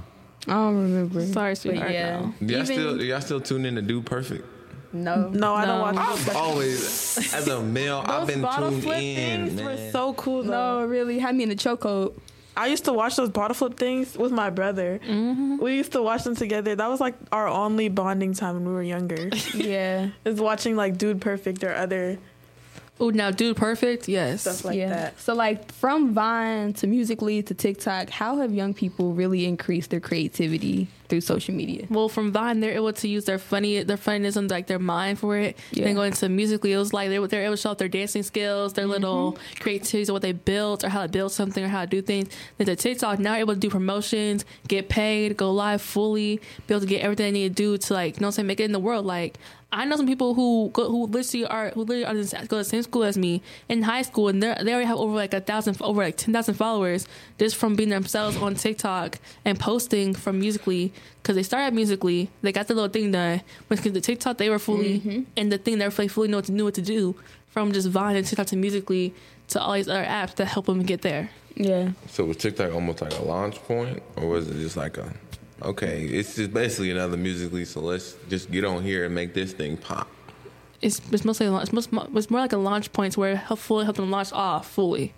I 0.47 0.51
don't 0.53 0.75
remember. 0.81 1.23
sorry, 1.27 1.51
but 1.51 1.57
sweetheart. 1.59 1.91
yeah, 1.91 2.19
no. 2.19 2.33
Do 2.43 2.45
y'all 2.53 2.63
Even- 2.63 2.65
still 2.65 2.97
do 2.97 3.05
y'all 3.05 3.21
still 3.21 3.41
tune 3.41 3.65
in 3.67 3.75
to 3.75 3.83
Dude 3.83 4.07
Perfect? 4.07 4.43
no, 4.91 5.29
No, 5.29 5.53
I 5.53 5.65
don't 5.65 5.81
watch. 5.81 5.95
I've 5.97 6.35
always, 6.35 7.31
as 7.33 7.47
a 7.47 7.61
male, 7.61 8.03
I've 8.07 8.21
Those 8.21 8.27
been 8.35 8.41
bottle 8.41 8.71
tuned 8.71 8.83
flip 8.83 8.97
in. 8.97 9.47
things 9.49 9.61
were 9.61 9.75
man. 9.75 9.91
so 9.91 10.13
cool 10.15 10.41
though. 10.41 10.79
no, 10.81 10.85
really 10.87 11.19
had 11.19 11.35
me 11.35 11.43
in 11.43 11.49
the 11.49 11.55
chokehold. 11.55 12.13
I 12.55 12.67
used 12.67 12.85
to 12.85 12.93
watch 12.93 13.15
those 13.15 13.29
bottle 13.29 13.55
flip 13.55 13.77
things 13.77 14.17
with 14.17 14.31
my 14.31 14.49
brother. 14.49 14.99
Mm-hmm. 15.03 15.57
We 15.57 15.75
used 15.75 15.93
to 15.93 16.01
watch 16.01 16.23
them 16.23 16.35
together. 16.35 16.75
That 16.75 16.89
was 16.89 16.99
like 16.99 17.15
our 17.31 17.47
only 17.47 17.87
bonding 17.89 18.33
time 18.33 18.55
when 18.55 18.67
we 18.67 18.73
were 18.73 18.83
younger. 18.83 19.29
Yeah, 19.53 20.09
is 20.25 20.39
watching 20.39 20.75
like 20.75 20.97
Dude 20.97 21.21
Perfect 21.21 21.63
or 21.63 21.73
other 21.73 22.17
Oh, 23.01 23.09
now, 23.09 23.31
dude, 23.31 23.57
perfect. 23.57 24.07
Yes. 24.07 24.41
stuff 24.41 24.63
like 24.63 24.77
yeah. 24.77 24.89
that. 24.89 25.19
So 25.19 25.33
like 25.33 25.71
from 25.73 26.13
Vine 26.13 26.73
to 26.73 26.87
Musical.ly 26.87 27.41
to 27.41 27.53
TikTok, 27.55 28.09
how 28.11 28.37
have 28.37 28.53
young 28.53 28.73
people 28.75 29.13
really 29.13 29.45
increased 29.45 29.89
their 29.89 29.99
creativity 29.99 30.87
through 31.09 31.21
social 31.21 31.53
media? 31.55 31.87
Well, 31.89 32.07
from 32.09 32.31
Vine, 32.31 32.59
they're 32.59 32.75
able 32.75 32.93
to 32.93 33.07
use 33.07 33.25
their 33.25 33.39
funny, 33.39 33.81
their 33.83 33.97
funniness 33.97 34.35
and 34.35 34.49
like 34.51 34.67
their 34.67 34.79
mind 34.79 35.17
for 35.19 35.35
it. 35.35 35.57
Yeah. 35.71 35.85
Then 35.85 35.95
going 35.95 36.13
to 36.13 36.29
musical.ly, 36.29 36.75
it 36.75 36.77
was 36.77 36.93
like 36.93 37.09
they 37.09 37.17
were 37.19 37.27
they're 37.27 37.43
able 37.43 37.55
to 37.55 37.61
show 37.61 37.71
off 37.71 37.79
their 37.79 37.87
dancing 37.89 38.23
skills, 38.23 38.73
their 38.73 38.85
little 38.85 39.33
Mm-hmm. 39.33 39.63
creativities 39.63 40.09
of 40.09 40.13
what 40.13 40.21
they 40.21 40.31
built 40.31 40.83
or 40.83 40.89
how 40.89 41.01
to 41.01 41.09
build 41.09 41.31
something 41.31 41.63
or 41.63 41.67
how 41.67 41.81
to 41.81 41.87
do 41.87 42.01
things. 42.01 42.29
Then 42.57 42.67
to 42.67 42.75
TikTok, 42.75 43.17
now 43.19 43.33
able 43.35 43.53
to 43.55 43.59
do 43.59 43.69
promotions, 43.69 44.45
get 44.67 44.89
paid, 44.89 45.37
go 45.37 45.51
live 45.51 45.81
fully, 45.81 46.39
be 46.67 46.73
able 46.73 46.81
to 46.81 46.87
get 46.87 47.01
everything 47.01 47.25
they 47.33 47.39
need 47.39 47.49
to 47.49 47.63
do 47.63 47.77
to 47.77 47.93
like, 47.93 48.15
you 48.15 48.21
know 48.21 48.27
what 48.27 48.29
I'm 48.29 48.31
saying, 48.33 48.47
make 48.47 48.59
it 48.59 48.65
in 48.65 48.71
the 48.73 48.79
world. 48.79 49.05
Like 49.05 49.37
I 49.73 49.85
know 49.85 49.95
some 49.95 50.07
people 50.07 50.33
who 50.33 50.69
go, 50.73 50.89
who 50.89 51.05
literally 51.07 51.45
are 51.45 51.69
who 51.69 51.81
literally 51.81 52.05
are 52.05 52.13
this, 52.13 52.33
go 52.33 52.41
to 52.41 52.55
the 52.57 52.63
same 52.63 52.83
school 52.83 53.03
as 53.03 53.17
me 53.17 53.41
in 53.69 53.83
high 53.83 54.01
school, 54.01 54.27
and 54.27 54.43
they 54.43 54.55
they 54.61 54.73
already 54.73 54.87
have 54.87 54.97
over 54.97 55.13
like 55.13 55.33
a 55.33 55.39
thousand, 55.39 55.81
over 55.81 56.03
like 56.03 56.17
ten 56.17 56.33
thousand 56.33 56.55
followers 56.55 57.07
just 57.39 57.55
from 57.55 57.75
being 57.75 57.89
themselves 57.89 58.35
on 58.37 58.55
TikTok 58.55 59.19
and 59.45 59.59
posting 59.59 60.13
from 60.13 60.39
Musical.ly 60.39 60.91
because 61.21 61.35
they 61.35 61.43
started 61.43 61.73
Musical.ly, 61.73 62.27
they 62.41 62.51
got 62.51 62.67
the 62.67 62.73
little 62.73 62.89
thing 62.89 63.11
done. 63.11 63.41
But 63.69 63.77
because 63.77 63.93
the 63.93 64.01
TikTok 64.01 64.37
they 64.37 64.49
were 64.49 64.59
fully 64.59 64.99
mm-hmm. 64.99 65.21
and 65.37 65.51
the 65.51 65.57
thing 65.57 65.77
they 65.77 65.85
were 65.85 65.91
fully, 65.91 66.07
fully 66.09 66.27
know 66.27 66.37
what 66.37 66.45
to 66.45 66.51
knew 66.51 66.65
what 66.65 66.73
to 66.75 66.81
do 66.81 67.15
from 67.47 67.71
just 67.71 67.87
Vine 67.87 68.15
and 68.15 68.25
TikTok 68.25 68.47
to 68.47 68.57
Musical.ly 68.57 69.11
to 69.49 69.61
all 69.61 69.73
these 69.73 69.87
other 69.87 70.03
apps 70.03 70.35
that 70.35 70.45
help 70.45 70.65
them 70.65 70.81
get 70.83 71.01
there. 71.01 71.29
Yeah, 71.55 71.91
So 72.07 72.25
was 72.25 72.37
TikTok 72.37 72.73
almost 72.73 73.01
like 73.01 73.13
a 73.13 73.21
launch 73.21 73.61
point, 73.63 74.01
or 74.15 74.27
was 74.27 74.49
it 74.49 74.55
just 74.55 74.77
like 74.77 74.97
a, 74.97 75.13
okay, 75.61 76.03
it's 76.05 76.35
just 76.35 76.53
basically 76.53 76.91
another 76.91 77.17
musical.ly, 77.17 77.63
so 77.65 77.81
let's 77.81 78.15
just 78.29 78.51
get 78.51 78.63
on 78.65 78.83
here 78.83 79.05
and 79.05 79.15
make 79.15 79.33
this 79.33 79.53
thing 79.53 79.77
pop. 79.77 80.07
It's 80.81 80.99
it's 81.11 81.23
mostly 81.23 81.45
a 81.45 81.55
it's, 81.57 81.71
most, 81.71 81.89
it's 82.15 82.29
more 82.29 82.41
like 82.41 82.53
a 82.53 82.57
launch 82.57 82.91
point 82.91 83.15
where 83.15 83.33
it 83.33 83.37
help 83.37 83.59
fully 83.59 83.85
help 83.85 83.97
them 83.97 84.09
launch 84.09 84.31
off 84.33 84.69
fully. 84.69 85.13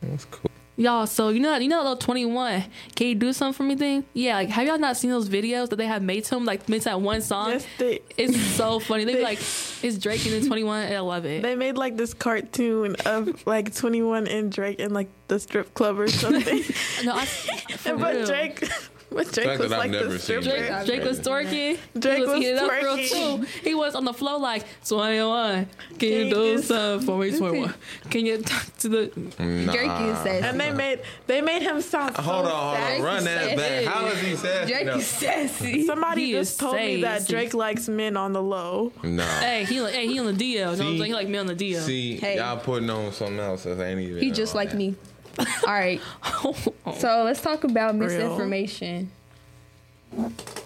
That's 0.00 0.24
cool. 0.26 0.50
Y'all, 0.80 1.08
so 1.08 1.30
you 1.30 1.40
know 1.40 1.56
you 1.56 1.66
know 1.68 1.78
that 1.78 1.82
little 1.82 1.96
twenty 1.96 2.24
one. 2.24 2.62
Can 2.94 3.08
you 3.08 3.16
do 3.16 3.32
something 3.32 3.52
for 3.52 3.64
me 3.64 3.74
thing? 3.74 4.04
Yeah, 4.14 4.36
like 4.36 4.48
have 4.50 4.64
y'all 4.64 4.78
not 4.78 4.96
seen 4.96 5.10
those 5.10 5.28
videos 5.28 5.70
that 5.70 5.76
they 5.76 5.86
have 5.86 6.02
made 6.02 6.22
to 6.26 6.36
him, 6.36 6.44
like 6.44 6.68
made 6.68 6.78
to 6.82 6.84
that 6.84 7.00
one 7.00 7.20
song? 7.20 7.50
Yes, 7.50 7.66
they 7.78 7.98
It's 8.16 8.40
so 8.56 8.78
funny. 8.78 9.04
They 9.04 9.14
be 9.14 9.18
They- 9.18 9.24
like, 9.24 9.38
it's 9.40 9.98
Drake 9.98 10.24
and 10.24 10.34
then 10.34 10.46
twenty 10.46 10.62
one, 10.62 10.84
and 10.84 10.94
I 10.94 11.00
love 11.00 11.24
it. 11.24 11.42
they 11.42 11.56
made 11.56 11.76
like 11.76 11.96
this 11.96 12.14
cartoon 12.14 12.94
of 13.06 13.44
like 13.44 13.74
21 13.74 14.28
and 14.28 14.52
Drake 14.52 14.78
in 14.78 14.94
like 14.94 15.08
the 15.26 15.40
strip 15.40 15.74
club 15.74 15.98
or 15.98 16.06
something. 16.06 16.62
no, 17.04 17.12
I, 17.14 17.26
but 17.84 18.14
real. 18.14 18.24
Drake, 18.26 18.68
but 19.12 19.32
Drake 19.32 19.58
was 19.58 19.70
like 19.70 19.90
never 19.90 20.04
the 20.12 20.18
seen 20.18 20.42
stripper. 20.42 20.58
Drake. 20.68 20.86
Drake 20.86 21.02
was 21.04 21.20
twerking. 21.20 21.78
Drake 21.98 22.16
he 22.16 22.20
was, 22.20 22.28
was 22.30 22.38
eating 22.42 22.58
up 22.58 22.70
real 22.70 22.96
twerking. 22.96 23.40
too. 23.40 23.46
He 23.64 23.74
was 23.74 23.94
on 23.94 24.04
the 24.04 24.12
floor 24.12 24.38
like 24.38 24.64
twenty 24.86 25.22
one. 25.22 25.66
Can 25.98 26.08
you 26.08 26.30
do 26.30 26.42
you- 26.44 26.62
something 26.62 27.06
for 27.06 27.18
me? 27.18 27.36
Twenty 27.36 27.60
one. 27.60 27.74
Can 28.10 28.26
you 28.26 28.38
talk 28.42 28.64
to 28.78 28.88
the? 28.88 29.12
Nah. 29.38 29.72
Drake 29.72 29.90
is 30.10 30.18
sassy. 30.18 30.46
And 30.46 30.60
they 30.60 30.72
made 30.72 31.00
they 31.26 31.40
made 31.40 31.62
him 31.62 31.80
sound 31.80 32.16
so 32.16 32.22
Hold 32.22 32.46
on, 32.46 32.50
hold 32.52 32.74
on, 32.74 32.74
sassy. 32.76 33.02
run 33.02 33.24
that 33.24 33.56
back. 33.56 33.84
How 33.84 34.06
is 34.06 34.20
he 34.20 34.36
sassy? 34.36 34.72
Drake 34.72 34.86
No. 34.86 34.96
is 34.96 35.06
sassy. 35.06 35.86
Somebody 35.86 36.26
He 36.26 36.32
just 36.32 36.52
is 36.52 36.58
told 36.58 36.76
me 36.76 37.00
that. 37.02 37.26
Drake 37.26 37.54
likes 37.54 37.88
men 37.88 38.16
on 38.16 38.32
the 38.32 38.42
low. 38.42 38.92
No. 39.02 39.22
Hey, 39.24 39.64
he 39.64 39.80
like, 39.80 39.94
hey, 39.94 40.06
he 40.06 40.18
on 40.18 40.26
the 40.26 40.32
DL. 40.32 40.38
You 40.38 40.58
know 40.60 40.64
what 40.66 40.70
I'm 40.72 40.76
saying? 40.98 41.04
He 41.04 41.14
like 41.14 41.28
me 41.28 41.38
on 41.38 41.46
the 41.46 41.54
DL. 41.56 41.80
See, 41.80 42.16
Hey. 42.16 42.36
y'all 42.36 42.58
putting 42.58 42.90
on 42.90 43.12
something 43.12 43.38
else 43.38 43.64
that 43.64 43.80
ain't 43.80 44.00
even. 44.00 44.22
He 44.22 44.30
just 44.30 44.54
on 44.54 44.58
like 44.58 44.70
that. 44.70 44.76
me. 44.76 44.94
All 45.38 45.46
right, 45.66 46.00
so 46.98 47.22
let's 47.24 47.40
talk 47.40 47.64
about 47.64 47.94
misinformation. 47.94 49.10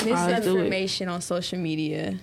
Misinformation 0.05 1.09
on 1.09 1.21
social 1.21 1.59
media. 1.59 2.19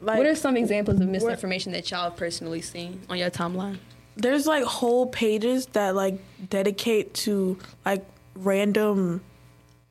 Like 0.00 0.18
what 0.18 0.26
are 0.26 0.34
some 0.34 0.56
examples 0.56 1.00
of 1.00 1.08
misinformation 1.08 1.72
that 1.72 1.90
y'all 1.90 2.04
have 2.04 2.16
personally 2.16 2.60
seen 2.60 3.00
on 3.08 3.18
your 3.18 3.30
timeline? 3.30 3.78
there's 4.16 4.46
like 4.46 4.64
whole 4.64 5.06
pages 5.06 5.66
that 5.66 5.94
like 5.94 6.18
dedicate 6.48 7.14
to 7.14 7.58
like 7.84 8.04
random 8.34 9.20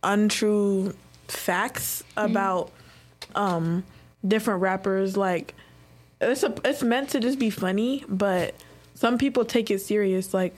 untrue 0.03 0.93
facts 1.27 2.03
about 2.17 2.71
um 3.35 3.83
different 4.27 4.61
rappers 4.61 5.15
like 5.15 5.53
it's 6.19 6.43
a, 6.43 6.53
it's 6.65 6.83
meant 6.83 7.09
to 7.09 7.19
just 7.19 7.39
be 7.39 7.49
funny 7.49 8.03
but 8.07 8.53
some 8.93 9.17
people 9.17 9.45
take 9.45 9.71
it 9.71 9.79
serious 9.79 10.33
like 10.33 10.55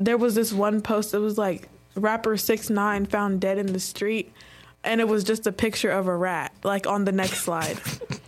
there 0.00 0.16
was 0.16 0.34
this 0.34 0.52
one 0.52 0.80
post 0.80 1.12
that 1.12 1.20
was 1.20 1.36
like 1.38 1.68
rapper 1.96 2.36
6 2.36 2.70
9 2.70 3.06
found 3.06 3.40
dead 3.40 3.58
in 3.58 3.72
the 3.72 3.80
street 3.80 4.32
and 4.84 5.00
it 5.00 5.08
was 5.08 5.24
just 5.24 5.46
a 5.46 5.52
picture 5.52 5.90
of 5.90 6.06
a 6.06 6.16
rat 6.16 6.52
like 6.62 6.86
on 6.86 7.04
the 7.04 7.12
next 7.12 7.38
slide 7.40 7.78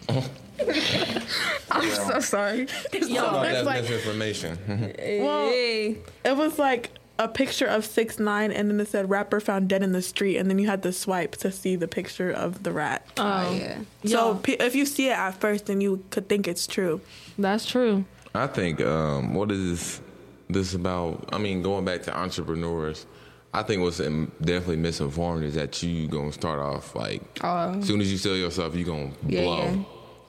I'm 1.70 1.88
so 1.90 2.20
sorry. 2.20 2.66
Yo, 2.92 3.22
Oh, 3.24 3.42
it's 3.42 3.52
that's 3.52 3.66
like 3.66 3.82
misinformation. 3.82 4.58
Well, 5.22 5.48
it 5.52 6.36
was 6.36 6.58
like 6.58 6.90
a 7.18 7.28
picture 7.28 7.66
of 7.66 7.84
six 7.86 8.18
nine, 8.18 8.50
and 8.52 8.68
then 8.70 8.80
it 8.80 8.88
said 8.88 9.08
rapper 9.08 9.40
found 9.40 9.68
dead 9.68 9.82
in 9.82 9.92
the 9.92 10.02
street, 10.02 10.36
and 10.36 10.50
then 10.50 10.58
you 10.58 10.66
had 10.66 10.82
to 10.82 10.92
swipe 10.92 11.36
to 11.36 11.50
see 11.52 11.76
the 11.76 11.88
picture 11.88 12.30
of 12.30 12.62
the 12.62 12.72
rat. 12.72 13.06
Oh, 13.16 13.54
yeah. 13.54 13.78
So 14.04 14.32
Yeah. 14.32 14.38
pe- 14.42 14.56
if 14.66 14.74
you 14.74 14.84
see 14.84 15.08
it 15.08 15.12
at 15.16 15.40
first, 15.40 15.66
then 15.66 15.80
you 15.80 16.02
could 16.10 16.28
think 16.28 16.46
it's 16.48 16.66
true. 16.66 17.00
That's 17.38 17.64
true. 17.66 18.04
I 18.34 18.46
think 18.46 18.80
um, 18.80 19.32
what 19.34 19.50
is 19.50 20.00
this, 20.52 20.68
this 20.72 20.74
about? 20.74 21.28
I 21.32 21.38
mean, 21.38 21.62
going 21.62 21.84
back 21.84 22.02
to 22.02 22.16
entrepreneurs, 22.18 23.06
I 23.52 23.62
think 23.62 23.82
what's 23.82 23.98
definitely 23.98 24.76
misinformed 24.76 25.44
is 25.44 25.54
that 25.54 25.82
you 25.82 26.06
gonna 26.08 26.32
start 26.32 26.60
off 26.60 26.94
like 26.94 27.22
Oh. 27.42 27.78
as 27.78 27.86
soon 27.86 28.00
as 28.00 28.10
you 28.12 28.18
sell 28.18 28.36
yourself, 28.36 28.74
you 28.76 28.84
gonna 28.84 29.10
Yeah, 29.26 29.42
blow. 29.42 29.64
yeah. 29.64 29.76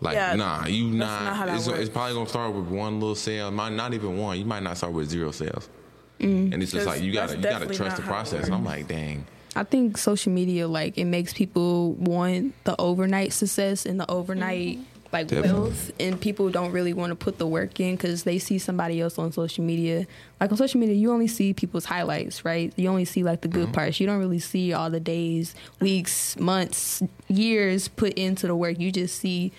Like 0.03 0.15
Yeah, 0.15 0.35
nah, 0.35 0.65
you 0.65 0.85
that's 0.85 0.95
not. 0.97 1.23
not 1.23 1.35
how 1.35 1.45
that 1.45 1.55
it's, 1.57 1.67
works. 1.67 1.79
it's 1.79 1.89
probably 1.89 2.15
gonna 2.15 2.29
start 2.29 2.55
with 2.55 2.65
one 2.65 2.99
little 2.99 3.13
sale. 3.15 3.51
Might 3.51 3.73
not 3.73 3.93
even 3.93 4.17
one. 4.17 4.39
You 4.39 4.45
might 4.45 4.63
not 4.63 4.77
start 4.77 4.93
with 4.93 5.09
zero 5.09 5.29
sales. 5.31 5.69
Mm. 6.19 6.53
And 6.53 6.63
it's 6.63 6.71
just 6.71 6.87
like 6.87 7.01
you 7.01 7.11
gotta 7.13 7.35
you 7.35 7.41
gotta 7.43 7.67
trust 7.67 7.97
the 7.97 8.03
process. 8.03 8.45
And 8.45 8.55
I'm 8.55 8.65
like, 8.65 8.87
dang. 8.87 9.25
I 9.55 9.63
think 9.63 9.97
social 9.97 10.31
media 10.31 10.67
like 10.67 10.97
it 10.97 11.05
makes 11.05 11.33
people 11.33 11.93
want 11.93 12.55
the 12.63 12.75
overnight 12.79 13.33
success 13.33 13.85
and 13.85 13.99
the 13.99 14.09
overnight 14.09 14.79
like 15.11 15.27
Definitely. 15.27 15.61
wealth, 15.61 15.91
and 15.99 16.19
people 16.19 16.49
don't 16.49 16.71
really 16.71 16.93
want 16.93 17.11
to 17.11 17.15
put 17.15 17.37
the 17.37 17.47
work 17.47 17.79
in 17.79 17.95
because 17.95 18.23
they 18.23 18.39
see 18.39 18.57
somebody 18.57 19.01
else 19.01 19.17
on 19.17 19.31
social 19.31 19.63
media. 19.63 20.07
Like 20.39 20.51
on 20.51 20.57
social 20.57 20.79
media, 20.79 20.95
you 20.95 21.11
only 21.11 21.27
see 21.27 21.53
people's 21.53 21.85
highlights, 21.85 22.45
right? 22.45 22.73
You 22.75 22.89
only 22.89 23.05
see 23.05 23.23
like 23.23 23.41
the 23.41 23.47
good 23.47 23.65
mm-hmm. 23.65 23.73
parts. 23.73 23.99
You 23.99 24.07
don't 24.07 24.19
really 24.19 24.39
see 24.39 24.73
all 24.73 24.89
the 24.89 24.99
days, 24.99 25.53
weeks, 25.79 26.39
months, 26.39 27.03
years 27.27 27.87
put 27.87 28.13
into 28.13 28.47
the 28.47 28.55
work. 28.55 28.79
You 28.79 28.91
just 28.91 29.17
see 29.19 29.51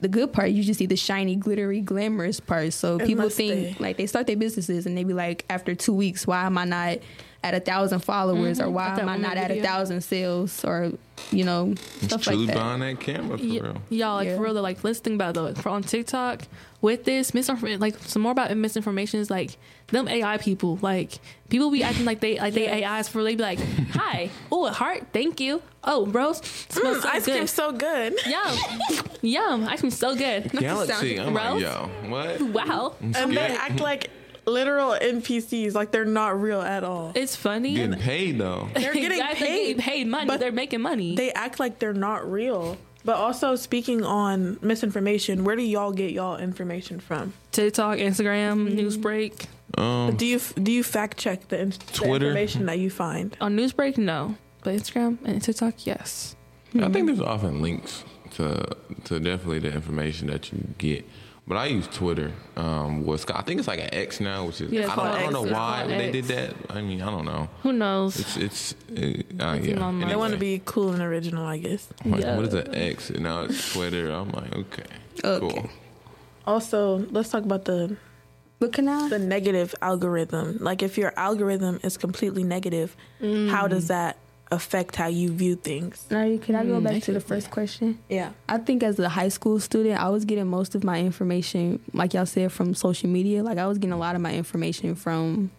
the 0.00 0.08
good 0.08 0.32
part. 0.32 0.50
You 0.50 0.62
just 0.62 0.78
see 0.78 0.86
the 0.86 0.96
shiny, 0.96 1.36
glittery, 1.36 1.80
glamorous 1.80 2.40
part. 2.40 2.72
So 2.72 2.98
people 2.98 3.28
think 3.28 3.78
they- 3.78 3.84
like 3.84 3.96
they 3.96 4.06
start 4.06 4.26
their 4.26 4.36
businesses 4.36 4.86
and 4.86 4.96
they 4.96 5.04
be 5.04 5.14
like, 5.14 5.44
after 5.48 5.74
two 5.74 5.94
weeks, 5.94 6.26
why 6.26 6.44
am 6.44 6.58
I 6.58 6.64
not 6.64 6.98
at 7.42 7.54
a 7.54 7.60
thousand 7.60 8.00
followers 8.00 8.60
or 8.60 8.68
why 8.68 8.98
am 8.98 9.08
I 9.08 9.12
one 9.12 9.22
not 9.22 9.36
at 9.36 9.50
a 9.50 9.62
thousand 9.62 10.02
sales 10.02 10.64
or 10.64 10.92
you 11.32 11.44
know 11.44 11.72
It's 11.72 12.04
stuff 12.04 12.22
truly 12.22 12.46
like 12.46 12.54
that. 12.54 12.56
buying 12.56 12.80
that 12.80 13.00
camera 13.00 13.38
for 13.38 13.44
Yeah, 13.44 13.60
real. 13.62 13.82
y'all 13.90 14.14
like 14.16 14.28
Yeah. 14.28 14.36
for 14.36 14.42
real. 14.42 14.54
Like 14.54 14.84
let's 14.84 14.98
think 15.00 15.14
about 15.14 15.34
though 15.34 15.52
for 15.54 15.70
on 15.70 15.82
TikTok 15.82 16.42
with 16.80 17.04
this 17.04 17.32
misinformation. 17.34 17.80
Like 17.80 17.96
some 18.00 18.22
more 18.22 18.32
about 18.32 18.54
misinformation 18.56 19.20
is 19.20 19.30
like 19.30 19.56
them 19.88 20.08
AI 20.08 20.36
people. 20.38 20.78
Like 20.82 21.18
people 21.48 21.70
be 21.70 21.82
acting 21.82 22.04
like 22.04 22.20
they 22.20 22.38
like 22.38 22.54
they 22.54 22.84
AIs 22.84 23.08
for 23.08 23.22
they 23.24 23.34
be 23.34 23.42
like, 23.42 23.58
hi, 23.92 24.30
oh 24.52 24.66
a 24.66 24.72
heart, 24.72 25.06
thank 25.12 25.40
you. 25.40 25.62
Oh, 25.84 26.04
bros, 26.06 26.38
smells 26.68 26.98
Mm, 26.98 27.02
so 27.02 27.08
ice 27.08 27.24
good. 27.24 27.32
cream's 27.32 27.50
so 27.52 27.72
good. 27.72 28.14
Yum, 28.26 28.58
yum. 29.22 29.68
Ice 29.68 29.80
cream's 29.80 29.96
so 29.98 30.14
good. 30.16 30.50
Galaxy. 30.52 31.18
I'm 31.20 31.32
like, 31.32 31.44
Ralph? 31.44 31.60
yo, 31.60 31.90
what? 32.10 32.40
Wow, 32.42 32.94
And 33.00 33.32
they 33.36 33.38
act 33.56 33.80
like 33.80 34.10
literal 34.46 34.92
NPCs, 35.00 35.74
like 35.74 35.90
they're 35.90 36.04
not 36.04 36.40
real 36.40 36.60
at 36.62 36.84
all. 36.84 37.12
it's 37.14 37.36
funny. 37.36 37.74
Getting 37.74 37.98
paid 37.98 38.38
though. 38.38 38.68
They're 38.74 38.92
getting 39.04 39.18
Guys 39.18 39.36
are 39.36 39.38
getting 39.44 39.76
paid, 39.76 39.78
paid 39.78 40.06
money. 40.06 40.26
but 40.26 40.40
They're 40.40 40.52
making 40.52 40.80
money. 40.82 41.14
They 41.16 41.32
act 41.32 41.58
like 41.60 41.78
they're 41.78 41.92
not 41.92 42.30
real. 42.30 42.76
But 43.04 43.16
also 43.16 43.54
speaking 43.54 44.02
on 44.04 44.58
misinformation, 44.62 45.44
where 45.44 45.54
do 45.54 45.62
y'all 45.62 45.92
get 45.92 46.10
y'all 46.10 46.36
information 46.36 46.98
from? 46.98 47.34
TikTok, 47.52 47.98
Instagram, 47.98 48.68
Mm-hmm. 48.68 48.78
Newsbreak. 48.78 49.46
Um, 49.80 50.16
Do 50.16 50.26
you 50.26 50.40
do 50.60 50.72
you 50.72 50.82
fact 50.82 51.16
check 51.18 51.48
the, 51.48 51.60
in- 51.60 51.70
the 51.70 52.04
information 52.14 52.66
that 52.66 52.78
you 52.78 52.90
find? 52.90 53.36
On 53.40 53.56
Newsbreak, 53.56 53.96
no. 53.98 54.36
But 54.64 54.74
Instagram 54.74 55.18
and 55.24 55.40
TikTok, 55.42 55.86
yes. 55.86 56.34
I 56.74 56.88
think 56.88 57.06
there's 57.06 57.20
often 57.20 57.62
links 57.62 58.04
to 58.34 58.64
to 59.04 59.18
definitely 59.20 59.60
the 59.60 59.72
information 59.72 60.26
that 60.28 60.52
you 60.52 60.74
get. 60.78 61.04
But 61.48 61.58
I 61.58 61.66
use 61.66 61.86
Twitter. 61.86 62.32
Um, 62.56 63.04
what's 63.04 63.24
I 63.30 63.40
think 63.42 63.60
it's 63.60 63.68
like 63.68 63.78
an 63.78 63.94
X 63.94 64.18
now, 64.18 64.46
which 64.46 64.60
is 64.60 64.72
Yeah, 64.72 64.90
I 64.92 64.96
don't, 64.96 65.06
I 65.06 65.22
don't 65.22 65.32
know 65.32 65.44
It's 65.44 65.52
why 65.52 65.86
they 65.86 66.06
X. 66.08 66.12
did 66.12 66.24
that. 66.36 66.54
I 66.70 66.80
mean, 66.82 67.00
I 67.00 67.06
don't 67.10 67.24
know. 67.24 67.48
Who 67.62 67.72
knows? 67.72 68.18
It's 68.18 68.36
it's 68.36 68.72
uh, 68.90 69.44
uh, 69.44 69.54
It's 69.54 69.66
yeah. 69.68 69.80
online. 69.80 70.08
They 70.08 70.16
want 70.16 70.32
to 70.32 70.38
be 70.40 70.60
cool 70.64 70.90
and 70.92 71.00
original, 71.02 71.46
I 71.46 71.58
guess. 71.58 71.86
Like, 72.04 72.22
Yeah. 72.22 72.34
what 72.36 72.46
is 72.46 72.54
an 72.54 72.74
X? 72.74 73.10
And 73.10 73.20
now 73.22 73.42
it's 73.42 73.72
Twitter. 73.72 74.10
I'm 74.10 74.30
like, 74.30 74.52
okay, 74.56 74.82
Okay. 75.22 75.38
cool. 75.54 75.70
Also, 76.46 76.98
let's 77.10 77.28
talk 77.30 77.44
about 77.44 77.64
the 77.64 77.96
But 78.58 78.72
can 78.72 78.88
I? 78.88 79.08
the 79.08 79.18
negative 79.20 79.72
algorithm. 79.82 80.58
Like 80.60 80.82
if 80.82 80.98
your 80.98 81.12
algorithm 81.16 81.78
is 81.84 81.96
completely 81.96 82.42
negative, 82.42 82.96
how 83.50 83.68
does 83.68 83.86
that 83.86 84.16
affect 84.50 84.94
how 84.96 85.08
you 85.08 85.30
view 85.32 85.56
things? 85.56 86.06
Now, 86.10 86.22
can 86.38 86.54
I 86.54 86.64
go 86.64 86.78
Mm, 86.80 86.84
back 86.84 86.92
to 87.02 87.06
the 87.06 87.12
negatively. 87.14 87.20
first 87.20 87.50
question? 87.50 87.98
Yeah. 88.08 88.30
I 88.48 88.58
think 88.58 88.82
as 88.82 88.98
a 88.98 89.08
high 89.08 89.28
school 89.28 89.58
student, 89.60 90.00
I 90.00 90.08
was 90.08 90.24
getting 90.24 90.46
most 90.46 90.74
of 90.74 90.84
my 90.84 91.00
information, 91.00 91.80
like 91.92 92.14
y'all 92.14 92.26
said, 92.26 92.52
from 92.52 92.74
social 92.74 93.08
media. 93.10 93.42
Like 93.42 93.58
I 93.58 93.66
was 93.66 93.78
getting 93.78 93.92
a 93.92 93.98
lot 93.98 94.14
of 94.14 94.20
my 94.20 94.32
information 94.34 94.94
from 94.94 95.50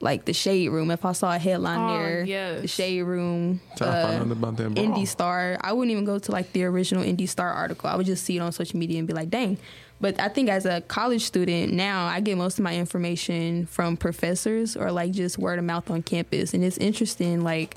like 0.00 0.24
the 0.24 0.32
shade 0.32 0.68
room. 0.70 0.90
If 0.90 1.04
I 1.04 1.12
saw 1.12 1.34
a 1.34 1.38
headline 1.38 1.78
Oh, 1.90 1.98
there, 1.98 2.24
yes. 2.24 2.62
the 2.62 2.68
shade 2.68 3.02
room, 3.02 3.60
So 3.76 3.86
I 3.86 3.88
uh, 4.02 4.06
out 4.22 4.30
about 4.30 4.56
that. 4.56 4.74
bra. 4.74 4.82
IndyStar. 4.82 5.58
I 5.60 5.72
wouldn't 5.72 5.92
even 5.92 6.04
go 6.04 6.18
to 6.18 6.32
like 6.32 6.52
the 6.52 6.64
original 6.64 7.04
IndyStar 7.04 7.54
article. 7.54 7.88
I 7.90 7.96
would 7.96 8.06
just 8.06 8.24
see 8.24 8.36
it 8.36 8.40
on 8.40 8.50
social 8.52 8.78
media 8.78 8.98
and 8.98 9.06
be 9.06 9.14
like, 9.14 9.30
dang. 9.30 9.58
But 10.00 10.18
I 10.18 10.28
think 10.28 10.48
as 10.48 10.66
a 10.66 10.80
college 10.80 11.22
student 11.22 11.72
now, 11.74 12.06
I 12.06 12.18
get 12.20 12.36
most 12.36 12.58
of 12.58 12.64
my 12.64 12.74
information 12.76 13.66
from 13.66 13.96
professors 13.96 14.74
or 14.76 14.90
like 14.90 15.12
just 15.12 15.38
word 15.38 15.60
of 15.60 15.64
mouth 15.64 15.88
on 15.90 16.02
campus. 16.02 16.54
And 16.54 16.64
it's 16.64 16.78
interesting, 16.78 17.42
like, 17.44 17.76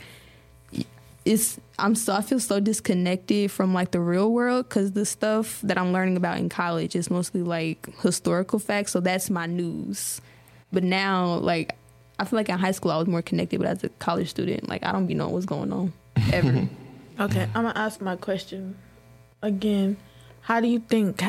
it's 1.25 1.59
I'm 1.77 1.95
so 1.95 2.13
I 2.13 2.21
feel 2.21 2.39
so 2.39 2.59
disconnected 2.59 3.51
from 3.51 3.73
like 3.73 3.91
the 3.91 3.99
real 3.99 4.31
world 4.31 4.69
because 4.69 4.91
the 4.91 5.05
stuff 5.05 5.59
that 5.63 5.77
I'm 5.77 5.91
learning 5.91 6.17
about 6.17 6.37
in 6.37 6.49
college 6.49 6.95
is 6.95 7.09
mostly 7.09 7.41
like 7.41 7.89
historical 8.01 8.59
facts. 8.59 8.91
So 8.91 8.99
that's 8.99 9.29
my 9.29 9.47
news. 9.47 10.21
But 10.71 10.83
now, 10.83 11.35
like, 11.35 11.75
I 12.19 12.25
feel 12.25 12.37
like 12.37 12.49
in 12.49 12.59
high 12.59 12.71
school 12.71 12.91
I 12.91 12.97
was 12.97 13.07
more 13.07 13.21
connected, 13.21 13.59
but 13.59 13.67
as 13.67 13.83
a 13.83 13.89
college 13.89 14.29
student, 14.29 14.69
like 14.69 14.83
I 14.83 14.91
don't 14.91 15.07
be 15.07 15.15
knowing 15.15 15.33
what's 15.33 15.45
going 15.45 15.73
on 15.73 15.93
ever. 16.31 16.69
Okay, 17.19 17.43
I'm 17.55 17.63
gonna 17.63 17.73
ask 17.75 17.99
my 18.01 18.15
question 18.15 18.77
again. 19.41 19.97
How 20.41 20.59
do 20.59 20.67
you 20.67 20.79
think 20.79 21.23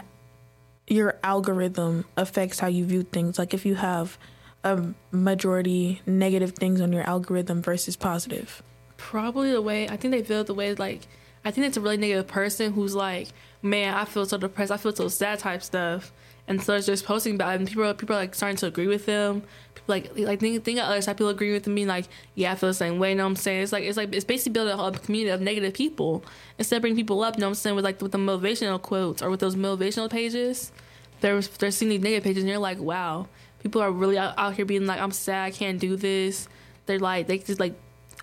your 0.86 1.18
algorithm 1.22 2.04
affects 2.18 2.60
how 2.60 2.66
you 2.66 2.84
view 2.84 3.02
things? 3.02 3.38
Like 3.38 3.54
if 3.54 3.64
you 3.64 3.76
have 3.76 4.18
a 4.62 4.92
majority 5.10 6.02
negative 6.06 6.52
things 6.52 6.80
on 6.80 6.92
your 6.92 7.02
algorithm 7.04 7.62
versus 7.62 7.96
positive. 7.96 8.62
Probably 8.96 9.52
the 9.52 9.62
way 9.62 9.88
I 9.88 9.96
think 9.96 10.12
they 10.12 10.22
feel 10.22 10.44
the 10.44 10.54
way 10.54 10.74
like 10.74 11.06
I 11.44 11.52
think 11.52 11.68
it's 11.68 11.76
a 11.76 11.80
really 11.80 11.96
negative 11.96 12.26
person 12.26 12.72
who's 12.72 12.94
like, 12.94 13.28
man, 13.62 13.94
I 13.94 14.04
feel 14.04 14.26
so 14.26 14.36
depressed, 14.36 14.72
I 14.72 14.78
feel 14.78 14.94
so 14.94 15.06
sad 15.06 15.38
type 15.38 15.62
stuff, 15.62 16.12
and 16.48 16.60
so 16.60 16.74
it's 16.74 16.86
just 16.86 17.04
posting 17.04 17.36
about 17.36 17.54
it, 17.54 17.60
and 17.60 17.68
people 17.68 17.84
are, 17.84 17.94
people 17.94 18.16
are 18.16 18.18
like 18.18 18.34
starting 18.34 18.56
to 18.56 18.66
agree 18.66 18.88
with 18.88 19.06
them. 19.06 19.42
People 19.74 19.94
like 19.94 20.10
like 20.16 20.40
think, 20.40 20.64
think 20.64 20.78
of 20.80 20.86
other 20.86 21.00
side 21.00 21.16
people 21.16 21.28
agree 21.28 21.52
with 21.52 21.68
me 21.68 21.86
like, 21.86 22.06
yeah, 22.34 22.50
I 22.50 22.54
feel 22.56 22.70
the 22.70 22.74
same 22.74 22.98
way. 22.98 23.10
You 23.10 23.16
know 23.16 23.24
what 23.24 23.30
I'm 23.30 23.36
saying? 23.36 23.62
It's 23.62 23.72
like 23.72 23.84
it's 23.84 23.96
like 23.96 24.12
it's 24.12 24.24
basically 24.24 24.54
building 24.54 24.78
a 24.78 24.98
community 24.98 25.30
of 25.30 25.40
negative 25.40 25.74
people 25.74 26.24
instead 26.58 26.76
of 26.76 26.82
bringing 26.82 26.96
people 26.96 27.22
up. 27.22 27.36
You 27.36 27.42
know 27.42 27.46
what 27.46 27.50
I'm 27.50 27.54
saying? 27.54 27.76
With 27.76 27.84
like 27.84 28.00
with 28.00 28.12
the 28.12 28.18
motivational 28.18 28.82
quotes 28.82 29.22
or 29.22 29.30
with 29.30 29.38
those 29.38 29.54
motivational 29.54 30.10
pages, 30.10 30.72
they're 31.20 31.40
they're 31.40 31.70
seeing 31.70 31.90
these 31.90 32.00
negative 32.00 32.24
pages 32.24 32.42
and 32.42 32.50
you're 32.50 32.58
like, 32.58 32.78
wow, 32.78 33.28
people 33.60 33.80
are 33.80 33.92
really 33.92 34.18
out, 34.18 34.34
out 34.36 34.54
here 34.54 34.64
being 34.64 34.86
like, 34.86 35.00
I'm 35.00 35.12
sad, 35.12 35.44
I 35.44 35.50
can't 35.52 35.78
do 35.78 35.94
this. 35.94 36.48
They're 36.86 36.98
like 36.98 37.28
they 37.28 37.38
just 37.38 37.60
like 37.60 37.74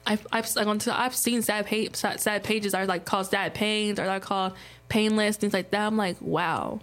I've 0.05 0.25
I've 0.31 0.53
like 0.55 0.67
on 0.67 0.79
t- 0.79 0.91
I've 0.91 1.15
seen 1.15 1.41
sad 1.41 1.65
page 1.65 1.95
sad, 1.95 2.19
sad 2.19 2.43
pages 2.43 2.73
are 2.73 2.85
like 2.85 3.05
called 3.05 3.27
sad 3.27 3.53
pains 3.53 3.99
or 3.99 4.05
they're 4.05 4.19
called 4.19 4.53
painless 4.89 5.37
things 5.37 5.53
like 5.53 5.71
that. 5.71 5.87
I'm 5.87 5.97
like, 5.97 6.17
wow, 6.21 6.81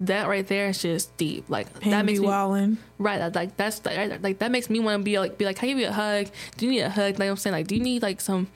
that 0.00 0.26
right 0.26 0.46
there 0.46 0.68
is 0.68 0.80
just 0.82 1.16
deep. 1.16 1.44
Like 1.48 1.80
Pain 1.80 1.90
that 1.92 2.04
makes 2.04 2.18
me 2.20 2.26
wildin'. 2.26 2.76
right. 2.98 3.18
That, 3.18 3.34
like 3.34 3.56
that's 3.56 3.84
like, 3.84 4.22
like 4.22 4.38
that 4.38 4.50
makes 4.50 4.68
me 4.70 4.80
want 4.80 5.00
to 5.00 5.04
be 5.04 5.18
like 5.18 5.38
be 5.38 5.44
like, 5.44 5.56
can 5.56 5.68
I 5.68 5.72
give 5.72 5.78
you 5.80 5.88
a 5.88 5.92
hug? 5.92 6.28
Do 6.56 6.66
you 6.66 6.72
need 6.72 6.80
a 6.80 6.90
hug? 6.90 7.18
Like 7.18 7.28
I'm 7.28 7.36
saying, 7.36 7.52
like 7.54 7.66
do 7.66 7.76
you 7.76 7.82
need 7.82 8.02
like 8.02 8.20
some 8.20 8.48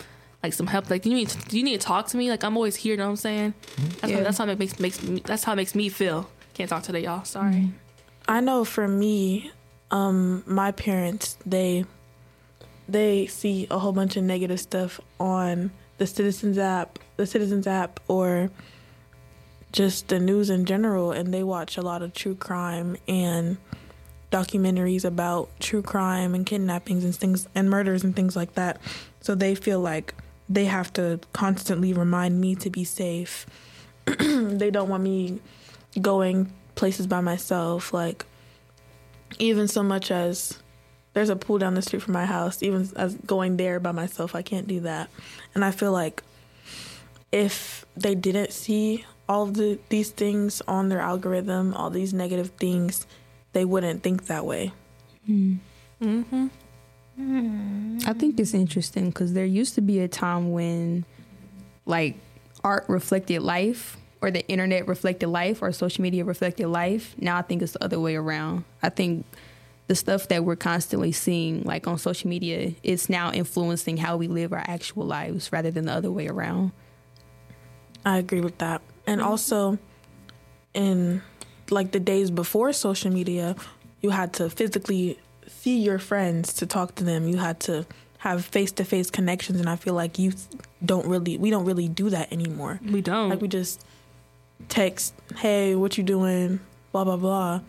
like 0.43 0.53
some 0.55 0.67
help? 0.67 0.89
Like 0.91 1.03
do 1.03 1.11
you 1.11 1.17
need 1.17 1.35
do 1.49 1.57
you 1.59 1.63
need 1.63 1.81
to 1.81 1.87
talk 1.87 2.07
to 2.09 2.17
me? 2.17 2.31
Like 2.31 2.43
I'm 2.43 2.57
always 2.57 2.77
here. 2.77 2.93
You 2.93 2.97
know 2.99 3.05
what 3.05 3.11
I'm 3.11 3.17
saying? 3.17 3.55
That's 4.01 4.11
Yeah. 4.11 4.17
how, 4.19 4.23
that's 4.25 4.39
how 4.39 4.49
it 4.49 4.59
makes 4.59 4.81
makes 4.81 5.03
me, 5.03 5.21
that's 5.25 5.45
how 5.45 5.53
it 5.53 5.57
makes 5.57 5.75
me 5.75 5.89
feel. 5.89 6.29
Can't 6.55 6.71
talk 6.71 6.83
today, 6.83 7.05
y'all. 7.05 7.25
Sorry. 7.25 7.71
I 8.27 8.41
know 8.41 8.65
for 8.65 8.89
me, 8.89 9.53
um, 9.91 10.43
my 10.47 10.73
parents 10.73 11.37
they 11.47 11.85
they 12.89 13.27
see 13.27 13.67
a 13.71 13.79
whole 13.79 13.93
bunch 13.93 14.17
of 14.17 14.25
negative 14.25 14.61
stuff 14.61 15.01
on 15.19 15.71
the 15.99 16.07
Citizens 16.07 16.59
app, 16.59 16.99
the 17.17 17.27
Citizens 17.27 17.67
app, 17.67 18.01
or 18.09 18.51
just 19.73 20.09
the 20.09 20.21
news 20.21 20.51
in 20.51 20.65
general, 20.65 21.13
and 21.13 21.33
they 21.33 21.43
watch 21.43 21.77
a 21.77 21.83
lot 21.83 22.03
of 22.03 22.13
true 22.15 22.35
crime 22.35 22.97
and 23.09 23.57
documentaries 24.31 25.05
about 25.05 25.49
true 25.61 25.83
crime 25.83 26.35
and 26.35 26.47
kidnappings 26.47 27.05
and 27.05 27.15
things 27.15 27.49
and 27.55 27.71
murders 27.71 28.05
and 28.05 28.15
things 28.15 28.37
like 28.37 28.55
that. 28.55 28.81
So 29.21 29.35
they 29.35 29.55
feel 29.55 29.81
like 29.81 30.15
they 30.49 30.67
have 30.67 30.93
to 30.95 31.21
constantly 31.33 31.93
remind 31.93 32.41
me 32.41 32.55
to 32.57 32.71
be 32.71 32.85
safe. 32.85 33.47
they 34.05 34.71
don't 34.71 34.89
want 34.89 35.03
me 35.03 35.41
going 36.01 36.53
places 36.75 37.07
by 37.07 37.21
myself 37.21 37.93
like 37.95 38.27
even 39.39 39.67
so 39.67 39.83
much 39.83 40.11
as 40.11 40.59
there's 41.17 41.31
a 41.31 41.37
pool 41.37 41.57
down 41.57 41.73
the 41.73 41.81
street 41.81 42.03
from 42.03 42.13
my 42.13 42.27
house 42.27 42.63
even 42.63 42.87
as 42.95 43.15
going 43.27 43.57
there 43.57 43.81
by 43.81 43.91
myself 43.91 44.35
i 44.35 44.43
can't 44.43 44.69
do 44.69 44.81
that 44.81 45.09
and 45.55 45.65
i 45.65 45.71
feel 45.71 45.91
like 45.91 46.23
if 47.33 47.87
they 47.97 48.15
didn't 48.15 48.53
see 48.53 49.03
all 49.27 49.45
of 49.45 49.55
the, 49.55 49.79
these 49.89 50.11
things 50.11 50.61
on 50.69 50.91
their 50.91 51.01
algorithm 51.01 51.73
all 51.73 51.89
these 51.89 52.13
negative 52.13 52.51
things 52.59 53.07
they 53.55 53.65
wouldn't 53.65 54.03
think 54.03 54.27
that 54.27 54.45
way 54.45 54.71
Mm-hmm. 56.03 56.49
I 58.07 58.13
think 58.13 58.39
it's 58.39 58.55
interesting 58.55 59.07
because 59.07 59.33
there 59.33 59.47
used 59.47 59.75
to 59.77 59.81
be 59.81 60.01
a 60.01 60.09
time 60.09 60.53
when, 60.53 61.05
like, 61.87 62.17
art 62.63 62.85
reflected 62.89 63.41
life, 63.41 63.97
or 64.21 64.31
the 64.31 64.47
internet 64.49 64.87
reflected 64.87 65.29
life, 65.29 65.63
or 65.63 65.73
social 65.73 66.03
media 66.03 66.25
reflected 66.25 66.69
life. 66.69 67.15
Now 67.19 67.39
I 67.39 67.43
think 67.43 67.63
it's 67.63 67.73
the 67.73 67.83
other 67.83 67.99
way 67.99 68.17
around. 68.17 68.65
I 68.83 68.91
think 68.91 69.25
the 69.89 69.95
stuff 69.95 70.29
that 70.29 70.45
we're 70.45 70.57
constantly 70.57 71.13
seeing, 71.13 71.63
like 71.63 71.87
on 71.87 71.99
social 71.99 72.29
media, 72.29 72.73
is 72.83 73.09
now 73.09 73.33
influencing 73.33 73.97
how 73.97 74.17
we 74.17 74.27
live 74.27 74.53
our 74.53 74.65
actual 74.67 75.05
lives 75.05 75.53
rather 75.53 75.71
than 75.71 75.87
the 75.87 75.93
other 75.93 76.11
way 76.11 76.27
around. 76.27 76.73
I 78.05 78.19
agree 78.19 78.41
with 78.41 78.59
that. 78.59 78.83
And 79.07 79.21
mm-hmm. 79.21 79.31
also, 79.31 79.79
in 80.75 81.23
like 81.71 81.93
the 81.93 82.01
days 82.01 82.31
before 82.31 82.73
social 82.73 83.13
media, 83.13 83.57
you 84.01 84.11
had 84.11 84.33
to 84.35 84.51
physically 84.51 85.19
see 85.47 85.79
your 85.79 85.99
friends 85.99 86.53
to 86.55 86.67
talk 86.67 86.97
to 86.97 87.05
them. 87.05 87.29
You 87.29 87.39
had 87.39 87.61
to 87.61 87.87
have 88.19 88.45
face 88.45 88.73
to 88.73 88.85
face 88.85 89.11
connections, 89.11 89.61
and 89.61 89.69
I 89.69 89.77
feel 89.77 89.95
like 89.95 90.19
youth 90.19 90.49
don't 90.85 91.07
really, 91.07 91.39
we 91.39 91.51
don't 91.51 91.65
really 91.65 91.89
do 91.89 92.11
that 92.11 92.33
anymore. 92.33 92.81
We 92.85 93.01
don't. 93.03 93.31
Like 93.31 93.41
we 93.41 93.49
just 93.49 93.85
text, 94.69 95.15
"Hey, 95.37 95.75
what 95.75 95.97
you 95.97 96.05
doing?" 96.05 96.61
Blah 96.93 97.05
blah 97.05 97.17
blah, 97.17 97.61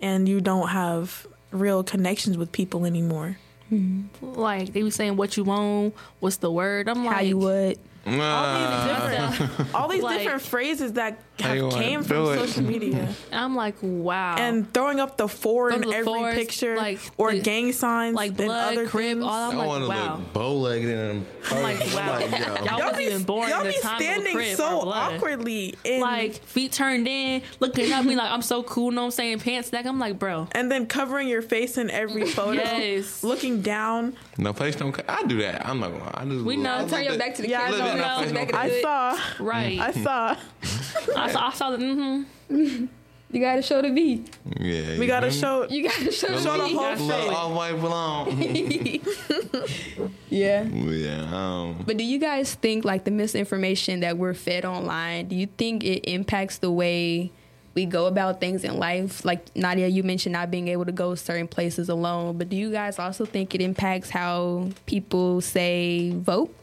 and 0.00 0.28
you 0.28 0.40
don't 0.40 0.68
have 0.68 1.26
real 1.50 1.82
connections 1.82 2.36
with 2.38 2.52
people 2.52 2.84
anymore. 2.86 3.38
Hmm. 3.68 4.02
like 4.20 4.72
they 4.72 4.82
be 4.82 4.90
saying 4.90 5.16
what 5.16 5.36
you 5.36 5.44
want, 5.44 5.94
what's 6.18 6.38
the 6.38 6.50
word? 6.50 6.88
I'm 6.88 7.04
like 7.04 7.14
how 7.14 7.20
you 7.20 7.38
would. 7.38 7.78
all 8.04 8.12
these 8.58 9.38
different, 9.38 9.74
all 9.74 9.88
these 9.88 10.02
Like- 10.02 10.18
different 10.18 10.42
phrases 10.42 10.94
that 10.94 11.12
How 11.12 11.18
you 11.18 11.22
have 11.40 11.72
came 11.72 12.02
from 12.02 12.16
it. 12.32 12.38
social 12.48 12.62
media. 12.62 13.08
I'm 13.32 13.54
like, 13.56 13.76
wow. 13.82 14.36
and 14.38 14.72
throwing 14.72 15.00
up 15.00 15.16
the 15.16 15.28
four 15.28 15.70
in 15.72 15.84
every 15.92 16.04
fours, 16.04 16.34
picture 16.34 16.76
like 16.76 16.98
or 17.16 17.32
the- 17.32 17.40
gang 17.40 17.72
signs 17.72 18.14
like 18.14 18.28
and 18.30 18.36
blood, 18.38 18.72
other 18.72 18.86
crib, 18.88 19.18
things. 19.18 19.24
all 19.24 19.30
I 19.30 19.48
I'm 19.50 19.56
like, 19.58 19.66
want 19.68 19.82
to 19.84 19.88
wow. 19.88 20.16
look 20.16 20.32
bow 20.32 20.52
legged 20.54 20.88
in 20.88 20.98
and 20.98 21.26
I'm 21.50 21.62
like, 21.62 21.78
wow. 21.94 22.18
yo. 22.18 22.26
Y'all 22.28 22.64
y'all 22.66 22.78
wasn't 22.78 22.96
be, 22.98 23.04
even 23.04 23.22
born 23.24 23.48
y'all 23.48 23.60
in 23.60 23.66
the 23.68 23.72
be 23.72 23.80
time 23.80 23.96
of 23.96 24.02
standing 24.02 24.34
crib 24.34 24.56
so 24.56 24.80
awkwardly 24.90 25.74
in, 25.84 26.00
Like 26.00 26.34
feet 26.44 26.72
turned 26.72 27.08
in, 27.08 27.42
looking 27.60 27.90
at 27.92 28.04
me 28.04 28.16
like 28.16 28.30
I'm 28.30 28.42
so 28.42 28.62
cool. 28.62 28.90
No, 28.90 29.04
I'm 29.06 29.10
saying? 29.10 29.40
Pants 29.40 29.72
neck. 29.72 29.86
I'm 29.86 29.98
like, 29.98 30.18
bro. 30.18 30.48
and 30.52 30.70
then 30.70 30.86
covering 30.86 31.28
your 31.28 31.42
face 31.42 31.78
in 31.78 31.90
every 31.90 32.26
photo 32.30 32.52
Yes. 32.60 33.22
looking 33.22 33.62
down 33.62 34.14
No 34.38 34.52
face 34.52 34.76
don't. 34.76 34.92
cut. 34.92 35.04
I 35.08 35.22
do 35.24 35.40
that. 35.42 35.66
I'm 35.66 35.80
not 35.80 35.90
gonna. 35.92 36.10
I 36.14 36.24
do. 36.24 36.44
We 36.44 36.56
know. 36.56 36.86
Turn 36.88 37.04
your 37.04 37.18
back 37.18 37.34
to 37.36 37.42
the 37.42 37.48
Yeah, 37.48 37.62
I 37.62 37.70
camera. 37.70 37.78
know. 37.78 37.86
so 37.86 37.96
No, 37.96 38.20
face 38.22 38.32
no, 38.32 38.34
back 38.40 38.52
no. 38.52 38.58
i 38.58 38.68
the- 38.68 38.80
saw 38.80 39.20
Right. 39.40 39.78
i 39.80 39.92
saw 39.92 40.36
I 41.16 41.30
saw. 41.32 41.48
I 41.48 41.52
saw 41.52 41.70
the. 41.70 41.76
Mm-hmm. 41.78 42.86
You 43.32 43.40
gotta 43.40 43.62
show 43.62 43.80
the 43.80 43.90
V. 43.90 44.24
Yeah. 44.58 44.98
we 44.98 45.06
gotta 45.06 45.30
show 45.30 45.68
You 45.70 45.84
gotta 45.88 46.10
show 46.10 46.26
Show 46.40 46.56
the 46.56 46.62
the 46.64 46.68
V. 46.68 46.74
whole 46.74 46.90
Little 46.96 47.08
face. 47.08 47.30
all 47.36 47.54
white 47.54 47.80
belong. 47.80 48.26
Yeah. 50.30 50.64
yeah. 50.64 51.28
Um, 51.32 51.82
But 51.86 51.96
do 51.96 52.04
you 52.04 52.18
guys 52.18 52.54
think 52.54 52.84
like 52.84 53.04
the 53.04 53.10
misinformation 53.10 54.00
that 54.00 54.16
we're 54.16 54.34
fed 54.34 54.64
online, 54.64 55.26
do 55.28 55.36
you 55.36 55.46
think 55.46 55.84
it 55.84 56.08
impacts 56.10 56.58
the 56.58 56.70
way 56.70 57.32
we 57.74 57.84
go 57.86 58.06
about 58.06 58.40
things 58.40 58.64
in 58.64 58.78
life? 58.78 59.24
Like 59.24 59.54
Nadia, 59.56 59.88
you 59.88 60.02
mentioned 60.02 60.32
not 60.32 60.50
being 60.50 60.68
able 60.68 60.84
to 60.86 60.92
go 60.92 61.14
certain 61.14 61.48
places 61.48 61.88
alone, 61.88 62.38
but 62.38 62.48
do 62.48 62.56
you 62.56 62.70
guys 62.72 62.98
also 62.98 63.24
think 63.24 63.54
it 63.54 63.60
impacts 63.60 64.10
how 64.10 64.68
people 64.86 65.40
say 65.40 66.10
vote? 66.14 66.54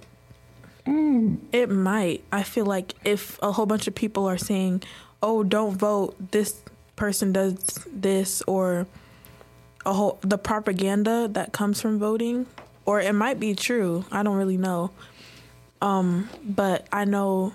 It 1.52 1.70
might. 1.70 2.24
I 2.32 2.44
feel 2.44 2.66
like 2.66 2.94
if 3.04 3.38
a 3.42 3.52
whole 3.52 3.66
bunch 3.66 3.88
of 3.88 3.96
people 3.96 4.26
are 4.26 4.38
saying, 4.38 4.84
"Oh, 5.22 5.44
don't 5.44 5.76
vote. 5.76 6.16
This 6.32 6.62
person 6.96 7.34
does 7.34 7.86
this," 7.92 8.42
or 8.48 8.88
a 9.86 9.94
whole 9.94 10.18
the 10.22 10.38
propaganda 10.38 11.28
that 11.30 11.52
comes 11.52 11.82
from 11.82 12.00
voting, 12.00 12.46
or 12.86 13.02
it 13.02 13.14
might 13.14 13.40
be 13.40 13.54
true. 13.54 14.06
I 14.12 14.24
don't 14.24 14.38
really 14.38 14.58
know. 14.58 14.92
Um, 15.82 16.30
but 16.44 16.88
I 16.92 17.06
know, 17.06 17.54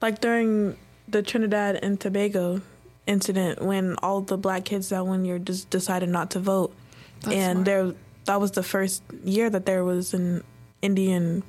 like 0.00 0.20
during 0.20 0.76
the 1.08 1.22
Trinidad 1.22 1.76
and 1.82 1.98
Tobago 1.98 2.62
incident, 3.06 3.62
when 3.62 3.96
all 3.96 4.20
the 4.20 4.38
black 4.38 4.64
kids 4.64 4.90
that 4.90 5.04
one 5.06 5.24
year 5.24 5.38
just 5.38 5.70
decided 5.70 6.08
not 6.08 6.30
to 6.32 6.38
vote, 6.38 6.72
and 7.26 7.64
there 7.64 7.94
that 8.26 8.40
was 8.40 8.52
the 8.52 8.62
first 8.62 9.02
year 9.24 9.50
that 9.50 9.66
there 9.66 9.82
was 9.82 10.14
an 10.14 10.44
Indian 10.82 11.42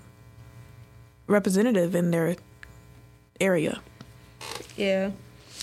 representative 1.27 1.95
in 1.95 2.11
their 2.11 2.35
area. 3.39 3.81
Yeah. 4.77 5.11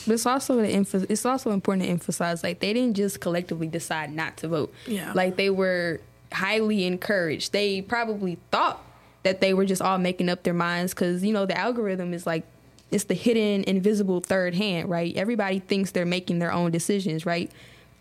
But 0.07 0.15
it's 0.15 0.27
also 0.27 0.57
the 0.57 0.69
emph- 0.69 1.07
it's 1.11 1.27
also 1.27 1.51
important 1.51 1.85
to 1.85 1.91
emphasize 1.91 2.43
like 2.43 2.61
they 2.61 2.73
didn't 2.73 2.95
just 2.95 3.21
collectively 3.21 3.67
decide 3.67 4.13
not 4.13 4.37
to 4.39 4.49
vote. 4.49 4.75
Yeah. 4.87 5.13
Like 5.15 5.37
they 5.37 5.51
were 5.51 6.01
highly 6.33 6.85
encouraged. 6.85 7.53
They 7.53 7.83
probably 7.83 8.39
thought 8.51 8.83
that 9.23 9.41
they 9.41 9.53
were 9.53 9.65
just 9.65 9.83
all 9.83 9.99
making 9.99 10.29
up 10.29 10.45
their 10.45 10.55
minds 10.55 10.95
cuz 10.95 11.25
you 11.25 11.33
know 11.33 11.47
the 11.47 11.59
algorithm 11.59 12.15
is 12.15 12.27
like 12.27 12.45
it's 12.91 13.05
the 13.05 13.15
hidden 13.15 13.65
invisible 13.65 14.21
third 14.21 14.55
hand, 14.55 14.89
right? 14.89 15.15
Everybody 15.15 15.59
thinks 15.59 15.91
they're 15.91 16.07
making 16.07 16.39
their 16.39 16.53
own 16.53 16.71
decisions, 16.71 17.27
right? 17.27 17.51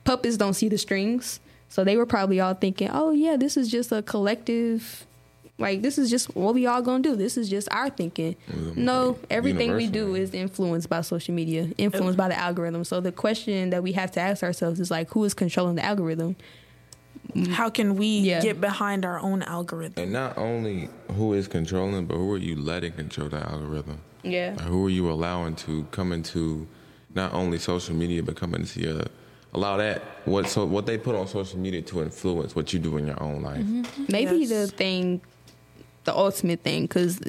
Puppets 0.06 0.38
don't 0.38 0.54
see 0.54 0.70
the 0.70 0.78
strings. 0.78 1.42
So 1.68 1.84
they 1.84 1.98
were 1.98 2.06
probably 2.06 2.40
all 2.40 2.54
thinking, 2.54 2.90
"Oh 2.90 3.12
yeah, 3.12 3.36
this 3.36 3.58
is 3.58 3.70
just 3.70 3.92
a 3.92 4.02
collective 4.02 5.06
like 5.60 5.82
this 5.82 5.98
is 5.98 6.10
just 6.10 6.36
what 6.36 6.54
we 6.54 6.68
all 6.68 6.82
gonna 6.82 7.02
do. 7.04 7.16
This 7.16 7.38
is 7.38 7.50
just 7.50 7.68
our 7.72 7.90
thinking. 7.90 8.36
No, 8.76 9.18
everything 9.30 9.76
we 9.76 9.88
do 9.88 10.14
is 10.16 10.34
influenced 10.34 10.90
by 10.90 11.02
social 11.02 11.34
media, 11.34 11.70
influenced 11.78 12.18
by 12.18 12.28
the 12.28 12.38
algorithm. 12.38 12.84
So 12.84 13.00
the 13.02 13.12
question 13.12 13.72
that 13.72 13.82
we 13.82 13.94
have 13.94 14.12
to 14.12 14.20
ask 14.20 14.44
ourselves 14.44 14.80
is 14.80 14.92
like, 14.92 15.10
who 15.12 15.24
is 15.24 15.34
controlling 15.34 15.76
the 15.76 15.84
algorithm? 15.86 16.36
How 17.50 17.70
can 17.70 17.96
we 17.96 18.20
Yeah. 18.20 18.42
get 18.42 18.62
behind 18.62 19.04
our 19.06 19.20
own 19.20 19.42
algorithm? 19.44 20.02
and 20.04 20.14
not 20.14 20.38
only 20.38 20.90
who 21.16 21.34
is 21.34 21.48
controlling, 21.48 22.06
but 22.06 22.16
who 22.18 22.32
are 22.34 22.38
you 22.38 22.56
letting 22.56 22.94
control 22.94 23.30
the 23.30 23.38
algorithm? 23.38 23.98
Yeah, 24.24 24.54
Like, 24.58 24.66
who 24.68 24.86
are 24.86 24.90
you 24.90 25.10
allowing 25.12 25.56
to 25.58 25.86
come 25.92 26.12
into 26.12 26.68
not 27.16 27.34
only 27.34 27.58
social 27.58 27.96
media, 27.96 28.22
but 28.24 28.36
come 28.36 28.54
into 28.54 28.80
your 28.80 29.02
allow 29.54 29.78
that 29.78 30.02
what 30.26 30.48
so 30.50 30.66
what 30.66 30.86
they 30.86 30.98
put 30.98 31.16
on 31.16 31.26
social 31.28 31.58
media 31.58 31.82
to 31.82 32.02
influence 32.04 32.56
what 32.56 32.74
you 32.74 32.80
do 32.80 32.98
in 32.98 33.08
your 33.08 33.22
own 33.24 33.42
life. 33.42 33.58
Mm-hmm. 33.64 34.06
maybe 34.12 34.38
Yes. 34.38 34.50
the 34.50 34.68
thing, 34.68 35.22
the 36.08 36.18
ultimate 36.18 36.62
thing, 36.62 36.84
because 36.84 37.20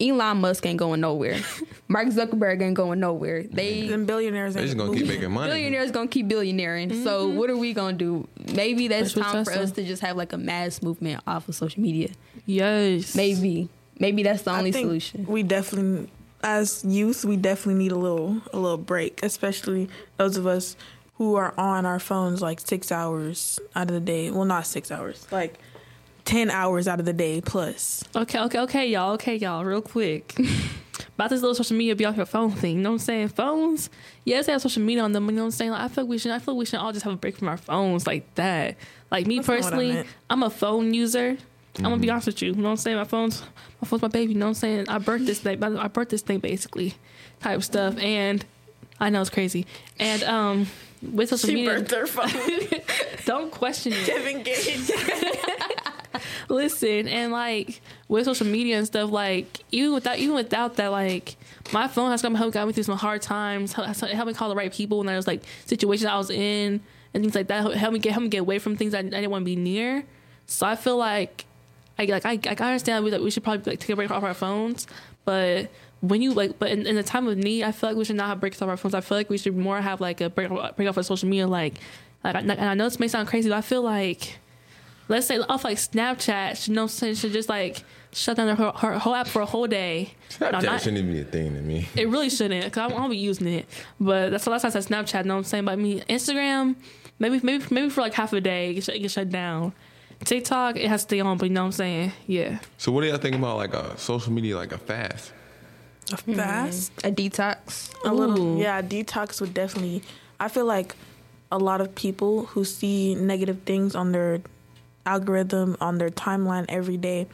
Elon 0.00 0.38
Musk 0.38 0.64
ain't 0.64 0.78
going 0.78 1.00
nowhere. 1.00 1.38
Mark 1.88 2.08
Zuckerberg 2.08 2.62
ain't 2.62 2.74
going 2.74 3.00
nowhere. 3.00 3.42
They 3.42 3.88
Then 3.88 4.06
billionaires 4.06 4.54
They're 4.54 4.64
just 4.64 4.76
gonna 4.76 4.96
keep 4.96 5.08
making 5.08 5.30
money. 5.32 5.50
billionaires 5.50 5.90
gonna 5.90 6.08
keep 6.08 6.28
billionairing. 6.28 7.02
So 7.02 7.26
mm-hmm. 7.26 7.38
what 7.38 7.50
are 7.50 7.56
we 7.56 7.72
gonna 7.72 7.96
do? 7.96 8.28
Maybe 8.54 8.88
that's 8.88 9.14
That's 9.14 9.26
what 9.26 9.32
time 9.32 9.44
for 9.44 9.52
us 9.52 9.72
to 9.72 9.84
just 9.84 10.02
have 10.02 10.16
like 10.16 10.32
a 10.32 10.38
mass 10.38 10.82
movement 10.82 11.22
off 11.26 11.48
of 11.48 11.54
social 11.54 11.82
media. 11.82 12.10
Yes. 12.46 13.16
Maybe, 13.16 13.68
maybe 13.98 14.22
that's 14.22 14.42
the 14.42 14.52
only 14.52 14.70
I 14.70 14.72
think 14.72 14.86
solution. 14.86 15.26
We 15.26 15.42
definitely, 15.42 16.08
as 16.44 16.84
youth, 16.84 17.24
we 17.24 17.36
definitely 17.36 17.82
need 17.82 17.92
a 17.92 17.98
little 17.98 18.40
a 18.52 18.58
little 18.58 18.78
break, 18.78 19.22
especially 19.24 19.88
those 20.16 20.36
of 20.36 20.46
us 20.46 20.76
who 21.14 21.34
are 21.34 21.52
on 21.58 21.84
our 21.84 21.98
phones 21.98 22.40
like 22.40 22.60
six 22.60 22.92
hours 22.92 23.58
out 23.74 23.88
of 23.88 23.94
the 23.94 24.00
day. 24.00 24.30
Well, 24.30 24.44
not 24.44 24.66
six 24.66 24.92
hours, 24.92 25.26
like 25.32 25.58
ten 26.28 26.50
hours 26.50 26.86
out 26.86 27.00
of 27.00 27.06
the 27.06 27.12
day 27.14 27.40
plus. 27.40 28.04
Okay, 28.14 28.38
okay, 28.38 28.60
okay, 28.60 28.86
y'all. 28.86 29.12
Okay, 29.14 29.36
y'all. 29.36 29.64
Real 29.64 29.80
quick. 29.80 30.38
About 31.14 31.30
this 31.30 31.40
little 31.40 31.54
social 31.54 31.76
media 31.76 31.96
be 31.96 32.04
off 32.04 32.16
your 32.16 32.26
phone 32.26 32.50
thing. 32.50 32.76
You 32.76 32.82
know 32.82 32.90
what 32.90 32.94
I'm 32.94 32.98
saying? 32.98 33.28
Phones, 33.28 33.88
yes, 34.24 34.46
they 34.46 34.52
have 34.52 34.60
social 34.60 34.82
media 34.82 35.02
on 35.02 35.12
them. 35.12 35.26
But 35.26 35.32
you 35.32 35.36
know 35.36 35.42
what 35.44 35.46
I'm 35.46 35.50
saying? 35.52 35.70
Like, 35.72 35.80
I 35.80 35.88
feel 35.88 36.04
like 36.04 36.10
we 36.10 36.18
should. 36.18 36.30
I 36.30 36.38
feel 36.38 36.54
like 36.54 36.58
we 36.60 36.64
should 36.66 36.78
all 36.80 36.92
just 36.92 37.04
have 37.04 37.14
a 37.14 37.16
break 37.16 37.36
from 37.36 37.48
our 37.48 37.56
phones 37.56 38.06
like 38.06 38.32
that. 38.34 38.76
Like 39.10 39.26
me 39.26 39.36
That's 39.36 39.48
not 39.48 39.54
what 39.54 39.58
I 39.58 39.62
personally, 39.62 39.92
meant. 39.94 40.08
I'm 40.28 40.42
a 40.42 40.50
phone 40.50 40.94
user. 40.94 41.38
I'm 41.78 41.84
gonna 41.84 41.96
be 41.96 42.10
honest 42.10 42.26
with 42.26 42.42
you. 42.42 42.50
You 42.50 42.56
know 42.56 42.64
what 42.64 42.70
I'm 42.70 42.76
saying? 42.76 42.96
My 42.96 43.04
phone's 43.04 43.42
my 43.80 43.88
phone's 43.88 44.02
my 44.02 44.08
baby. 44.08 44.32
You 44.32 44.38
know 44.38 44.46
what 44.46 44.50
I'm 44.50 44.54
saying? 44.54 44.88
I 44.88 44.98
birthed 44.98 45.26
this 45.26 45.40
thing. 45.40 45.62
I 45.62 45.88
birthed 45.88 46.10
this 46.10 46.22
thing 46.22 46.40
basically, 46.40 46.94
type 47.40 47.62
stuff. 47.62 47.96
And 47.98 48.44
I 49.00 49.10
know 49.10 49.20
it's 49.20 49.30
crazy. 49.30 49.66
And 49.98 50.22
um, 50.24 50.66
with 51.00 51.30
social 51.30 51.48
She 51.48 51.54
media, 51.54 51.80
birthed 51.80 51.90
her 51.92 52.06
phone. 52.06 52.80
don't 53.24 53.50
question 53.50 53.92
it. 53.94 54.04
Kevin 54.04 54.42
Gates. 54.42 54.90
Listen, 56.48 57.08
and 57.08 57.32
like 57.32 57.80
with 58.08 58.24
social 58.24 58.46
media 58.46 58.78
and 58.78 58.86
stuff, 58.86 59.10
like 59.10 59.60
even 59.70 59.94
without 59.94 60.18
even 60.18 60.34
without 60.34 60.76
that, 60.76 60.88
like 60.88 61.36
my 61.72 61.88
phone 61.88 62.10
has 62.10 62.22
come 62.22 62.34
helped 62.34 62.54
got 62.54 62.66
me 62.66 62.72
through 62.72 62.84
some 62.84 62.98
hard 62.98 63.22
times. 63.22 63.72
Help, 63.72 64.26
me 64.26 64.34
call 64.34 64.48
the 64.48 64.56
right 64.56 64.72
people 64.72 64.98
when 64.98 65.06
there 65.06 65.16
was 65.16 65.26
like 65.26 65.42
situations 65.66 66.06
I 66.06 66.16
was 66.16 66.30
in 66.30 66.80
and 67.14 67.22
things 67.22 67.34
like 67.34 67.48
that. 67.48 67.74
Help 67.74 67.92
me 67.92 67.98
get 67.98 68.12
help 68.12 68.22
me 68.22 68.28
get 68.28 68.38
away 68.38 68.58
from 68.58 68.76
things 68.76 68.94
I, 68.94 69.00
I 69.00 69.02
didn't 69.02 69.30
want 69.30 69.42
to 69.42 69.46
be 69.46 69.56
near. 69.56 70.04
So 70.46 70.66
I 70.66 70.76
feel 70.76 70.96
like 70.96 71.44
I 71.98 72.04
like 72.04 72.24
I, 72.24 72.38
I 72.46 72.52
understand 72.52 73.04
we, 73.04 73.10
that 73.10 73.22
we 73.22 73.30
should 73.30 73.44
probably 73.44 73.72
like 73.72 73.80
take 73.80 73.90
a 73.90 73.96
break 73.96 74.10
off 74.10 74.22
our 74.22 74.34
phones, 74.34 74.86
but 75.24 75.70
when 76.00 76.22
you 76.22 76.32
like, 76.32 76.58
but 76.58 76.70
in, 76.70 76.86
in 76.86 76.94
the 76.94 77.02
time 77.02 77.26
of 77.26 77.36
need, 77.36 77.64
I 77.64 77.72
feel 77.72 77.90
like 77.90 77.96
we 77.96 78.04
should 78.04 78.16
not 78.16 78.28
have 78.28 78.40
breaks 78.40 78.62
off 78.62 78.68
our 78.68 78.76
phones. 78.76 78.94
I 78.94 79.00
feel 79.00 79.18
like 79.18 79.30
we 79.30 79.38
should 79.38 79.56
more 79.56 79.80
have 79.80 80.00
like 80.00 80.20
a 80.20 80.30
break 80.30 80.48
break 80.48 80.88
off 80.88 80.96
of 80.96 81.06
social 81.06 81.28
media. 81.28 81.46
Like, 81.46 81.74
like 82.22 82.36
I, 82.36 82.40
and 82.40 82.52
I 82.52 82.74
know 82.74 82.84
this 82.84 83.00
may 83.00 83.08
sound 83.08 83.28
crazy, 83.28 83.48
but 83.48 83.56
I 83.56 83.60
feel 83.62 83.82
like 83.82 84.38
let's 85.08 85.26
say 85.26 85.38
off 85.38 85.64
like 85.64 85.78
Snapchat, 85.78 86.68
you 86.68 86.74
know, 86.74 86.84
what 86.84 87.02
I'm 87.02 87.14
should 87.14 87.32
just 87.32 87.48
like 87.48 87.82
shut 88.12 88.36
down 88.36 88.46
their 88.46 88.54
whole, 88.54 88.72
her 88.72 88.98
whole 88.98 89.14
app 89.14 89.26
for 89.26 89.42
a 89.42 89.46
whole 89.46 89.66
day. 89.66 90.12
Snapchat 90.30 90.52
No, 90.52 90.60
not- 90.60 90.80
shouldn't 90.80 90.98
even 90.98 91.12
be 91.12 91.20
a 91.20 91.24
thing 91.24 91.54
to 91.54 91.60
me. 91.60 91.88
it 91.96 92.08
really 92.08 92.30
shouldn't, 92.30 92.64
because 92.64 92.90
I 92.90 92.94
won't 92.94 93.10
be 93.10 93.16
using 93.16 93.48
it. 93.48 93.66
But 94.00 94.30
that's 94.30 94.44
the 94.44 94.50
last 94.50 94.62
time 94.62 94.72
I 94.74 94.80
said 94.80 94.84
Snapchat. 94.84 95.22
You 95.24 95.28
know 95.28 95.34
what 95.34 95.38
I'm 95.38 95.44
saying? 95.44 95.64
But 95.64 95.72
I 95.72 95.76
mean, 95.76 96.00
Instagram, 96.08 96.76
maybe 97.18 97.40
maybe 97.42 97.64
maybe 97.70 97.88
for 97.90 98.00
like 98.00 98.14
half 98.14 98.32
a 98.32 98.40
day, 98.40 98.70
it 98.70 98.74
get 98.74 98.84
shut, 98.84 98.94
it 98.96 99.00
get 99.00 99.10
shut 99.10 99.30
down. 99.30 99.72
TikTok, 100.24 100.76
it 100.76 100.88
has 100.88 101.02
to 101.02 101.08
stay 101.08 101.20
on, 101.20 101.38
but 101.38 101.46
you 101.48 101.54
know 101.54 101.60
what 101.62 101.66
I'm 101.66 101.72
saying? 101.72 102.12
Yeah. 102.26 102.58
So 102.76 102.90
what 102.90 103.02
do 103.02 103.06
y'all 103.06 103.18
think 103.18 103.36
about 103.36 103.56
like 103.56 103.72
a 103.72 103.96
social 103.98 104.32
media 104.32 104.56
like 104.56 104.72
a 104.72 104.78
fast? 104.78 105.32
A 106.12 106.16
fast, 106.16 106.96
mm-hmm. 106.96 107.08
A 107.08 107.12
detox. 107.12 107.94
a 108.04 108.12
little, 108.12 108.56
Ooh. 108.56 108.60
yeah. 108.60 108.82
Detox 108.82 109.40
would 109.40 109.54
definitely. 109.54 110.02
I 110.40 110.48
feel 110.48 110.64
like 110.64 110.96
a 111.52 111.58
lot 111.58 111.80
of 111.80 111.94
people 111.94 112.46
who 112.46 112.64
see 112.64 113.14
negative 113.14 113.60
things 113.64 113.94
on 113.94 114.10
their 114.12 114.40
algorithm 115.06 115.76
on 115.80 115.98
their 115.98 116.10
timeline 116.10 116.66
every 116.68 116.96
day, 116.96 117.26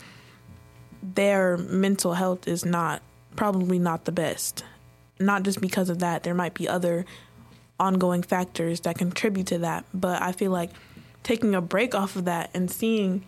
their 1.02 1.56
mental 1.56 2.14
health 2.14 2.48
is 2.48 2.64
not 2.64 3.02
probably 3.36 3.78
not 3.78 4.04
the 4.04 4.12
best. 4.12 4.64
Not 5.18 5.42
just 5.42 5.60
because 5.60 5.90
of 5.90 5.98
that, 6.00 6.22
there 6.22 6.34
might 6.34 6.54
be 6.54 6.68
other 6.68 7.04
ongoing 7.78 8.22
factors 8.22 8.80
that 8.80 8.98
contribute 8.98 9.48
to 9.48 9.58
that. 9.58 9.84
But 9.92 10.22
I 10.22 10.32
feel 10.32 10.50
like 10.50 10.70
taking 11.22 11.54
a 11.54 11.60
break 11.60 11.94
off 11.94 12.16
of 12.16 12.24
that 12.26 12.50
and 12.54 12.70
seeing 12.70 13.24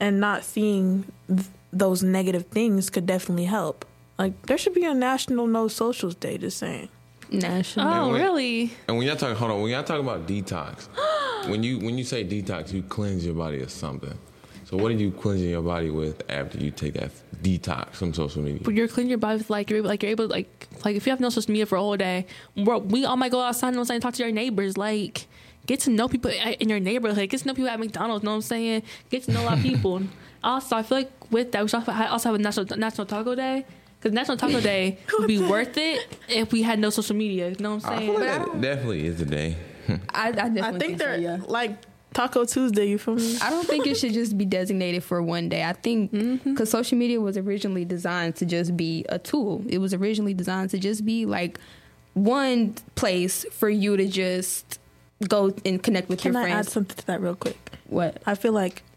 and 0.00 0.20
not 0.20 0.44
seeing 0.44 1.04
th- 1.28 1.48
those 1.72 2.02
negative 2.02 2.46
things 2.46 2.90
could 2.90 3.06
definitely 3.06 3.44
help. 3.44 3.84
Like 4.18 4.46
there 4.46 4.58
should 4.58 4.74
be 4.74 4.84
a 4.84 4.94
national 4.94 5.46
no 5.46 5.68
socials 5.68 6.14
day. 6.14 6.38
Just 6.38 6.58
saying. 6.58 6.88
National. 7.32 7.88
Oh, 7.88 8.12
wait. 8.12 8.20
really? 8.20 8.72
And 8.88 8.96
when 8.96 9.06
y'all 9.06 9.16
talk, 9.16 9.36
hold 9.36 9.50
on, 9.50 9.62
when 9.62 9.70
y'all 9.72 9.82
talk 9.84 10.00
about 10.00 10.26
detox, 10.26 10.88
when 11.48 11.62
you 11.62 11.78
when 11.78 11.98
you 11.98 12.04
say 12.04 12.24
detox, 12.24 12.72
you 12.72 12.82
cleanse 12.82 13.24
your 13.24 13.34
body 13.34 13.62
of 13.62 13.70
something. 13.70 14.16
So 14.64 14.76
what 14.78 14.90
are 14.90 14.94
you 14.94 15.10
cleansing 15.10 15.50
your 15.50 15.60
body 15.62 15.90
with 15.90 16.22
after 16.30 16.56
you 16.58 16.70
take 16.70 16.94
that 16.94 17.10
detox 17.42 17.90
from 17.94 18.14
social 18.14 18.42
media? 18.42 18.60
But 18.64 18.74
you're 18.74 18.88
cleaning 18.88 19.10
your 19.10 19.18
body 19.18 19.38
with 19.38 19.50
like 19.50 19.68
you're 19.70 19.82
like 19.82 20.02
you're 20.02 20.10
able 20.12 20.28
to 20.28 20.32
like 20.32 20.68
like 20.84 20.96
if 20.96 21.06
you 21.06 21.10
have 21.10 21.20
no 21.20 21.28
social 21.28 21.50
media 21.52 21.66
for 21.66 21.76
a 21.76 21.80
whole 21.80 21.96
day, 21.96 22.26
bro, 22.56 22.78
we 22.78 23.04
all 23.04 23.16
might 23.16 23.32
go 23.32 23.40
outside 23.42 23.74
and 23.74 23.86
saying 23.86 24.00
talk 24.00 24.14
to 24.14 24.22
your 24.22 24.32
neighbors, 24.32 24.78
like 24.78 25.26
get 25.66 25.80
to 25.80 25.90
know 25.90 26.08
people 26.08 26.30
in 26.30 26.68
your 26.68 26.80
neighborhood, 26.80 27.28
get 27.28 27.40
to 27.40 27.46
know 27.46 27.54
people 27.54 27.68
at 27.68 27.78
McDonald's, 27.78 28.24
know 28.24 28.30
what 28.30 28.36
I'm 28.36 28.42
saying? 28.42 28.82
Get 29.10 29.24
to 29.24 29.32
know 29.32 29.42
a 29.42 29.46
lot 29.46 29.58
of 29.58 29.62
people. 29.70 30.02
also, 30.42 30.76
I 30.76 30.82
feel 30.82 30.98
like 30.98 31.30
with 31.30 31.52
that, 31.52 31.62
we 31.62 31.68
should 31.68 31.76
also 31.76 31.92
have- 31.92 32.10
also 32.10 32.30
have 32.30 32.40
a 32.40 32.42
national 32.42 32.66
National 32.78 33.06
Taco 33.06 33.34
Day. 33.34 33.64
Because 34.02 34.12
National 34.14 34.36
Taco 34.36 34.60
Day 34.60 34.98
would 35.18 35.28
be 35.28 35.38
worth 35.38 35.76
it 35.76 36.18
if 36.28 36.50
we 36.52 36.62
had 36.62 36.80
no 36.80 36.90
social 36.90 37.14
media. 37.14 37.50
You 37.50 37.56
know 37.60 37.76
what 37.76 37.84
I'm 37.86 37.92
I 37.92 37.98
saying? 37.98 38.10
feel 38.10 38.20
like 38.20 38.28
But 38.28 38.38
that 38.38 38.46
don't- 38.46 38.60
definitely 38.60 39.06
is 39.06 39.20
a 39.20 39.26
day. 39.26 39.56
I, 39.88 40.28
I 40.28 40.32
definitely 40.32 40.60
I 40.62 40.70
think 40.70 40.82
think, 40.82 41.00
so, 41.00 41.06
they're 41.06 41.18
yeah. 41.18 41.38
like 41.46 41.76
Taco 42.12 42.44
Tuesday. 42.44 42.86
You 42.86 42.98
feel 42.98 43.14
me? 43.14 43.36
I 43.40 43.50
don't 43.50 43.66
think 43.66 43.86
it 43.86 43.96
should 43.96 44.12
just 44.12 44.36
be 44.36 44.44
designated 44.44 45.04
for 45.04 45.22
one 45.22 45.48
day. 45.48 45.62
I 45.64 45.72
think 45.72 46.12
mm-hmm. 46.12 46.50
because 46.50 46.68
social 46.70 46.98
media 46.98 47.20
was 47.20 47.36
originally 47.36 47.84
designed 47.84 48.36
to 48.36 48.46
just 48.46 48.76
be 48.76 49.04
a 49.08 49.18
tool. 49.18 49.64
It 49.68 49.78
was 49.78 49.94
originally 49.94 50.34
designed 50.34 50.70
to 50.70 50.78
just 50.78 51.04
be 51.06 51.26
like 51.26 51.58
one 52.14 52.74
place 52.96 53.44
for 53.52 53.70
you 53.70 53.96
to 53.96 54.06
just 54.06 54.78
go 55.28 55.54
and 55.64 55.82
connect 55.82 56.08
with 56.08 56.20
Can 56.20 56.32
your 56.34 56.42
I 56.42 56.50
add 56.50 56.66
something 56.68 56.96
to 56.96 57.06
that 57.06 57.20
real 57.20 57.34
quick? 57.36 57.58
what? 57.86 58.22
I 58.26 58.34
feel 58.34 58.52
like 58.52 58.82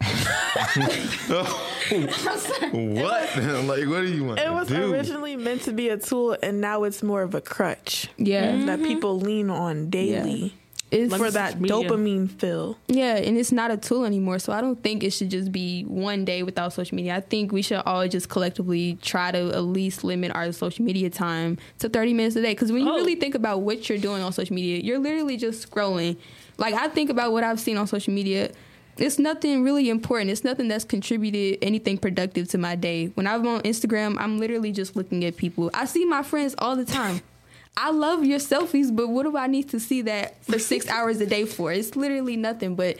What? 1.90 3.36
like 3.66 3.86
what 3.86 4.00
do 4.00 4.08
you 4.08 4.24
want 4.24 4.40
it 4.40 4.44
to 4.44 4.52
was 4.52 4.68
do? 4.68 4.92
originally 4.92 5.36
meant 5.36 5.62
to 5.62 5.72
be 5.72 5.88
a 5.88 5.96
tool, 5.96 6.36
and 6.42 6.60
now 6.60 6.82
it's 6.84 7.02
more 7.02 7.22
of 7.22 7.34
a 7.34 7.40
crutch 7.40 8.08
Yeah. 8.16 8.52
that 8.66 8.78
mm-hmm. 8.78 8.84
people 8.86 9.18
lean 9.20 9.50
on 9.50 9.90
daily 9.90 10.54
It's 10.90 11.16
for 11.16 11.30
that 11.32 11.60
media. 11.60 11.76
dopamine 11.76 12.30
fill. 12.30 12.78
Yeah, 12.86 13.16
and 13.16 13.36
it's 13.36 13.50
not 13.50 13.70
a 13.72 13.76
tool 13.76 14.04
anymore. 14.04 14.38
So 14.38 14.52
I 14.52 14.60
don't 14.60 14.80
think 14.82 15.02
it 15.02 15.10
should 15.10 15.30
just 15.30 15.50
be 15.50 15.82
one 15.82 16.24
day 16.24 16.44
without 16.44 16.72
social 16.72 16.94
media. 16.94 17.16
I 17.16 17.20
think 17.20 17.50
we 17.50 17.60
should 17.62 17.82
all 17.84 18.06
just 18.06 18.28
collectively 18.28 18.96
try 19.02 19.32
to 19.32 19.38
at 19.52 19.64
least 19.64 20.04
limit 20.04 20.30
our 20.34 20.52
social 20.52 20.84
media 20.84 21.10
time 21.10 21.58
to 21.80 21.88
30 21.88 22.14
minutes 22.14 22.36
a 22.36 22.42
day. 22.42 22.52
Because 22.52 22.70
when 22.70 22.82
you 22.82 22.90
Oh. 22.90 22.94
really 22.94 23.16
think 23.16 23.34
about 23.34 23.62
what 23.62 23.88
you're 23.88 23.98
doing 23.98 24.22
on 24.22 24.32
social 24.32 24.54
media, 24.54 24.78
you're 24.78 25.00
literally 25.00 25.36
just 25.36 25.68
scrolling. 25.68 26.16
Like 26.56 26.74
I 26.74 26.86
think 26.88 27.10
about 27.10 27.32
what 27.32 27.42
I've 27.42 27.58
seen 27.60 27.76
on 27.78 27.86
social 27.88 28.14
media. 28.14 28.52
It's 28.96 29.18
nothing 29.18 29.62
really 29.64 29.90
important. 29.90 30.30
It's 30.30 30.44
nothing 30.44 30.68
that's 30.68 30.84
contributed 30.84 31.58
anything 31.62 31.98
productive 31.98 32.48
to 32.48 32.58
my 32.58 32.76
day. 32.76 33.06
When 33.08 33.26
I'm 33.26 33.46
on 33.46 33.60
Instagram, 33.62 34.16
I'm 34.18 34.38
literally 34.38 34.72
just 34.72 34.96
looking 34.96 35.24
at 35.24 35.36
people. 35.36 35.68
I 35.74 35.84
see 35.84 36.04
my 36.06 36.22
friends 36.22 36.54
all 36.58 36.76
the 36.76 36.84
time. 36.84 37.20
I 37.76 37.90
love 37.90 38.24
your 38.24 38.38
selfies, 38.38 38.94
but 38.94 39.08
what 39.08 39.24
do 39.24 39.36
I 39.36 39.46
need 39.46 39.68
to 39.70 39.80
see 39.80 40.02
that 40.02 40.42
for 40.44 40.58
six 40.58 40.88
hours 40.88 41.20
a 41.20 41.26
day 41.26 41.44
for? 41.44 41.72
It's 41.72 41.94
literally 41.94 42.36
nothing. 42.36 42.74
But 42.74 42.96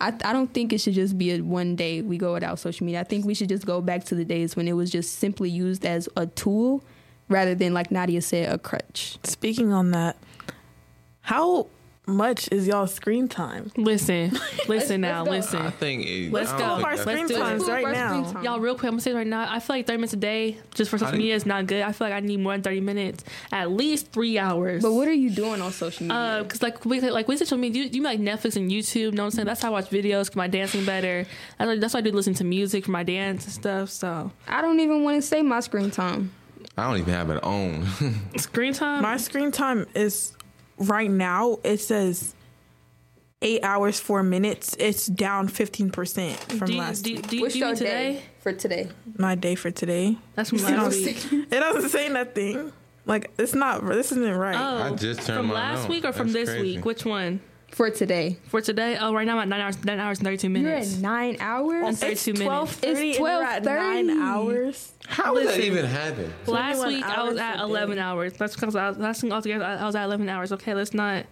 I, 0.00 0.08
I 0.08 0.32
don't 0.32 0.52
think 0.52 0.72
it 0.72 0.80
should 0.80 0.94
just 0.94 1.16
be 1.16 1.32
a 1.32 1.40
one 1.40 1.76
day 1.76 2.02
we 2.02 2.18
go 2.18 2.32
without 2.34 2.58
social 2.58 2.84
media. 2.84 3.00
I 3.00 3.04
think 3.04 3.24
we 3.24 3.34
should 3.34 3.48
just 3.48 3.64
go 3.64 3.80
back 3.80 4.04
to 4.04 4.14
the 4.14 4.24
days 4.24 4.56
when 4.56 4.66
it 4.66 4.72
was 4.72 4.90
just 4.90 5.18
simply 5.18 5.50
used 5.50 5.86
as 5.86 6.08
a 6.16 6.26
tool 6.26 6.82
rather 7.28 7.54
than, 7.54 7.72
like 7.72 7.90
Nadia 7.90 8.20
said, 8.20 8.52
a 8.52 8.58
crutch. 8.58 9.18
Speaking 9.24 9.72
on 9.72 9.92
that, 9.92 10.16
how 11.20 11.66
much 12.06 12.48
is 12.52 12.66
y'all 12.68 12.86
screen 12.86 13.26
time? 13.28 13.70
Listen, 13.76 14.32
listen 14.68 15.00
now, 15.00 15.24
let's 15.24 15.52
I 15.52 15.64
listen. 15.64 15.72
think 15.78 16.06
it, 16.06 16.32
Let's 16.32 16.50
I 16.52 16.58
go. 16.58 16.64
don't 16.66 16.84
Our 16.84 16.96
screen 16.96 17.28
times 17.28 17.30
Let's 17.30 17.64
do 17.64 17.70
it 17.70 17.84
right 17.84 17.92
now. 17.94 18.30
time. 18.32 18.44
Y'all, 18.44 18.60
real 18.60 18.74
quick, 18.74 18.84
I'm 18.84 18.90
gonna 18.92 19.00
say 19.02 19.12
right 19.12 19.26
now, 19.26 19.46
I 19.52 19.58
feel 19.58 19.76
like 19.76 19.86
30 19.86 19.96
minutes 19.98 20.12
a 20.12 20.16
day 20.16 20.58
just 20.74 20.90
for 20.90 20.98
social 20.98 21.12
do 21.12 21.16
you- 21.18 21.22
media 21.24 21.34
is 21.34 21.46
not 21.46 21.66
good. 21.66 21.82
I 21.82 21.92
feel 21.92 22.06
like 22.08 22.14
I 22.16 22.20
need 22.20 22.38
more 22.40 22.52
than 22.52 22.62
30 22.62 22.80
minutes, 22.80 23.24
at 23.50 23.70
least 23.72 24.12
three 24.12 24.38
hours. 24.38 24.82
But 24.82 24.92
what 24.92 25.08
are 25.08 25.12
you 25.12 25.30
doing 25.30 25.60
on 25.60 25.72
social 25.72 26.04
media? 26.06 26.16
Uh, 26.16 26.44
cause 26.44 26.62
like 26.62 26.84
we 26.84 27.00
like 27.00 27.26
with 27.28 27.38
social 27.38 27.58
media, 27.58 27.84
you, 27.84 27.90
you 27.90 28.02
like 28.02 28.20
Netflix 28.20 28.56
and 28.56 28.70
YouTube. 28.70 28.96
You 28.96 29.10
know 29.12 29.22
what 29.22 29.26
I'm 29.26 29.30
saying? 29.32 29.46
That's 29.46 29.62
how 29.62 29.68
I 29.68 29.72
watch 29.72 29.90
videos. 29.90 30.28
'cause 30.28 30.36
my 30.36 30.46
dancing 30.48 30.84
better. 30.84 31.26
That's 31.58 31.68
why, 31.68 31.76
that's 31.76 31.94
why 31.94 31.98
I 31.98 32.02
do 32.02 32.12
listen 32.12 32.34
to 32.34 32.44
music 32.44 32.84
for 32.84 32.92
my 32.92 33.02
dance 33.02 33.44
and 33.44 33.52
stuff. 33.52 33.90
So 33.90 34.30
I 34.46 34.62
don't 34.62 34.78
even 34.80 35.02
want 35.02 35.16
to 35.16 35.22
say 35.22 35.42
my 35.42 35.60
screen 35.60 35.90
time. 35.90 36.30
I 36.78 36.86
don't 36.88 36.98
even 36.98 37.12
have 37.14 37.30
it 37.30 37.42
on. 37.42 37.86
screen 38.36 38.72
time. 38.74 39.02
My 39.02 39.16
screen 39.16 39.50
time 39.50 39.86
is 39.94 40.32
right 40.78 41.10
now. 41.10 41.58
It 41.64 41.78
says 41.78 42.34
eight 43.42 43.62
hours 43.62 44.00
four 44.00 44.22
minutes. 44.22 44.76
It's 44.78 45.06
down 45.06 45.48
fifteen 45.48 45.90
percent 45.90 46.38
from 46.52 46.66
do 46.68 46.72
you, 46.74 46.78
last 46.78 47.02
do, 47.02 47.14
week. 47.14 47.28
do, 47.28 47.40
What's 47.40 47.52
do 47.54 47.58
you 47.60 47.66
mean 47.66 47.74
today? 47.76 48.12
day 48.14 48.22
for 48.40 48.52
today? 48.52 48.88
My 49.18 49.34
day 49.34 49.54
for 49.54 49.70
today. 49.70 50.16
That's 50.34 50.50
from 50.50 50.58
It 50.58 50.62
last 50.64 50.74
doesn't, 50.74 51.04
week. 51.32 51.46
it 51.52 51.60
doesn't 51.60 51.90
say 51.90 52.08
nothing. 52.08 52.72
Like 53.04 53.30
it's 53.38 53.54
not. 53.54 53.86
This 53.86 54.10
isn't 54.12 54.34
right. 54.36 54.56
Oh, 54.56 54.92
I 54.92 54.96
just 54.96 55.22
turned 55.26 55.38
from 55.38 55.46
mine 55.46 55.54
last 55.54 55.84
on. 55.84 55.90
week 55.90 56.04
or 56.04 56.12
from 56.12 56.32
That's 56.32 56.46
this 56.46 56.56
crazy. 56.58 56.76
week? 56.76 56.84
Which 56.84 57.04
one? 57.04 57.40
For 57.70 57.90
today. 57.90 58.38
For 58.48 58.60
today? 58.62 58.96
Oh, 58.98 59.12
right 59.12 59.26
now 59.26 59.34
I'm 59.36 59.42
at 59.42 59.48
nine 59.48 59.60
hours, 59.60 59.84
nine 59.84 59.98
hours 60.00 60.18
and 60.18 60.26
32 60.26 60.48
minutes. 60.48 60.62
You're 60.64 60.72
minutes. 60.72 60.94
at 60.96 61.00
nine 61.02 61.36
hours? 61.40 61.88
It's 61.90 62.00
32 62.24 62.32
minutes. 62.32 62.46
twelve 62.46 62.70
thirty. 62.70 63.10
It's 63.10 63.18
and 63.18 63.26
you're 63.26 63.44
at 63.44 63.62
12:30. 63.64 64.06
nine 64.06 64.22
hours. 64.22 64.92
How 65.06 65.34
does 65.34 65.46
that 65.48 65.60
even 65.60 65.84
happen? 65.84 66.32
Last 66.46 66.86
week 66.86 67.04
I 67.04 67.22
was 67.24 67.36
at 67.38 67.54
a 67.56 67.58
day. 67.58 67.62
11 67.64 67.98
hours. 67.98 68.32
That's 68.34 68.54
because 68.54 68.74
I 68.76 68.88
was, 68.88 68.98
last 68.98 69.22
week 69.22 69.32
altogether 69.32 69.64
I 69.64 69.76
I 69.76 69.84
was 69.84 69.94
at 69.94 70.04
11 70.04 70.28
hours. 70.28 70.52
Okay, 70.52 70.72
let's 70.74 70.94
not. 70.94 71.26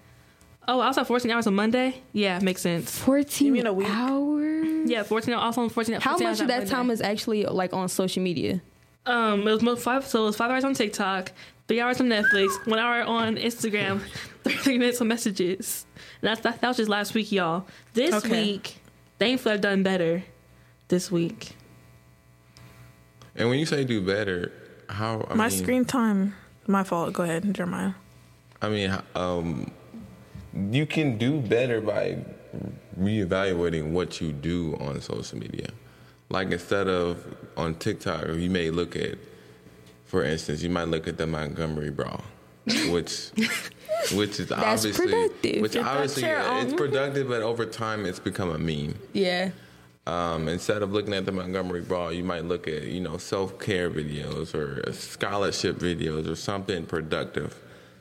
Oh, 0.68 0.80
I 0.80 0.88
was 0.88 0.98
at 0.98 1.06
14 1.06 1.30
hours 1.30 1.46
on 1.46 1.54
Monday. 1.54 2.02
Yeah, 2.12 2.38
makes 2.40 2.60
sense. 2.62 2.98
14 2.98 3.46
You 3.46 3.52
mean 3.52 3.66
a 3.66 3.72
week? 3.72 3.88
hours? 3.88 4.90
Yeah, 4.90 5.02
14. 5.02 5.34
Also 5.34 5.62
on 5.62 5.70
14. 5.70 5.94
How 6.00 6.10
14 6.12 6.24
much 6.24 6.30
hours 6.30 6.40
of 6.40 6.48
that 6.48 6.56
Monday. 6.58 6.70
time 6.70 6.90
is 6.90 7.00
actually 7.00 7.44
like 7.46 7.72
on 7.72 7.88
social 7.88 8.22
media? 8.22 8.60
Um, 9.06 9.40
it 9.46 9.50
was 9.52 9.62
mo- 9.62 9.76
five. 9.76 10.06
So 10.06 10.22
it 10.24 10.26
was 10.26 10.36
five 10.36 10.50
hours 10.50 10.64
on 10.64 10.74
TikTok, 10.74 11.32
three 11.68 11.80
hours 11.80 12.00
on 12.00 12.08
Netflix, 12.08 12.66
one 12.66 12.78
hour 12.78 13.02
on 13.02 13.36
Instagram, 13.36 14.00
thirty 14.44 14.78
minutes 14.78 15.00
on 15.00 15.08
messages. 15.08 15.86
And 16.24 16.30
that's 16.30 16.40
that, 16.40 16.60
that 16.62 16.68
was 16.68 16.78
just 16.78 16.88
last 16.88 17.12
week, 17.12 17.30
y'all. 17.32 17.66
This 17.92 18.14
Okay. 18.14 18.30
week, 18.52 18.76
thankfully, 19.18 19.54
I've 19.56 19.60
done 19.60 19.82
better. 19.82 20.24
This 20.88 21.10
week, 21.10 21.54
And 23.36 23.48
when 23.50 23.58
you 23.58 23.66
say 23.66 23.84
do 23.84 24.00
better, 24.00 24.50
how? 24.88 25.26
I 25.30 25.34
my 25.34 25.48
mean, 25.48 25.58
screen 25.58 25.84
time. 25.84 26.34
My 26.66 26.82
fault. 26.82 27.12
Go 27.12 27.24
ahead, 27.24 27.52
Jeremiah. 27.52 27.92
I 28.62 28.68
mean, 28.70 28.96
um, 29.14 29.70
you 30.70 30.86
can 30.86 31.18
do 31.18 31.40
better 31.40 31.80
by 31.82 32.24
reevaluating 32.98 33.90
what 33.92 34.20
you 34.20 34.32
do 34.32 34.76
on 34.80 35.00
social 35.02 35.38
media. 35.38 35.68
Like 36.30 36.50
instead 36.52 36.88
of 36.88 37.22
on 37.56 37.74
TikTok, 37.74 38.28
you 38.28 38.48
may 38.50 38.70
look 38.70 38.94
at, 38.96 39.18
for 40.06 40.22
instance, 40.24 40.62
you 40.62 40.70
might 40.70 40.88
look 40.88 41.06
at 41.08 41.16
the 41.18 41.26
Montgomery 41.26 41.90
brawl, 41.90 42.22
which, 42.90 43.30
which 44.12 44.40
is 44.40 44.48
That's 44.48 44.84
obviously, 44.84 45.06
productive. 45.06 45.62
which 45.62 45.72
Get 45.72 45.84
that 45.84 45.90
obviously 45.92 46.22
chair 46.22 46.38
yeah, 46.38 46.62
it's 46.62 46.74
productive, 46.74 47.28
but 47.28 47.42
over 47.42 47.66
time 47.66 48.06
it's 48.06 48.18
become 48.18 48.50
a 48.50 48.58
meme. 48.58 48.94
Yeah. 49.12 49.50
Um, 50.06 50.48
instead 50.48 50.82
of 50.82 50.92
looking 50.92 51.14
at 51.14 51.24
the 51.24 51.32
Montgomery 51.32 51.80
Brawl, 51.80 52.12
you 52.12 52.24
might 52.24 52.44
look 52.44 52.68
at 52.68 52.82
you 52.84 53.00
know 53.00 53.16
self 53.16 53.58
care 53.58 53.90
videos 53.90 54.54
or 54.54 54.92
scholarship 54.92 55.76
videos 55.78 56.30
or 56.30 56.34
something 56.34 56.84
productive. 56.86 57.58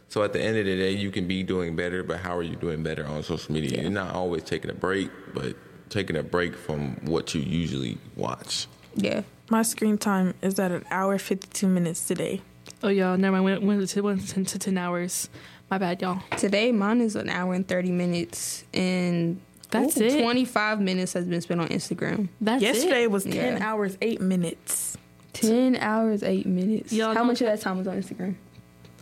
So 0.09 0.21
at 0.21 0.33
the 0.33 0.41
end 0.41 0.57
of 0.57 0.65
the 0.65 0.75
day, 0.75 0.91
you 0.91 1.09
can 1.09 1.27
be 1.27 1.41
doing 1.41 1.75
better, 1.75 2.03
but 2.03 2.19
how 2.19 2.37
are 2.37 2.43
you 2.43 2.55
doing 2.55 2.83
better 2.83 3.05
on 3.05 3.23
social 3.23 3.53
media? 3.53 3.81
You're 3.81 3.89
not 3.89 4.13
always 4.13 4.43
taking 4.43 4.69
a 4.69 4.73
break, 4.73 5.09
but 5.33 5.55
taking 5.89 6.17
a 6.17 6.23
break 6.23 6.55
from 6.55 6.97
what 7.05 7.33
you 7.33 7.41
usually 7.41 7.97
watch. 8.15 8.67
Yeah. 8.95 9.23
My 9.49 9.61
screen 9.63 9.97
time 9.97 10.35
is 10.41 10.59
at 10.59 10.71
an 10.71 10.85
hour 10.91 11.17
fifty 11.17 11.47
two 11.47 11.67
minutes 11.67 12.05
today. 12.05 12.41
oh 12.83 12.89
y'all, 12.89 13.17
never 13.17 13.41
mind. 13.41 13.45
Went, 13.45 13.63
went 13.63 13.89
to 13.89 14.01
went 14.01 14.27
to, 14.29 14.43
to 14.43 14.59
ten 14.59 14.77
hours. 14.77 15.29
My 15.73 15.79
bad, 15.79 16.03
y'all. 16.03 16.21
Today, 16.37 16.71
mine 16.71 17.01
is 17.01 17.15
an 17.15 17.29
hour 17.29 17.55
and 17.55 17.67
30 17.67 17.91
minutes, 17.91 18.63
and 18.75 19.41
That's 19.71 19.97
it? 19.97 20.21
25 20.21 20.79
minutes 20.79 21.13
has 21.13 21.25
been 21.25 21.41
spent 21.41 21.61
on 21.61 21.69
Instagram. 21.69 22.29
That's 22.39 22.61
Yesterday 22.61 23.05
it. 23.05 23.11
was 23.11 23.23
ten 23.23 23.57
Yeah. 23.57 23.67
hours 23.71 23.97
eight 23.99 24.21
minutes. 24.21 24.95
10 25.33 25.75
hours, 25.77 26.21
8 26.21 26.45
minutes. 26.45 26.93
Y'all 26.93 27.15
How 27.15 27.23
much 27.23 27.41
of 27.41 27.47
that 27.47 27.59
time 27.59 27.79
was 27.79 27.87
on 27.87 27.99
Instagram? 27.99 28.35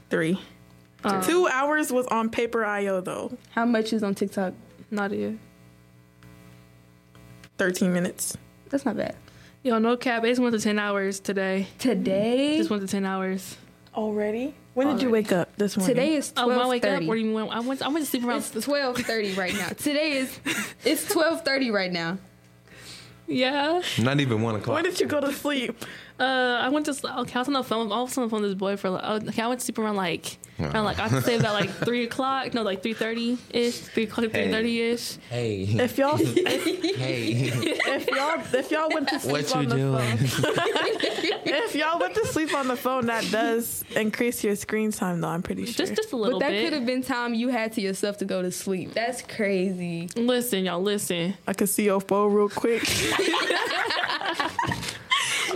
Three. 0.09 0.39
Uh, 1.03 1.21
Two 1.21 1.45
hours 1.49 1.91
was 1.91 2.05
on 2.07 2.29
Paper.io 2.29 3.01
though. 3.01 3.37
How 3.49 3.65
much 3.65 3.91
is 3.91 4.01
on 4.01 4.15
TikTok? 4.15 4.53
Nadia. 4.89 5.35
13 7.57 7.91
minutes. 7.91 8.37
That's 8.69 8.85
not 8.85 8.95
bad. 8.95 9.17
Yo, 9.61 9.77
no 9.77 9.97
cap. 9.97 10.23
I 10.23 10.29
just 10.29 10.39
went 10.39 10.55
to 10.55 10.61
10 10.61 10.79
hours 10.79 11.19
today. 11.19 11.67
Today, 11.79 12.55
Just 12.59 12.69
went 12.69 12.81
to 12.81 12.87
10 12.87 13.05
hours. 13.05 13.57
Already? 13.93 14.55
When 14.73 14.87
did 14.87 15.01
you 15.01 15.09
wake 15.09 15.31
up 15.33 15.55
this 15.57 15.75
morning? 15.75 15.95
today 15.95 16.13
is 16.15 16.31
Oh, 16.37 16.47
when 16.47 16.55
I 16.55 16.59
twelve 16.59 16.69
wake 16.69 16.85
up, 16.85 16.89
thirty. 16.91 17.07
or 17.09 17.15
even 17.17 17.33
when 17.33 17.49
I 17.49 17.59
went, 17.59 17.81
I 17.81 17.87
went 17.89 18.05
to 18.05 18.09
sleep 18.09 18.23
around. 18.23 18.37
It's 18.37 18.51
twelve 18.65 18.97
thirty 18.97 19.33
right 19.43 19.53
now. 19.53 19.67
Today 19.69 20.11
is 20.13 20.39
it's 20.85 21.11
twelve 21.11 21.43
thirty 21.43 21.71
right 21.71 21.91
now. 21.91 22.17
Yeah. 23.27 23.81
Not 23.99 24.19
even 24.19 24.41
one 24.41 24.55
o'clock. 24.55 24.75
When 24.75 24.83
did 24.83 24.99
you 24.99 25.07
go 25.07 25.21
to 25.21 25.31
sleep? 25.33 25.85
Uh, 26.21 26.59
I 26.61 26.69
went 26.69 26.85
to. 26.85 26.93
sl- 26.93 27.07
Okay, 27.07 27.33
I 27.35 27.39
was 27.39 27.47
on 27.47 27.53
the 27.55 27.63
phone. 27.63 27.91
I 27.91 28.01
was 28.01 28.15
on 28.17 28.25
the 28.25 28.29
phone 28.29 28.41
with 28.43 28.51
this 28.51 28.57
boy 28.57 28.77
for. 28.77 28.91
Like, 28.91 29.01
oh, 29.03 29.15
okay, 29.29 29.41
I 29.41 29.47
went 29.47 29.59
to 29.59 29.65
sleep 29.65 29.79
around 29.79 29.95
like. 29.95 30.37
Around 30.59 30.83
like 30.85 30.99
I 30.99 31.09
could 31.09 31.23
say 31.23 31.37
about 31.39 31.53
like 31.59 31.69
three 31.85 32.03
o'clock. 32.03 32.53
No, 32.53 32.61
like 32.61 32.83
three 32.83 32.93
thirty 32.93 33.39
ish. 33.49 33.79
Three 33.79 34.03
o'clock, 34.03 34.29
three 34.29 34.51
thirty 34.51 34.79
ish. 34.81 35.17
Hey, 35.31 35.63
If 35.63 35.97
y'all 35.97 36.17
hey, 36.17 37.31
if 37.33 38.07
y'all 38.07 38.39
if 38.53 38.69
y'all 38.69 38.89
went 38.93 39.07
to 39.09 39.19
sleep 39.19 39.47
what 39.47 39.55
on 39.55 39.67
the 39.69 39.75
doing? 39.75 40.17
phone 40.17 40.51
if 41.45 41.73
y'all 41.73 41.99
went 41.99 42.13
to 42.13 42.27
sleep 42.27 42.53
on 42.53 42.67
the 42.67 42.75
phone 42.75 43.07
that 43.07 43.27
does 43.31 43.83
increase 43.95 44.43
your 44.43 44.55
screen 44.55 44.91
time 44.91 45.19
though, 45.21 45.29
I'm 45.29 45.41
pretty 45.41 45.65
sure. 45.65 45.73
Just 45.83 45.95
just 45.95 46.11
a 46.13 46.15
little 46.15 46.39
But 46.39 46.45
that 46.45 46.51
bit. 46.51 46.63
could 46.65 46.73
have 46.73 46.85
been 46.85 47.01
time 47.01 47.33
you 47.33 47.47
had 47.49 47.71
to 47.73 47.81
yourself 47.81 48.17
to 48.19 48.25
go 48.25 48.43
to 48.43 48.51
sleep. 48.51 48.93
That's 48.93 49.23
crazy. 49.23 50.09
Listen, 50.15 50.65
y'all, 50.65 50.83
listen. 50.83 51.33
I 51.47 51.53
could 51.53 51.69
see 51.69 51.85
your 51.85 52.01
phone 52.01 52.31
real 52.33 52.49
quick. 52.49 52.83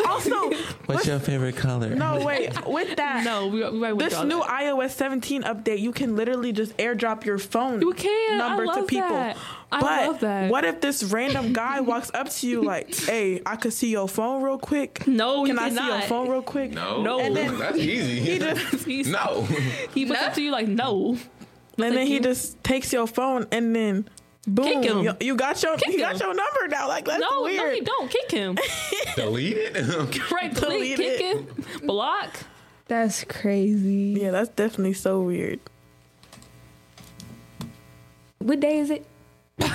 Also, 0.07 0.51
What's 0.85 1.05
your 1.07 1.19
favorite 1.19 1.55
color? 1.55 1.89
no 1.95 2.23
wait, 2.25 2.51
with 2.67 2.95
that 2.97 3.23
No, 3.23 3.47
we, 3.47 3.63
we 3.69 3.79
right 3.79 3.95
with 3.95 4.05
this 4.05 4.13
y'all. 4.13 4.25
new 4.25 4.41
iOS 4.41 4.91
17 4.91 5.43
update, 5.43 5.79
you 5.79 5.91
can 5.91 6.15
literally 6.15 6.51
just 6.51 6.75
airdrop 6.77 7.25
your 7.25 7.37
phone 7.37 7.81
You 7.81 7.93
can. 7.93 8.41
I 8.41 8.47
number 8.55 8.65
to 8.65 8.83
people. 8.83 9.09
that. 9.09 9.37
I 9.71 9.79
but 9.81 10.07
love 10.07 10.19
that. 10.21 10.51
what 10.51 10.63
if 10.63 10.79
this 10.81 11.03
random 11.03 11.51
guy 11.53 11.81
walks 11.81 12.11
up 12.13 12.29
to 12.29 12.47
you 12.47 12.63
like, 12.63 12.95
"Hey, 12.95 13.41
I 13.45 13.55
could 13.55 13.73
see 13.73 13.89
your 13.89 14.07
phone 14.07 14.41
real 14.43 14.57
quick. 14.59 15.05
No, 15.07 15.43
can 15.45 15.55
you 15.55 15.61
I 15.61 15.69
see 15.69 15.85
your 15.85 16.01
phone 16.01 16.29
real 16.29 16.41
quick?" 16.43 16.71
No, 16.71 17.01
No. 17.01 17.19
And 17.19 17.35
then 17.35 17.57
that's 17.59 17.77
easy. 17.77 18.19
He 18.19 18.39
just 18.39 18.85
He's- 18.85 19.07
no. 19.07 19.47
He 19.93 20.05
puts 20.05 20.21
it 20.21 20.33
to 20.35 20.41
you 20.41 20.51
like 20.51 20.67
no. 20.67 21.17
and 21.77 21.95
then 21.97 22.07
he 22.07 22.15
you. 22.15 22.19
just 22.21 22.63
takes 22.63 22.93
your 22.93 23.07
phone 23.07 23.47
and 23.51 23.75
then 23.75 24.07
boom, 24.47 24.65
Kick 24.65 24.83
him. 24.91 24.99
You, 25.03 25.15
you 25.21 25.35
got 25.35 25.61
your 25.63 25.77
Kick 25.77 25.93
you 25.93 25.99
got 25.99 26.13
him. 26.15 26.19
your 26.21 26.33
number 26.35 26.67
now. 26.69 26.87
Like 26.87 27.05
that's 27.05 27.19
No, 27.19 27.29
no, 27.29 27.43
weird. 27.43 27.75
you 27.77 27.83
don't. 27.83 28.09
Kick 28.11 28.31
him. 28.31 28.57
Delete 29.15 29.57
it. 29.57 29.75
right, 30.31 30.53
delete, 30.53 30.97
Delete 30.97 30.97
kick 30.97 31.21
it. 31.21 31.37
him, 31.81 31.87
block. 31.87 32.35
That's 32.87 33.23
crazy. 33.23 34.17
Yeah, 34.21 34.31
that's 34.31 34.49
definitely 34.49 34.93
so 34.93 35.21
weird. 35.21 35.59
What 38.39 38.59
day 38.59 38.77
is 38.79 38.89
it? 38.91 39.05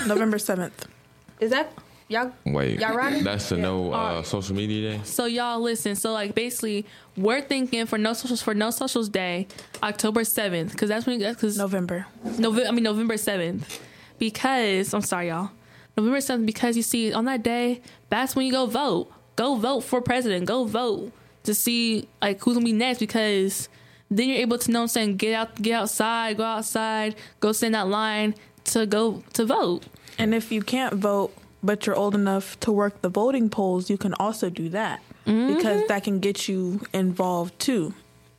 November 0.06 0.38
seventh. 0.38 0.86
Is 1.40 1.50
that 1.52 1.72
y'all? 2.08 2.32
Wait, 2.44 2.78
Y'all 2.80 2.94
riding? 2.94 3.24
that's 3.24 3.48
the 3.48 3.56
no 3.56 3.92
uh, 3.94 4.22
social 4.22 4.54
media 4.54 4.90
day. 4.92 5.00
So 5.04 5.24
y'all 5.24 5.58
listen. 5.58 5.96
So 5.96 6.12
like 6.12 6.34
basically, 6.34 6.84
we're 7.16 7.40
thinking 7.40 7.86
for 7.86 7.96
no 7.96 8.12
socials 8.12 8.42
for 8.42 8.52
no 8.54 8.70
socials 8.70 9.08
day, 9.08 9.48
October 9.82 10.22
seventh, 10.24 10.72
because 10.72 10.90
that's 10.90 11.06
when 11.06 11.18
that's 11.18 11.36
because 11.36 11.56
November. 11.56 12.06
November. 12.38 12.68
I 12.68 12.72
mean 12.72 12.84
November 12.84 13.16
seventh, 13.16 13.80
because 14.20 14.94
I'm 14.94 15.02
sorry, 15.02 15.28
y'all. 15.28 15.50
November 15.96 16.20
seventh, 16.20 16.46
because 16.46 16.76
you 16.76 16.84
see 16.84 17.12
on 17.12 17.24
that 17.24 17.42
day, 17.42 17.82
that's 18.08 18.36
when 18.36 18.46
you 18.46 18.52
go 18.52 18.66
vote. 18.66 19.10
Go 19.34 19.56
vote 19.56 19.80
for 19.80 20.00
president. 20.00 20.46
Go 20.46 20.64
vote 20.64 21.10
to 21.42 21.54
see 21.54 22.06
like 22.22 22.40
who's 22.40 22.54
gonna 22.54 22.64
be 22.64 22.72
next, 22.72 23.00
because 23.00 23.68
then 24.10 24.28
you're 24.28 24.38
able 24.38 24.58
to 24.58 24.70
know. 24.70 24.80
What 24.80 24.84
I'm 24.84 24.88
saying 24.88 25.16
get 25.16 25.34
out, 25.34 25.60
get 25.60 25.74
outside, 25.74 26.36
go 26.36 26.44
outside, 26.44 27.16
go 27.40 27.50
stand 27.50 27.74
that 27.74 27.88
line 27.88 28.36
to 28.66 28.86
go 28.86 29.24
to 29.32 29.44
vote. 29.44 29.84
And 30.18 30.34
if 30.34 30.52
you 30.52 30.62
can't 30.62 30.94
vote, 30.94 31.34
but 31.62 31.86
you're 31.86 31.96
old 31.96 32.14
enough 32.14 32.60
to 32.60 32.70
work 32.70 33.02
the 33.02 33.08
voting 33.08 33.50
polls, 33.50 33.90
you 33.90 33.98
can 33.98 34.14
also 34.14 34.48
do 34.48 34.68
that 34.68 35.02
Mm-hmm. 35.26 35.54
because 35.54 35.86
that 35.88 36.02
can 36.02 36.18
get 36.18 36.48
you 36.48 36.80
involved 36.94 37.56
too, 37.58 37.92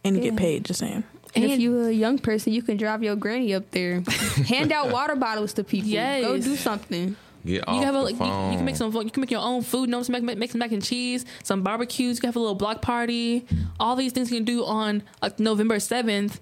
and 0.04 0.16
you 0.16 0.22
get 0.24 0.36
paid. 0.36 0.66
Just 0.66 0.80
saying. 0.80 1.04
And 1.36 1.46
if 1.46 1.60
you're 1.60 1.88
a 1.88 1.94
young 1.94 2.20
person, 2.20 2.54
you 2.54 2.62
can 2.62 2.78
drive 2.78 3.04
your 3.04 3.16
granny 3.16 3.54
up 3.54 3.72
there, 3.72 4.02
hand 4.48 4.72
out 4.72 4.92
water 4.92 5.16
bottles 5.16 5.54
to 5.54 5.64
people. 5.64 5.90
Yes. 5.90 6.24
Go 6.24 6.38
do 6.38 6.56
something. 6.56 7.16
Get 7.46 7.68
off 7.68 7.74
You 7.74 7.80
can 7.82 7.84
have 7.84 7.96
a, 7.96 7.98
the 7.98 8.04
like, 8.04 8.14
you, 8.14 8.20
phone. 8.20 8.52
you 8.52 8.58
can 8.58 8.66
make 8.66 8.76
some 8.76 8.94
you 8.94 9.10
can 9.10 9.22
make 9.22 9.32
your 9.32 9.42
own 9.42 9.64
food. 9.64 9.82
You 9.82 9.88
know, 9.88 10.00
what 10.00 10.10
I'm 10.10 10.26
make, 10.26 10.38
make 10.38 10.52
some 10.52 10.60
mac 10.60 10.72
and 10.72 10.84
cheese, 10.84 11.26
some 11.44 11.64
barbecues. 11.64 12.18
You 12.18 12.22
can 12.22 12.28
have 12.28 12.36
a 12.36 12.40
little 12.40 12.56
block 12.56 12.82
party. 12.82 13.46
All 13.80 13.96
these 13.96 14.12
things 14.12 14.32
you 14.32 14.38
can 14.38 14.46
do 14.46 14.66
on 14.66 15.04
like 15.22 15.40
November 15.40 15.80
seventh, 15.80 16.40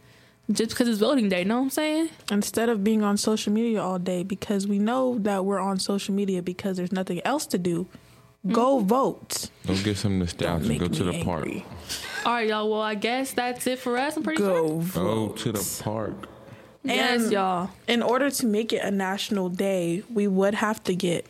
just 0.51 0.71
because 0.71 0.87
it's 0.89 0.99
voting 0.99 1.29
day. 1.29 1.39
You 1.39 1.45
know 1.45 1.57
what 1.57 1.63
I'm 1.63 1.69
saying? 1.69 2.09
Instead 2.31 2.69
of 2.69 2.83
being 2.83 3.03
on 3.03 3.17
social 3.17 3.53
media 3.53 3.81
all 3.81 3.99
day, 3.99 4.23
because 4.23 4.67
we 4.67 4.79
know 4.79 5.17
that 5.19 5.45
we're 5.45 5.59
on 5.59 5.79
social 5.79 6.13
media 6.13 6.41
because 6.41 6.77
there's 6.77 6.91
nothing 6.91 7.21
else 7.23 7.45
to 7.47 7.57
do. 7.57 7.87
Go 8.47 8.77
mm-hmm. 8.77 8.87
vote. 8.87 9.49
Go 9.67 9.75
get 9.83 9.97
some 9.97 10.19
nostalgia. 10.19 10.67
Make 10.67 10.79
Go 10.79 10.87
to 10.87 11.03
me 11.03 11.19
the 11.19 11.23
park. 11.25 11.47
Angry. 12.19 12.31
All 12.31 12.33
right, 12.37 12.47
y'all. 12.47 12.69
Well, 12.69 12.81
I 12.81 12.95
guess 12.95 13.33
that's 13.33 13.65
it 13.67 13.79
for 13.79 13.97
us. 13.97 14.17
I'm 14.17 14.23
pretty 14.23 14.41
sure. 14.41 14.61
Go 14.61 14.79
Go 14.93 15.27
to 15.29 15.51
the 15.51 15.81
park. 15.83 16.13
Yes, 16.83 17.23
And- 17.23 17.31
y'all. 17.31 17.69
In 17.87 18.01
order 18.01 18.29
to 18.29 18.45
make 18.45 18.71
it 18.73 18.83
a 18.83 18.91
national 18.91 19.49
day, 19.49 20.03
we 20.13 20.27
would 20.27 20.53
have 20.55 20.81
to 20.85 20.95
get 20.95 21.25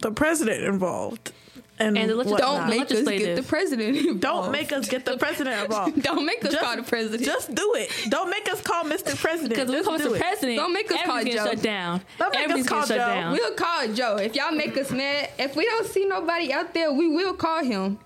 the 0.00 0.10
president 0.10 0.64
involved. 0.64 1.32
And, 1.76 1.98
And 1.98 2.08
the 2.10 2.14
legis- 2.14 2.34
Don't 2.38 2.68
make 2.68 2.88
us 2.92 3.02
get 3.02 3.34
the 3.34 3.42
president. 3.42 4.20
Don't 4.20 4.52
make 4.52 4.70
us 4.72 4.88
get 4.88 5.04
the 5.04 5.16
president 5.16 5.60
involved. 5.64 6.00
Don't 6.04 6.24
make 6.24 6.44
us 6.44 6.52
Just- 6.52 6.62
call 6.64 6.76
the 6.76 6.82
president. 6.84 7.24
Just 7.24 7.52
do 7.52 7.74
it. 7.76 7.90
Don't 8.10 8.30
make 8.30 8.48
us 8.52 8.60
call 8.60 8.84
Mr. 8.84 9.16
President. 9.20 9.50
Because 9.50 9.68
we 9.68 9.74
Just 9.76 9.88
call 9.88 9.98
do 9.98 10.10
Mr. 10.10 10.14
it. 10.16 10.20
President. 10.20 10.56
Don't 10.58 10.72
make 10.72 10.90
us 10.92 11.02
call 11.02 11.16
everything's 11.18 11.42
Joe. 11.42 11.50
shut 11.50 11.62
down. 11.62 12.00
Don't 12.18 12.30
make 12.30 12.38
us 12.38 12.44
Everything's 12.44 12.68
call 12.68 12.86
Joe. 12.86 12.96
down. 12.96 13.32
We'll 13.32 13.54
call 13.54 13.88
Joe. 13.92 14.16
If 14.16 14.36
y'all 14.36 14.52
make 14.52 14.76
us 14.76 14.92
mad, 14.92 15.30
if 15.36 15.56
we 15.56 15.64
don't 15.64 15.86
see 15.86 16.04
nobody 16.06 16.52
out 16.52 16.74
there, 16.74 16.92
we 16.92 17.08
will 17.08 17.34
call 17.34 17.64
him. 17.64 17.98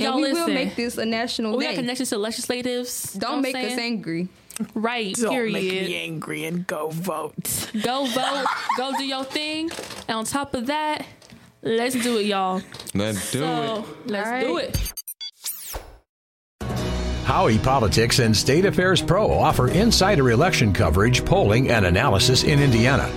Y'all 0.00 0.12
and 0.14 0.16
we 0.22 0.22
will 0.32 0.34
listen. 0.40 0.54
make 0.54 0.76
this 0.76 0.98
a 0.98 1.04
national 1.06 1.56
we 1.56 1.64
day. 1.64 1.72
got 1.74 1.80
connections 1.80 2.10
to 2.10 2.16
legislatives. 2.16 3.18
Don't 3.18 3.40
make 3.42 3.56
I'm 3.56 3.66
us 3.66 3.78
angry. 3.78 4.28
Right. 4.74 5.14
Don't 5.14 5.30
period. 5.30 5.52
make 5.52 5.70
me 5.70 5.96
angry 5.96 6.44
and 6.44 6.66
go 6.66 6.88
vote. 6.90 7.70
Go 7.82 8.06
vote. 8.06 8.46
go 8.76 8.92
do 8.96 9.04
your 9.04 9.24
thing. 9.24 9.70
And 10.08 10.18
on 10.18 10.24
top 10.24 10.54
of 10.54 10.66
that, 10.66 11.04
let's 11.62 11.94
do 12.02 12.18
it, 12.18 12.26
y'all. 12.26 12.62
Let's 12.94 13.30
do 13.32 13.40
So 13.40 13.84
it. 14.04 14.10
let's 14.10 14.26
All 14.26 14.32
right. 14.32 14.46
do 14.46 14.56
it. 14.58 14.92
Howey 17.24 17.60
Politics 17.62 18.20
and 18.20 18.34
State 18.36 18.64
Affairs 18.66 19.02
Pro 19.02 19.30
offer 19.32 19.68
insider 19.68 20.30
election 20.30 20.72
coverage, 20.72 21.24
polling, 21.24 21.70
and 21.70 21.84
analysis 21.84 22.44
in 22.44 22.60
Indiana. 22.62 23.10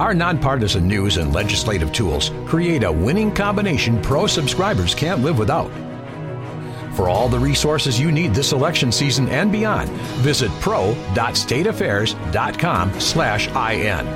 Our 0.00 0.14
nonpartisan 0.14 0.88
news 0.88 1.18
and 1.18 1.34
legislative 1.34 1.92
tools 1.92 2.30
create 2.46 2.84
a 2.84 2.90
winning 2.90 3.30
combination 3.30 4.00
pro 4.00 4.26
subscribers 4.26 4.94
can't 4.94 5.22
live 5.22 5.38
without. 5.38 5.70
For 6.96 7.10
all 7.10 7.28
the 7.28 7.38
resources 7.38 8.00
you 8.00 8.10
need 8.10 8.34
this 8.34 8.52
election 8.52 8.92
season 8.92 9.28
and 9.28 9.52
beyond, 9.52 9.90
visit 10.22 10.50
pro.stateaffairs.com 10.62 12.98
slash 12.98 13.48
IN. 13.48 14.06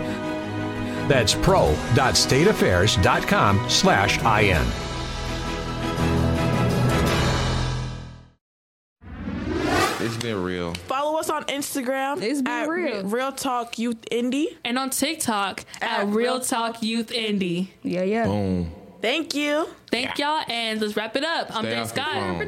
That's 1.07 1.35
pro.stateaffairs.com 1.35 3.69
It's 10.05 10.19
been 10.19 10.43
real. 10.43 10.75
Follow 10.87 11.19
us 11.19 11.31
on 11.31 11.45
Instagram. 11.45 12.21
It's 12.21 12.43
been 12.43 12.53
at 12.53 12.69
real. 12.69 13.05
Real 13.05 13.33
Talk 13.33 13.79
Youth 13.79 14.05
Indy. 14.11 14.59
And 14.63 14.79
on 14.79 14.91
TikTok 14.91 15.65
at, 15.81 16.01
At 16.01 16.07
Real 16.09 16.35
Real 16.35 16.41
Talk 16.41 16.83
Youth 16.83 17.11
Indy. 17.11 17.73
Yeah, 17.83 18.03
yeah. 18.03 18.27
Boom. 18.27 18.71
Thank 19.01 19.35
you. 19.35 19.67
Thank 19.91 20.19
y'all, 20.19 20.43
and 20.47 20.79
let's 20.79 20.95
wrap 20.95 21.17
it 21.17 21.25
up. 21.25 21.57
I'm 21.57 21.65
Stay 21.65 21.71
Dan 21.71 21.83
off 21.85 21.97
your 21.97 22.05
Scott. 22.05 22.43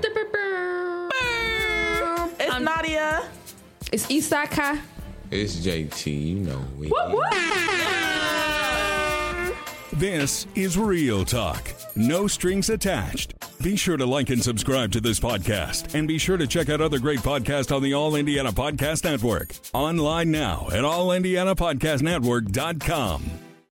It's 2.41 2.61
Nadia. 2.61 3.27
It's 3.91 4.07
Isaka. 4.07 4.79
It's 5.31 5.57
JT. 5.57 6.29
You 6.29 6.41
know 6.41 6.63
it. 6.83 6.93
This 9.97 10.47
is 10.55 10.77
Real 10.77 11.25
Talk. 11.25 11.73
No 11.97 12.27
strings 12.27 12.69
attached. 12.69 13.33
Be 13.63 13.77
sure 13.77 13.97
to 13.97 14.05
like 14.05 14.29
and 14.29 14.43
subscribe 14.43 14.93
to 14.93 15.01
this 15.01 15.19
podcast 15.19 15.95
and 15.95 16.07
be 16.07 16.19
sure 16.19 16.37
to 16.37 16.47
check 16.47 16.69
out 16.69 16.83
other 16.83 16.99
great 16.99 17.21
podcasts 17.21 17.75
on 17.75 17.83
the 17.83 17.95
All 17.95 18.15
Indiana 18.15 18.53
Podcast 18.53 19.05
Network. 19.05 19.55
Online 19.73 20.31
now 20.31 20.67
at 20.71 20.85
allindianapodcastnetwork.com. 20.85 23.46